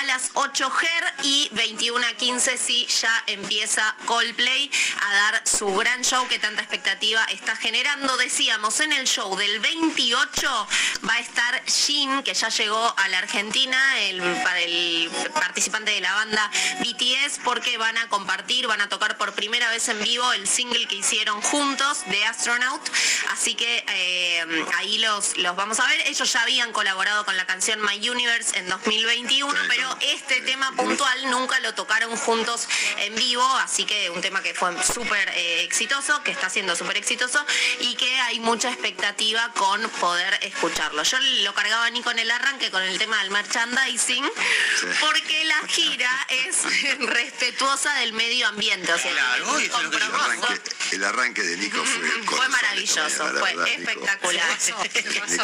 A 0.00 0.04
las 0.04 0.30
8 0.34 0.70
Ger 0.70 1.14
y 1.24 1.48
21 1.52 2.06
a 2.06 2.12
15 2.12 2.56
sí 2.56 2.86
ya 2.86 3.24
empieza 3.26 3.96
Coldplay 4.06 4.70
a 5.02 5.14
dar 5.14 5.42
su 5.44 5.74
gran 5.74 6.04
show 6.04 6.26
que 6.28 6.38
tanta 6.38 6.62
expectativa 6.62 7.24
está 7.24 7.56
generando. 7.56 8.16
Decíamos, 8.16 8.78
en 8.78 8.92
el 8.92 9.08
show 9.08 9.36
del 9.36 9.58
28 9.58 10.68
va 11.08 11.14
a 11.14 11.18
estar 11.18 11.64
Jin, 11.66 12.22
que 12.22 12.32
ya 12.32 12.48
llegó 12.48 12.94
a 12.96 13.08
la 13.08 13.18
Argentina, 13.18 13.98
el, 14.02 14.20
el 14.20 15.10
participante 15.34 15.90
de 15.90 16.00
la 16.00 16.14
banda 16.14 16.48
BTS, 16.78 17.40
porque 17.42 17.76
van 17.76 17.98
a 17.98 18.08
compartir, 18.08 18.68
van 18.68 18.82
a 18.82 18.88
tocar 18.88 19.18
por 19.18 19.32
primera 19.34 19.68
vez 19.70 19.88
en 19.88 20.00
vivo 20.00 20.32
el 20.32 20.46
single 20.46 20.86
que 20.86 20.94
hicieron 20.94 21.42
juntos 21.42 22.04
de 22.06 22.24
Astronaut. 22.24 22.82
Así 23.30 23.54
que 23.54 23.79
eh, 23.88 24.64
ahí 24.76 24.98
los, 24.98 25.36
los 25.38 25.56
vamos 25.56 25.80
a 25.80 25.86
ver. 25.86 26.00
Ellos 26.06 26.32
ya 26.32 26.42
habían 26.42 26.72
colaborado 26.72 27.24
con 27.24 27.36
la 27.36 27.46
canción 27.46 27.80
My 27.82 28.08
Universe 28.08 28.58
en 28.58 28.68
2021, 28.68 29.54
pero 29.68 29.96
este 30.00 30.40
tema 30.42 30.72
puntual 30.76 31.30
nunca 31.30 31.58
lo 31.60 31.74
tocaron 31.74 32.16
juntos 32.16 32.68
en 32.98 33.14
vivo, 33.14 33.46
así 33.58 33.84
que 33.84 34.10
un 34.10 34.20
tema 34.20 34.42
que 34.42 34.54
fue 34.54 34.70
súper 34.82 35.28
eh, 35.30 35.62
exitoso, 35.64 36.22
que 36.22 36.30
está 36.30 36.50
siendo 36.50 36.74
súper 36.76 36.96
exitoso 36.96 37.44
y 37.80 37.94
que 37.94 38.20
hay 38.20 38.40
mucha 38.40 38.70
expectativa 38.70 39.52
con 39.54 39.88
poder 40.00 40.38
escucharlo. 40.42 41.02
Yo 41.02 41.18
lo 41.42 41.54
cargaba 41.54 41.88
ni 41.90 42.02
con 42.02 42.18
el 42.18 42.30
arranque 42.30 42.70
con 42.70 42.82
el 42.82 42.98
tema 42.98 43.18
del 43.22 43.30
merchandising, 43.30 44.24
porque 45.00 45.44
la 45.44 45.68
gira 45.68 46.26
es 46.28 46.56
respetuosa 47.00 47.92
del 47.94 48.12
medio 48.12 48.46
ambiente. 48.48 48.92
O 48.92 48.98
sea, 48.98 49.10
Claro. 49.10 49.58
El 50.92 51.04
arranque 51.04 51.42
de 51.42 51.56
Nico 51.56 51.84
fue 51.84 52.10
Fue 52.36 52.48
maravilloso, 52.48 53.24
espectacular. 53.74 54.58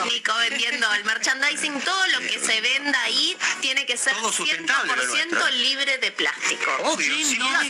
Nico 0.06 0.34
vendiendo 0.38 0.92
el 0.94 1.04
merchandising, 1.04 1.80
todo 1.80 2.06
lo 2.08 2.20
que 2.20 2.38
se 2.38 2.60
venda 2.60 3.00
ahí 3.02 3.36
tiene 3.60 3.86
que 3.86 3.96
ser 3.96 4.14
Todo 4.14 4.32
sustentable, 4.32 4.96
lo 4.96 5.02
100% 5.14 5.30
nuestro. 5.30 5.50
libre 5.50 5.98
de 5.98 6.12
plástico. 6.12 6.70
Obvio, 6.84 7.12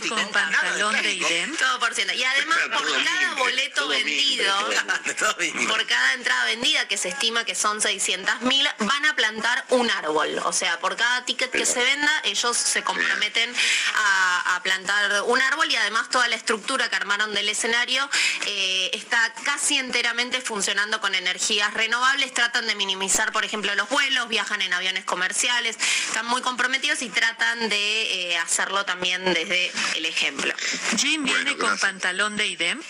con 0.09 0.31
de 0.31 1.01
de 1.01 1.13
idem. 1.13 1.55
Todo 1.57 1.79
por 1.79 1.93
ciento. 1.93 2.13
Y 2.13 2.23
además, 2.23 2.59
por 2.71 2.81
Todo 2.81 3.03
cada 3.03 3.33
boleto 3.35 3.87
vendido, 3.87 4.53
por 5.67 5.85
cada 5.85 6.13
entrada 6.13 6.45
vendida, 6.45 6.87
que 6.87 6.97
se 6.97 7.09
estima 7.09 7.43
que 7.45 7.55
son 7.55 7.81
600.000, 7.81 8.73
van 8.79 9.05
a 9.05 9.15
plantar 9.15 9.65
un 9.69 9.89
árbol. 9.89 10.39
O 10.45 10.53
sea, 10.53 10.79
por 10.79 10.95
cada 10.95 11.25
ticket 11.25 11.51
que 11.51 11.65
se 11.65 11.83
venda, 11.83 12.21
ellos 12.23 12.57
se 12.57 12.83
comprometen 12.83 13.53
a, 13.95 14.55
a 14.55 14.63
plantar 14.63 15.23
un 15.23 15.41
árbol 15.41 15.69
y 15.69 15.75
además 15.75 16.09
toda 16.09 16.27
la 16.27 16.35
estructura 16.35 16.89
que 16.89 16.95
armaron 16.95 17.33
del 17.33 17.49
escenario 17.49 18.09
eh, 18.45 18.89
está 18.93 19.33
casi 19.43 19.77
enteramente 19.77 20.41
funcionando 20.47 21.01
con 21.01 21.13
energías 21.13 21.73
renovables. 21.73 22.33
Tratan 22.33 22.65
de 22.67 22.75
minimizar, 22.75 23.31
por 23.33 23.43
ejemplo, 23.43 23.75
los 23.75 23.89
vuelos, 23.89 24.29
viajan 24.29 24.61
en 24.61 24.73
aviones 24.73 25.03
comerciales, 25.03 25.77
están 26.07 26.25
muy 26.25 26.41
comprometidos 26.41 27.01
y 27.01 27.09
tratan 27.09 27.67
de 27.69 28.31
eh, 28.31 28.37
hacerlo 28.37 28.85
también 28.85 29.23
desde 29.25 29.71
el 29.95 30.05
ejemplo. 30.05 30.53
Jim 30.97 31.23
viene 31.25 31.57
con 31.57 31.77
pantalón 31.77 32.37
de 32.37 32.47
idem. 32.47 32.81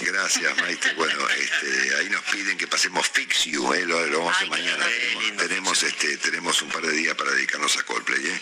Gracias, 0.00 0.56
Maite. 0.58 0.94
Bueno, 0.94 1.28
este, 1.28 1.96
ahí 1.96 2.08
nos 2.08 2.22
piden 2.24 2.56
que 2.56 2.66
pasemos 2.66 3.08
Fix 3.08 3.44
You, 3.44 3.72
¿eh? 3.74 3.84
lo, 3.86 4.06
lo 4.06 4.18
vamos 4.18 4.32
a 4.32 4.36
hacer 4.36 4.48
mañana. 4.48 4.86
Tenemos, 4.86 5.36
tenemos, 5.36 5.82
este, 5.82 6.16
tenemos 6.18 6.62
un 6.62 6.70
par 6.70 6.82
de 6.82 6.92
días 6.92 7.14
para 7.14 7.30
dedicarnos 7.32 7.76
a 7.76 7.82
Coldplay. 7.82 8.26
¿eh? 8.26 8.40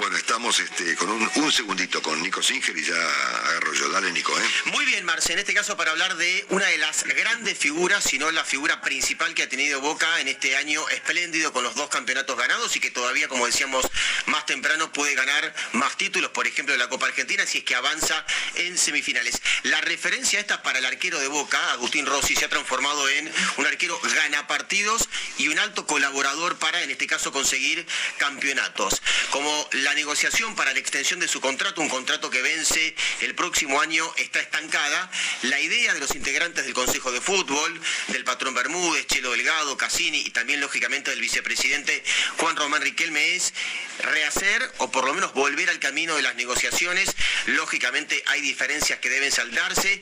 Bueno, 0.00 0.16
estamos 0.16 0.58
este, 0.58 0.96
con 0.96 1.10
un, 1.10 1.30
un 1.36 1.52
segundito 1.52 2.02
con 2.02 2.20
Nico 2.22 2.42
Singer 2.42 2.76
y 2.76 2.84
ya 2.84 2.96
agarro 2.96 3.72
yo. 3.74 3.88
Dale, 3.88 4.10
Nico. 4.12 4.36
¿eh? 4.38 4.42
Muy 4.66 4.84
bien, 4.84 5.04
Marce, 5.04 5.32
en 5.32 5.38
este 5.38 5.54
caso 5.54 5.76
para 5.76 5.92
hablar 5.92 6.16
de 6.16 6.44
una 6.50 6.66
de 6.66 6.78
las 6.78 7.04
grandes 7.04 7.56
figuras, 7.56 8.02
si 8.04 8.18
no 8.18 8.30
la 8.32 8.44
figura 8.44 8.80
principal 8.80 9.32
que 9.34 9.44
ha 9.44 9.48
tenido 9.48 9.80
Boca 9.80 10.20
en 10.20 10.28
este 10.28 10.56
año 10.56 10.88
espléndido 10.88 11.52
con 11.52 11.62
los 11.62 11.74
dos 11.76 11.88
campeonatos 11.88 12.36
ganados 12.36 12.74
y 12.76 12.80
que 12.80 12.90
todavía, 12.90 13.28
como 13.28 13.46
decíamos 13.46 13.86
más 14.26 14.44
temprano, 14.46 14.92
puede 14.92 15.14
ganar 15.14 15.54
más 15.72 15.96
títulos, 15.96 16.30
por 16.30 16.46
ejemplo, 16.46 16.72
de 16.72 16.78
la 16.78 16.88
Copa 16.88 17.06
Argentina, 17.06 17.46
si 17.46 17.58
es 17.58 17.64
que 17.64 17.74
avanza 17.74 18.24
en 18.56 18.76
semifinales. 18.76 19.40
La 19.62 19.80
referencia 19.80 20.40
esta 20.40 20.62
para 20.62 20.75
el 20.78 20.86
arquero 20.86 21.18
de 21.18 21.28
Boca, 21.28 21.72
Agustín 21.72 22.06
Rossi, 22.06 22.34
se 22.34 22.44
ha 22.44 22.48
transformado 22.48 23.08
en 23.08 23.32
un 23.56 23.66
arquero 23.66 23.98
gana 24.14 24.46
partidos 24.46 25.08
y 25.38 25.48
un 25.48 25.58
alto 25.58 25.86
colaborador 25.86 26.58
para, 26.58 26.82
en 26.82 26.90
este 26.90 27.06
caso, 27.06 27.32
conseguir 27.32 27.86
campeonatos. 28.18 29.02
Como 29.30 29.68
la 29.72 29.94
negociación 29.94 30.54
para 30.54 30.72
la 30.72 30.78
extensión 30.78 31.20
de 31.20 31.28
su 31.28 31.40
contrato, 31.40 31.80
un 31.80 31.88
contrato 31.88 32.30
que 32.30 32.42
vence 32.42 32.94
el 33.20 33.34
próximo 33.34 33.80
año, 33.80 34.10
está 34.16 34.40
estancada, 34.40 35.10
la 35.42 35.60
idea 35.60 35.94
de 35.94 36.00
los 36.00 36.14
integrantes 36.14 36.64
del 36.64 36.74
Consejo 36.74 37.12
de 37.12 37.20
Fútbol, 37.20 37.80
del 38.08 38.24
patrón 38.24 38.54
Bermúdez, 38.54 39.06
Chelo 39.06 39.32
Delgado, 39.32 39.76
Cassini 39.76 40.18
y 40.18 40.30
también, 40.30 40.60
lógicamente, 40.60 41.10
del 41.10 41.20
vicepresidente 41.20 42.02
Juan 42.38 42.56
Román 42.56 42.82
Riquelme 42.82 43.34
es 43.34 43.52
rehacer 44.00 44.72
o 44.78 44.90
por 44.90 45.04
lo 45.04 45.14
menos 45.14 45.32
volver 45.32 45.70
al 45.70 45.78
camino 45.78 46.16
de 46.16 46.22
las 46.22 46.36
negociaciones. 46.36 47.14
Lógicamente 47.46 48.22
hay 48.26 48.40
diferencias 48.40 48.98
que 48.98 49.10
deben 49.10 49.32
saldarse. 49.32 50.00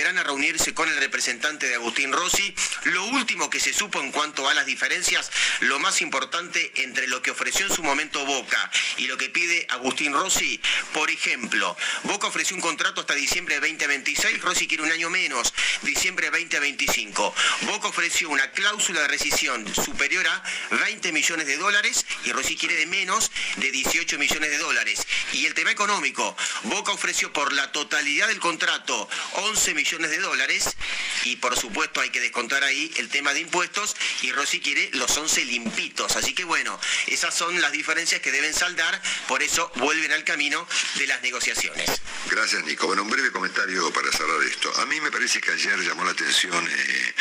Volverán 0.00 0.18
a 0.18 0.24
reunirse 0.24 0.72
con 0.72 0.88
el 0.88 0.96
representante 0.96 1.68
de 1.68 1.74
Agustín 1.74 2.10
Rossi. 2.10 2.54
Lo 2.84 3.04
último 3.04 3.50
que 3.50 3.60
se 3.60 3.74
supo 3.74 4.00
en 4.00 4.10
cuanto 4.12 4.48
a 4.48 4.54
las 4.54 4.64
diferencias, 4.64 5.30
lo 5.60 5.78
más 5.78 6.00
importante 6.00 6.72
entre 6.76 7.06
lo 7.06 7.20
que 7.20 7.32
ofreció 7.32 7.66
en 7.66 7.74
su 7.74 7.82
momento 7.82 8.24
Boca 8.24 8.70
y 8.96 9.08
lo 9.08 9.18
que 9.18 9.28
pide 9.28 9.66
Agustín 9.68 10.14
Rossi, 10.14 10.58
por 10.94 11.10
ejemplo, 11.10 11.76
Boca 12.04 12.28
ofreció 12.28 12.56
un 12.56 12.62
contrato 12.62 13.02
hasta 13.02 13.12
diciembre 13.12 13.56
de 13.56 13.60
2026, 13.60 14.40
Rossi 14.40 14.66
quiere 14.66 14.84
un 14.84 14.90
año 14.90 15.10
menos, 15.10 15.52
diciembre 15.82 16.30
de 16.30 16.38
2025. 16.38 17.34
Boca 17.66 17.88
ofreció 17.88 18.30
una 18.30 18.50
cláusula 18.52 19.02
de 19.02 19.08
rescisión 19.08 19.66
superior 19.74 20.26
a 20.26 20.42
20 20.70 21.12
millones 21.12 21.46
de 21.46 21.58
dólares 21.58 22.06
y 22.24 22.32
Rossi 22.32 22.56
quiere 22.56 22.76
de 22.76 22.86
menos 22.86 23.30
de 23.56 23.70
18 23.70 24.18
millones 24.18 24.48
de 24.48 24.56
dólares. 24.56 25.06
Y 25.34 25.44
el 25.44 25.52
tema 25.52 25.72
económico, 25.72 26.34
Boca 26.62 26.92
ofreció 26.92 27.34
por 27.34 27.52
la 27.52 27.70
totalidad 27.70 28.28
del 28.28 28.40
contrato 28.40 29.06
11 29.32 29.74
millones 29.74 29.89
millones 29.90 30.10
de 30.12 30.18
dólares 30.18 30.76
y 31.24 31.36
por 31.36 31.58
supuesto 31.58 32.00
hay 32.00 32.10
que 32.10 32.20
descontar 32.20 32.62
ahí 32.62 32.92
el 32.98 33.08
tema 33.08 33.34
de 33.34 33.40
impuestos 33.40 33.96
y 34.22 34.30
Rossi 34.30 34.60
quiere 34.60 34.88
los 34.92 35.16
11 35.16 35.44
limpitos. 35.46 36.14
Así 36.14 36.32
que 36.32 36.44
bueno, 36.44 36.78
esas 37.08 37.34
son 37.34 37.60
las 37.60 37.72
diferencias 37.72 38.20
que 38.20 38.30
deben 38.30 38.54
saldar, 38.54 39.02
por 39.26 39.42
eso 39.42 39.72
vuelven 39.76 40.12
al 40.12 40.22
camino 40.22 40.64
de 40.94 41.08
las 41.08 41.22
negociaciones. 41.22 41.90
Gracias, 42.30 42.64
Nico. 42.64 42.86
Bueno, 42.86 43.02
un 43.02 43.10
breve 43.10 43.32
comentario 43.32 43.92
para 43.92 44.12
cerrar 44.12 44.40
esto. 44.44 44.72
A 44.80 44.86
mí 44.86 45.00
me 45.00 45.10
parece 45.10 45.40
que 45.40 45.50
ayer 45.50 45.80
llamó 45.80 46.04
la 46.04 46.12
atención 46.12 46.68
eh, 46.68 47.14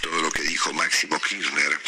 todo 0.00 0.22
lo 0.22 0.30
que 0.30 0.42
dijo 0.44 0.72
Máximo 0.72 1.20
Kirchner, 1.20 1.78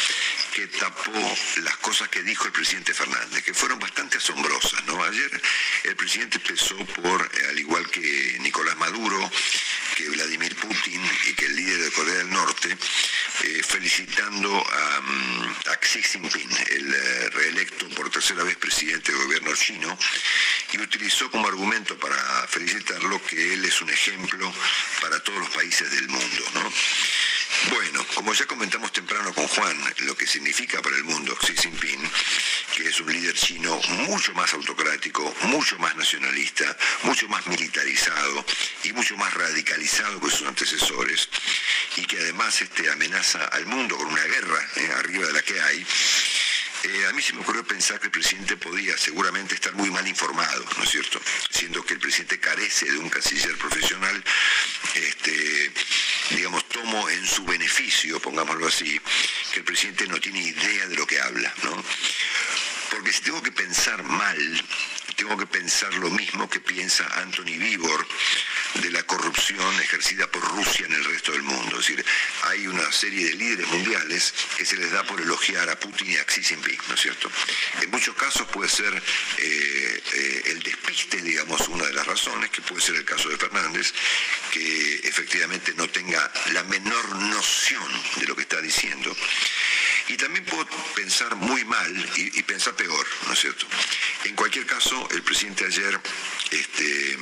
que 0.57 0.65
tapó 0.69 1.11
las 1.57 1.77
cosas 1.77 2.09
que 2.09 2.23
dijo 2.23 2.45
el 2.45 2.51
presidente 2.51 2.91
Fernández, 2.91 3.43
que 3.43 3.53
fueron 3.53 3.77
bastante 3.77 4.17
asombrosas. 4.17 4.83
¿no? 4.85 5.03
Ayer 5.03 5.41
el 5.83 5.95
presidente 5.95 6.37
empezó 6.37 6.75
por, 6.99 7.21
eh, 7.21 7.45
al 7.49 7.59
igual 7.59 7.87
que 7.91 8.37
Nicolás 8.39 8.75
Maduro, 8.77 9.31
que 9.95 10.09
Vladimir 10.09 10.55
Putin 10.55 10.99
y 11.27 11.33
que 11.33 11.45
el 11.45 11.55
líder 11.55 11.79
de 11.79 11.91
Corea 11.91 12.15
del 12.15 12.31
Norte, 12.31 12.75
eh, 13.43 13.61
felicitando 13.63 14.49
a, 14.49 15.01
mm, 15.01 15.55
a, 15.67 15.75
Xi 15.75 16.01
Jinping, 16.01 16.49
el 16.71 16.91
eh, 16.91 17.29
reelecto 17.35 17.87
por 17.89 18.09
tercera 18.09 18.43
vez 18.43 18.57
presidente 18.57 19.11
del 19.11 19.21
gobierno 19.25 19.55
chino, 19.55 19.95
y 20.73 20.79
utilizó 20.79 21.29
como 21.29 21.47
argumento 21.47 21.99
para 21.99 22.17
felicitarlo 22.47 23.23
que 23.27 23.53
él 23.53 23.63
es 23.63 23.79
un 23.79 23.91
ejemplo 23.91 24.51
para 25.01 25.19
todos 25.19 25.37
los 25.37 25.49
países 25.51 25.91
del 25.91 26.07
mundo. 26.07 26.43
¿no? 26.55 26.73
Bueno, 27.69 28.05
como 28.13 28.33
ya 28.33 28.45
comentamos 28.45 28.91
temprano 28.91 29.33
con 29.33 29.47
Juan, 29.47 29.77
lo 29.99 30.15
que 30.15 30.27
significa 30.27 30.81
para 30.81 30.95
el 30.95 31.03
mundo 31.03 31.35
Xi 31.35 31.55
Jinping, 31.55 32.11
que 32.75 32.87
es 32.87 32.99
un 32.99 33.11
líder 33.11 33.33
chino 33.35 33.79
mucho 34.07 34.33
más 34.33 34.53
autocrático, 34.53 35.33
mucho 35.43 35.77
más 35.79 35.95
nacionalista, 35.95 36.77
mucho 37.03 37.27
más 37.27 37.45
militarizado 37.47 38.45
y 38.83 38.93
mucho 38.93 39.17
más 39.17 39.33
radicalizado 39.33 40.19
que 40.19 40.29
sus 40.29 40.47
antecesores, 40.47 41.29
y 41.95 42.05
que 42.05 42.19
además 42.19 42.61
este, 42.61 42.89
amenaza 42.91 43.43
al 43.45 43.65
mundo 43.65 43.97
con 43.97 44.07
una 44.07 44.23
guerra 44.23 44.69
eh, 44.75 44.91
arriba 44.97 45.27
de 45.27 45.33
la 45.33 45.41
que 45.41 45.59
hay, 45.59 45.85
eh, 46.83 47.05
a 47.09 47.13
mí 47.13 47.21
se 47.21 47.33
me 47.33 47.41
ocurrió 47.41 47.65
pensar 47.65 47.99
que 47.99 48.05
el 48.05 48.11
presidente 48.11 48.55
podía 48.55 48.95
seguramente 48.97 49.55
estar 49.55 49.73
muy 49.73 49.89
mal 49.89 50.07
informado, 50.07 50.65
¿no 50.77 50.83
es 50.83 50.89
cierto? 50.89 51.19
Siendo 51.49 51.83
que 51.83 51.95
el 51.95 51.99
presidente 51.99 52.39
carece 52.39 52.85
de 52.91 52.97
un 52.97 53.09
canciller 53.09 53.57
profesional, 53.57 54.23
este, 54.93 55.71
digamos, 56.31 56.67
tomo 56.69 57.09
en 57.09 57.25
su 57.25 57.43
beneficio, 57.45 58.19
pongámoslo 58.19 58.67
así, 58.67 58.99
que 59.53 59.59
el 59.59 59.65
presidente 59.65 60.07
no 60.07 60.19
tiene 60.19 60.39
idea 60.39 60.87
de 60.87 60.95
lo 60.95 61.07
que 61.07 61.19
habla, 61.19 61.53
¿no? 61.63 61.83
Porque 62.91 63.11
si 63.11 63.21
tengo 63.21 63.41
que 63.41 63.51
pensar 63.51 64.03
mal, 64.03 64.65
tengo 65.15 65.37
que 65.37 65.47
pensar 65.47 65.93
lo 65.95 66.09
mismo 66.09 66.49
que 66.49 66.59
piensa 66.59 67.05
Anthony 67.21 67.57
Vivor 67.57 68.07
de 68.75 68.91
la 68.91 69.03
corrupción 69.03 69.73
ejercida 69.81 70.27
por 70.27 70.43
Rusia 70.55 70.85
en 70.85 70.93
el 70.93 71.05
resto 71.05 71.31
del 71.31 71.43
mundo. 71.43 71.79
Es 71.79 71.87
decir, 71.87 72.05
hay 72.43 72.67
una 72.67 72.91
serie 72.91 73.25
de 73.25 73.33
líderes 73.33 73.67
mundiales 73.67 74.33
que 74.57 74.65
se 74.65 74.75
les 74.75 74.91
da 74.91 75.03
por 75.03 75.19
elogiar 75.19 75.69
a 75.69 75.79
Putin 75.79 76.11
y 76.11 76.17
a 76.17 76.25
Xi 76.25 76.43
Jinping, 76.43 76.79
¿no 76.87 76.95
es 76.95 77.01
cierto? 77.01 77.31
En 77.81 77.91
muchos 77.91 78.15
casos 78.15 78.47
puede 78.47 78.69
ser 78.69 78.93
eh, 79.37 80.03
eh, 80.13 80.41
el 80.47 80.59
despiste, 80.63 81.21
digamos, 81.21 81.67
una 81.69 81.85
de 81.85 81.93
las 81.93 82.05
razones, 82.05 82.49
que 82.49 82.61
puede 82.61 82.81
ser 82.81 82.95
el 82.95 83.05
caso 83.05 83.29
de 83.29 83.37
Fernández, 83.37 83.93
que 84.51 84.95
efectivamente 85.03 85.73
no 85.75 85.87
tenga 85.89 86.31
la 86.53 86.63
menor 86.65 87.15
noción 87.15 88.03
de 88.17 88.27
lo 88.27 88.35
que 88.35 88.43
está 88.43 88.61
diciendo. 88.61 89.15
Y 90.09 90.15
también 90.15 90.45
puedo 90.45 90.65
pensar 90.95 91.35
muy 91.35 91.65
mal 91.65 92.09
y, 92.15 92.39
y, 92.39 92.43
pensar 92.43 92.73
peor, 92.75 93.05
¿no 93.25 93.33
es 93.33 93.39
cierto? 93.39 93.67
En 94.23 94.35
cualquier 94.35 94.65
caso, 94.65 94.96
el 95.11 95.21
presidente 95.21 95.65
ayer 95.65 95.99
este, 96.51 97.17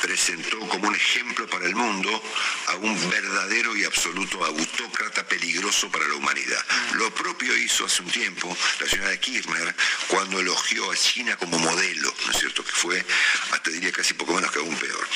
presentó 0.00 0.58
como 0.68 0.88
un 0.88 0.94
ejemplo 0.94 1.46
para 1.48 1.66
el 1.66 1.74
mundo 1.74 2.22
a 2.66 2.76
un 2.76 3.10
verdadero 3.10 3.76
y 3.76 3.84
absoluto 3.84 4.44
autócrata 4.44 5.26
peligroso 5.26 5.90
para 5.90 6.06
la 6.08 6.14
humanidad. 6.14 6.64
Lo 6.94 7.12
propio 7.14 7.56
hizo 7.56 7.86
hace 7.86 8.02
un 8.02 8.10
tiempo 8.10 8.56
la 8.80 8.88
señora 8.88 9.16
Kirchner 9.16 9.74
cuando 10.08 10.40
elogió 10.40 10.90
a 10.90 10.96
China 10.96 11.36
como 11.36 11.58
modelo, 11.58 12.14
¿no 12.26 12.32
es 12.32 12.38
cierto? 12.38 12.64
Que 12.64 12.72
fue, 12.72 13.04
hasta 13.52 13.70
diría 13.70 13.92
casi 13.92 14.14
poco 14.14 14.34
menos 14.34 14.50
que 14.50 14.58
aún 14.58 14.76
peor. 14.76 15.08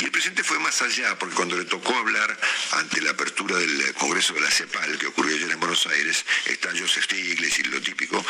Y 0.00 0.04
el 0.04 0.10
presidente 0.10 0.44
fue 0.44 0.58
más 0.58 0.80
allá, 0.82 1.18
porque 1.18 1.34
cuando 1.34 1.56
le 1.56 1.64
tocó 1.64 1.96
hablar 1.96 2.38
ante 2.72 3.00
la 3.00 3.10
apertura 3.10 3.56
del 3.56 3.94
Congreso 3.94 4.34
de 4.34 4.40
la 4.40 4.50
CEPAL, 4.50 4.98
que 4.98 5.06
ocurrió 5.06 5.36
ayer 5.36 5.50
en 5.50 5.60
Buenos 5.60 5.86
Aires, 5.86 6.24
está 6.46 6.70
Joseph 6.70 7.04
Stiglitz 7.04 7.58
y 7.58 7.62
lo 7.64 7.80
típico, 7.80 8.24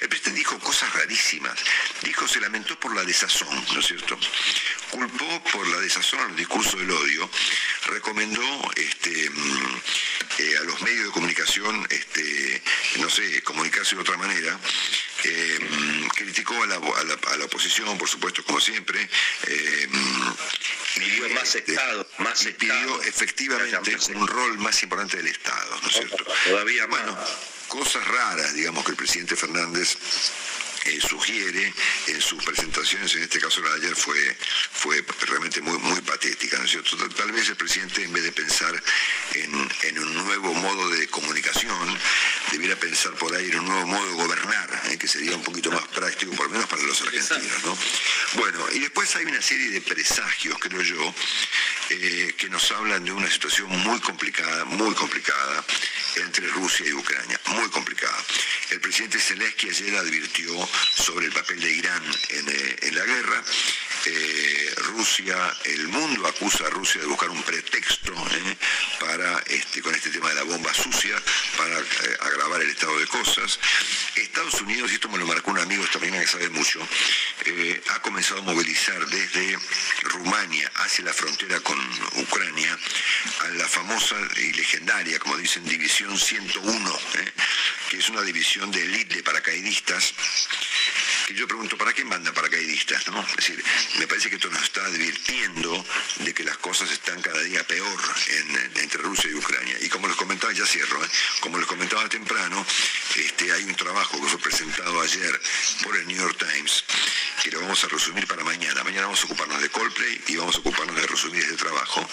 el 0.00 0.08
presidente 0.08 0.38
dijo 0.38 0.58
cosas 0.58 0.92
rarísimas. 0.94 1.58
Dijo, 2.02 2.26
se 2.28 2.40
lamentó 2.40 2.78
por 2.78 2.94
la 2.94 3.04
desazón, 3.04 3.64
¿no 3.72 3.80
es 3.80 3.86
cierto? 3.86 4.18
Culpó 4.90 5.42
por 5.52 5.66
la 5.68 5.78
desazón 5.78 6.20
al 6.20 6.36
discurso 6.36 6.76
del 6.76 6.90
odio, 6.90 7.28
recomendó 7.86 8.70
este, 8.74 9.30
eh, 10.38 10.56
a 10.58 10.64
los 10.64 10.80
medios 10.82 11.06
de 11.06 11.10
comunicación, 11.12 11.86
este, 11.90 12.62
no 12.98 13.08
sé, 13.08 13.42
comunicarse 13.42 13.94
de 13.94 14.02
otra 14.02 14.16
manera, 14.16 14.58
eh, 15.24 15.58
criticó 16.14 16.62
a 16.62 16.66
la, 16.66 16.76
a, 16.76 17.04
la, 17.04 17.14
a 17.32 17.36
la, 17.36 17.44
oposición, 17.44 17.96
por 17.98 18.08
supuesto, 18.08 18.44
como 18.44 18.60
siempre. 18.60 19.08
Eh, 19.46 19.88
pidió 20.94 21.28
más 21.30 21.54
Estado, 21.54 22.08
más 22.18 22.44
y 22.44 22.52
pidió 22.52 22.74
Estado. 22.74 23.02
efectivamente 23.02 23.96
un 24.14 24.26
rol 24.26 24.58
más 24.58 24.82
importante 24.82 25.16
del 25.16 25.28
Estado, 25.28 25.80
¿no 25.82 25.88
es 25.88 25.94
cierto? 25.94 26.24
Todavía 26.44 26.86
bueno, 26.86 27.12
más. 27.12 27.28
cosas 27.68 28.06
raras, 28.06 28.54
digamos, 28.54 28.84
que 28.84 28.92
el 28.92 28.96
presidente 28.96 29.36
Fernández 29.36 29.96
eh, 30.86 31.00
sugiere 31.00 31.72
en 32.06 32.20
sus 32.20 32.42
presentaciones, 32.44 33.14
en 33.16 33.22
este 33.22 33.40
caso 33.40 33.60
la 33.60 33.70
de 33.70 33.86
ayer 33.86 33.96
fue, 33.96 34.36
fue 34.72 35.04
realmente 35.26 35.60
muy, 35.60 35.78
muy 35.78 36.00
patética, 36.02 36.58
¿no 36.58 36.64
es 36.64 36.70
cierto? 36.70 36.96
Tal, 37.08 37.32
vez 37.32 37.48
el 37.48 37.56
presidente 37.56 38.04
en 38.04 38.12
vez 38.12 38.22
de 38.22 38.32
pensar 38.32 38.82
en, 39.34 39.68
en, 39.82 39.98
un 39.98 40.14
nuevo 40.14 40.54
modo 40.54 40.88
de 40.90 41.08
comunicación, 41.08 41.98
debiera 42.52 42.76
pensar 42.76 43.12
por 43.14 43.34
ahí 43.34 43.50
en 43.50 43.60
un 43.60 43.66
nuevo 43.66 43.86
modo 43.86 44.06
de 44.06 44.12
gobernar, 44.14 44.82
¿eh? 44.90 44.98
que 44.98 45.08
sería 45.08 45.34
un 45.34 45.42
poquito 45.42 45.70
más 45.70 45.86
práctico, 45.88 46.32
por 46.32 46.46
lo 46.46 46.52
menos 46.52 46.68
para 46.68 46.82
los 46.82 47.00
argentinos, 47.02 47.64
¿no? 47.64 47.76
Bueno, 48.34 48.64
y 48.72 48.78
después 48.80 49.14
hay 49.16 49.24
una 49.24 49.42
serie 49.42 49.70
de 49.70 49.80
presagios, 49.80 50.56
creo 50.60 50.82
yo, 50.82 51.14
eh, 51.90 52.34
que 52.36 52.48
nos 52.48 52.70
hablan 52.72 53.04
de 53.04 53.12
una 53.12 53.30
situación 53.30 53.68
muy 53.70 54.00
complicada, 54.00 54.64
muy 54.64 54.94
complicada 54.94 55.64
entre 56.16 56.46
Rusia 56.48 56.86
y 56.86 56.92
Ucrania, 56.92 57.40
muy 57.46 57.68
complicada. 57.70 58.16
El 58.70 58.80
presidente 58.80 59.18
Zelensky 59.18 59.68
ayer 59.68 59.96
advirtió 59.96 60.68
sobre 60.94 61.26
el 61.26 61.32
papel 61.32 61.60
de 61.60 61.70
Irán 61.70 62.02
en, 62.30 62.48
eh, 62.48 62.90
la 62.92 63.04
guerra. 63.04 63.44
Eh, 64.06 64.74
Rusia, 64.76 65.36
el 65.64 65.88
mundo 65.88 66.26
acusa 66.26 66.66
a 66.66 66.70
Rusia 66.70 67.00
de 67.00 67.06
buscar 67.08 67.28
un 67.28 67.42
pretexto 67.42 68.12
eh, 68.12 68.56
para 69.00 69.38
este, 69.46 69.82
con 69.82 69.94
este 69.94 70.10
tema 70.10 70.28
de 70.28 70.36
la 70.36 70.42
bomba 70.44 70.72
sucia, 70.72 71.20
para 71.56 71.76
agravar 72.20 72.62
el 72.62 72.70
estado 72.70 72.98
de 72.98 73.06
cosas. 73.06 73.58
Estados 74.14 74.60
Unidos, 74.60 74.90
y 74.90 74.94
esto 74.94 75.08
me 75.08 75.18
lo 75.18 75.26
marcó 75.26 75.50
un 75.50 75.58
amigo 75.58 75.84
esta 75.84 75.98
mañana 75.98 76.20
que 76.20 76.26
sabe 76.26 76.48
mucho, 76.50 76.80
ha 77.90 78.02
comenzado 78.02 78.40
a 78.40 78.44
movilizar 78.44 79.04
desde 79.06 79.58
Rumania 80.02 80.70
hacia 80.76 81.04
la 81.04 81.12
frontera 81.12 81.60
con 81.60 81.78
Ucrania 82.16 82.78
a 83.40 83.48
la 83.50 83.68
famosa 83.68 84.16
y 84.36 84.52
legendaria, 84.52 85.18
como 85.18 85.36
dicen, 85.36 85.64
División 85.64 86.16
101, 86.18 86.98
que 87.90 87.98
es 87.98 88.08
una 88.08 88.22
división 88.22 88.70
de 88.70 88.82
élite 88.82 89.22
paracaidistas 89.22 90.14
yo 91.34 91.48
pregunto, 91.48 91.76
¿para 91.76 91.92
qué 91.92 92.04
mandan 92.04 92.32
paracaidistas? 92.34 93.08
¿no? 93.08 93.20
Es 93.20 93.36
decir, 93.36 93.64
me 93.98 94.06
parece 94.06 94.30
que 94.30 94.36
esto 94.36 94.48
nos 94.50 94.62
está 94.62 94.84
advirtiendo 94.84 95.84
de 96.20 96.32
que 96.32 96.44
las 96.44 96.56
cosas 96.58 96.90
están 96.90 97.20
cada 97.20 97.40
día 97.42 97.62
peor 97.64 98.00
en, 98.28 98.80
entre 98.82 99.02
Rusia 99.02 99.30
y 99.30 99.34
Ucrania. 99.34 99.76
Y 99.80 99.88
como 99.88 100.06
les 100.06 100.16
comentaba, 100.16 100.52
ya 100.52 100.64
cierro, 100.64 101.04
¿eh? 101.04 101.08
como 101.40 101.58
les 101.58 101.66
comentaba 101.66 102.08
temprano, 102.08 102.64
este, 103.16 103.52
hay 103.52 103.64
un 103.64 103.74
trabajo 103.74 104.20
que 104.20 104.28
fue 104.28 104.38
presentado 104.38 105.00
ayer 105.00 105.40
por 105.82 105.96
el 105.96 106.06
New 106.06 106.16
York 106.16 106.36
Times, 106.38 106.84
que 107.42 107.50
lo 107.50 107.60
vamos 107.60 107.82
a 107.84 107.88
resumir 107.88 108.26
para 108.26 108.44
mañana. 108.44 108.84
Mañana 108.84 109.02
vamos 109.06 109.22
a 109.22 109.24
ocuparnos 109.26 109.60
de 109.62 109.68
Coldplay 109.70 110.20
y 110.28 110.36
vamos 110.36 110.56
a 110.56 110.58
ocuparnos 110.58 110.96
de 110.96 111.06
resumir 111.06 111.42
este 111.42 111.56
trabajo. 111.56 112.08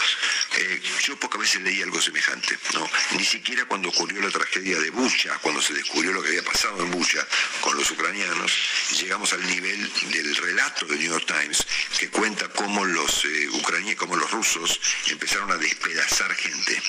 Eh, 0.58 0.82
yo 1.02 1.18
pocas 1.18 1.42
veces 1.42 1.62
leí 1.62 1.82
algo 1.82 2.02
semejante, 2.02 2.58
¿no? 2.74 2.90
Ni 3.18 3.26
siquiera 3.26 3.66
cuando 3.66 3.90
ocurrió 3.90 4.22
la 4.22 4.30
tragedia 4.30 4.80
de 4.80 4.90
Bucha, 4.92 5.38
cuando 5.40 5.62
se 5.62 5.74
descubrió 5.74 6.12
lo 6.14 6.22
que 6.22 6.30
había 6.30 6.44
pasado 6.44 6.84
en 6.84 6.92
Bucha 6.92 7.26
con 7.62 7.76
los 7.76 7.90
ucranianos, 7.92 8.52
llegamos 9.00 9.34
al 9.34 9.46
nivel 9.48 9.92
del 10.12 10.36
relato 10.36 10.86
del 10.86 11.00
New 11.00 11.12
York 11.12 11.26
Times 11.26 11.66
que 12.00 12.10
cuenta 12.10 12.48
cómo 12.50 12.86
los 12.86 13.26
eh, 13.26 13.50
ucranianos, 13.50 14.00
cómo 14.00 14.16
los 14.16 14.30
rusos 14.32 14.80
empezaron 15.08 15.52
a 15.52 15.58
despedazar 15.58 16.34
gente, 16.36 16.82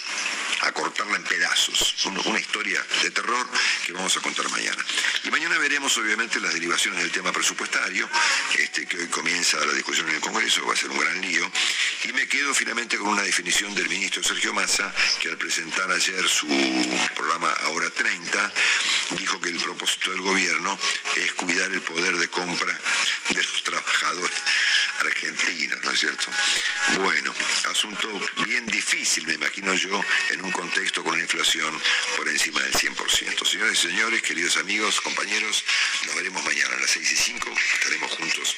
a 0.60 0.72
cortarla 0.72 1.16
en 1.16 1.24
pedazos. 1.24 2.04
Una, 2.06 2.20
una, 2.20 2.40
historia 2.40 2.84
de 3.02 3.10
terror 3.10 3.46
que 3.86 3.92
vamos 3.92 4.03
a 4.04 4.20
contar 4.20 4.50
mañana. 4.50 4.84
Y 5.24 5.30
mañana 5.30 5.56
veremos 5.56 5.96
obviamente 5.96 6.38
las 6.38 6.52
derivaciones 6.52 7.00
del 7.00 7.10
tema 7.10 7.32
presupuestario, 7.32 8.06
este, 8.58 8.84
que 8.84 8.98
hoy 8.98 9.06
comienza 9.06 9.56
la 9.64 9.72
discusión 9.72 10.06
en 10.10 10.16
el 10.16 10.20
Congreso, 10.20 10.66
va 10.66 10.74
a 10.74 10.76
ser 10.76 10.90
un 10.90 10.98
gran 10.98 11.18
lío. 11.22 11.50
Y 12.04 12.12
me 12.12 12.28
quedo 12.28 12.54
finalmente 12.54 12.98
con 12.98 13.08
una 13.08 13.22
definición 13.22 13.74
del 13.74 13.88
ministro 13.88 14.22
Sergio 14.22 14.52
Massa, 14.52 14.94
que 15.20 15.30
al 15.30 15.38
presentar 15.38 15.90
ayer 15.90 16.28
su 16.28 16.46
programa 17.14 17.50
Ahora 17.62 17.88
30, 17.88 18.52
dijo 19.18 19.40
que 19.40 19.48
el 19.48 19.56
propósito 19.56 20.10
del 20.10 20.20
gobierno 20.20 20.78
es 21.16 21.32
cuidar 21.32 21.70
el 21.72 21.80
poder 21.80 22.18
de 22.18 22.28
compra 22.28 22.78
de 23.30 23.42
los 23.42 23.64
trabajadores. 23.64 24.36
argentinos, 25.00 25.82
¿no 25.82 25.90
es 25.90 26.00
cierto? 26.00 26.26
Bueno, 27.00 27.34
asunto 27.70 28.08
bien 28.44 28.66
difícil, 28.66 29.26
me 29.26 29.34
imagino 29.34 29.74
yo, 29.74 30.00
en 30.30 30.44
un 30.44 30.52
contexto 30.52 31.02
con 31.02 31.14
una 31.14 31.22
inflación 31.22 31.80
por 32.16 32.28
encima 32.28 32.60
del 32.60 32.72
100%. 32.72 33.44
Señores 33.44 33.83
señores, 33.84 34.22
queridos 34.22 34.56
amigos, 34.56 34.98
compañeros, 35.02 35.62
nos 36.06 36.14
veremos 36.14 36.42
mañana 36.42 36.74
a 36.74 36.80
las 36.80 36.90
6 36.90 37.12
y 37.12 37.16
5, 37.16 37.50
estaremos 37.74 38.12
juntos 38.12 38.56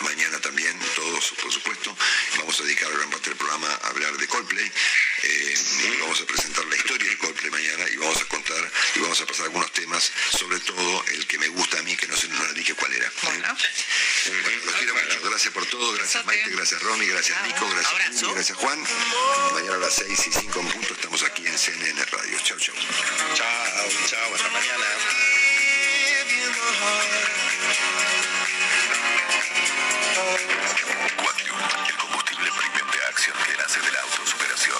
mañana 0.00 0.40
también, 0.40 0.78
todos, 0.94 1.34
por 1.42 1.52
supuesto. 1.52 1.96
Vamos 2.38 2.60
a 2.60 2.64
dedicar 2.64 2.90
gran 2.92 3.10
parte 3.10 3.30
del 3.30 3.38
programa 3.38 3.68
a 3.82 3.88
hablar 3.88 4.16
de 4.16 4.26
Coldplay. 4.26 4.72
Eh, 5.22 5.54
vamos 6.00 6.20
a 6.20 6.26
presentar 6.26 6.64
la 6.66 6.76
historia 6.76 7.10
de 7.10 7.18
Coldplay 7.18 7.50
mañana 7.50 7.88
y 7.90 7.96
vamos 7.96 8.20
a 8.20 8.24
contar 8.26 8.72
y 8.94 9.00
vamos 9.00 9.20
a 9.20 9.26
pasar 9.26 9.46
algunos 9.46 9.72
temas, 9.72 10.12
sobre 10.38 10.60
todo 10.60 11.04
el 11.12 11.26
que 11.26 11.38
me 11.38 11.48
gusta 11.48 11.78
a 11.78 11.82
mí, 11.82 11.96
que 11.96 12.06
no 12.06 12.16
sé, 12.16 12.28
no 12.28 12.46
le 12.46 12.54
dije 12.54 12.74
cuál 12.74 12.92
era. 12.92 13.12
Bueno, 13.22 13.56
los 14.64 14.74
quiero 14.76 14.94
mucho. 14.94 15.20
Gracias 15.22 15.54
por 15.54 15.66
todo. 15.66 15.92
Gracias 15.92 16.24
Maite, 16.24 16.50
gracias 16.50 16.82
Romy, 16.82 17.06
gracias 17.06 17.42
Nico, 17.46 17.68
gracias 17.68 18.22
gracias 18.34 18.58
Juan. 18.58 18.82
Mañana 19.54 19.74
a 19.74 19.78
las 19.78 19.94
6 19.94 20.26
y 20.26 20.32
5 20.32 20.60
en 20.60 20.68
punto 20.68 20.94
estamos 20.94 21.22
aquí 21.22 21.46
en 21.46 21.58
CNN 21.58 22.04
Radio. 22.04 22.38
Chao, 22.44 22.58
chao. 22.58 22.74
Chao, 23.34 23.88
chao, 24.08 24.34
hasta 24.34 24.50
mañana. 24.50 24.84
El 31.08 31.96
combustible 31.96 32.52
premium 32.52 32.90
de 32.90 33.00
acción 33.06 33.36
que 33.46 33.56
nace 33.56 33.80
de 33.80 33.90
la 33.92 34.00
autosuperación, 34.02 34.76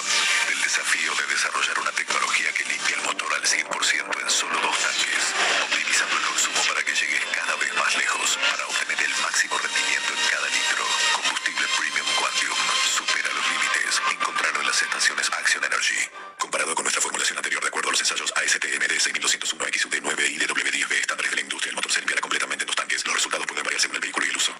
del 0.47 0.61
desafío 0.61 1.15
de 1.15 1.25
desarrollar 1.25 1.79
una 1.79 1.91
tecnología 1.91 2.53
que 2.53 2.65
limpia 2.65 2.97
el 2.97 3.01
motor 3.01 3.33
al 3.33 3.41
100% 3.41 3.65
en 3.65 4.29
solo 4.29 4.53
dos 4.61 4.77
tanques, 4.77 5.23
optimizando 5.63 6.17
el 6.17 6.23
consumo 6.29 6.61
para 6.69 6.83
que 6.83 6.93
llegues 6.93 7.25
cada 7.33 7.55
vez 7.55 7.73
más 7.73 7.97
lejos, 7.97 8.37
para 8.51 8.67
obtener 8.67 9.01
el 9.01 9.15
máximo 9.25 9.57
rendimiento 9.57 10.13
en 10.13 10.21
cada 10.29 10.47
litro. 10.53 10.85
Combustible 11.17 11.65
premium 11.77 12.07
Quantium 12.21 12.57
supera 12.85 13.29
los 13.33 13.45
límites. 13.49 14.01
Encontrarlo 14.13 14.61
en 14.61 14.67
las 14.67 14.81
estaciones 14.83 15.31
Action 15.33 15.63
Energy. 15.63 15.97
Comparado 16.37 16.75
con 16.75 16.83
nuestra 16.83 17.01
formulación 17.01 17.39
anterior, 17.39 17.61
de 17.63 17.69
acuerdo 17.69 17.89
a 17.89 17.91
los 17.93 18.01
ensayos 18.01 18.31
ASTM 18.37 18.85
de 18.85 18.99
6201 18.99 19.65
XUD9 19.65 20.29
y 20.29 20.37
DW10B 20.37 20.93
estándares 20.93 21.31
de 21.31 21.37
la 21.37 21.41
industria, 21.41 21.71
el 21.71 21.75
motor 21.75 21.91
se 21.91 21.99
limpiará 22.01 22.21
completamente 22.21 22.63
en 22.63 22.67
dos 22.67 22.75
tanques. 22.75 23.03
Los 23.05 23.15
resultados 23.15 23.47
pueden 23.47 23.63
variar 23.63 23.81
según 23.81 23.95
el 23.95 24.01
vehículo 24.01 24.27
y 24.27 24.29
el 24.29 24.37
uso. 24.37 24.53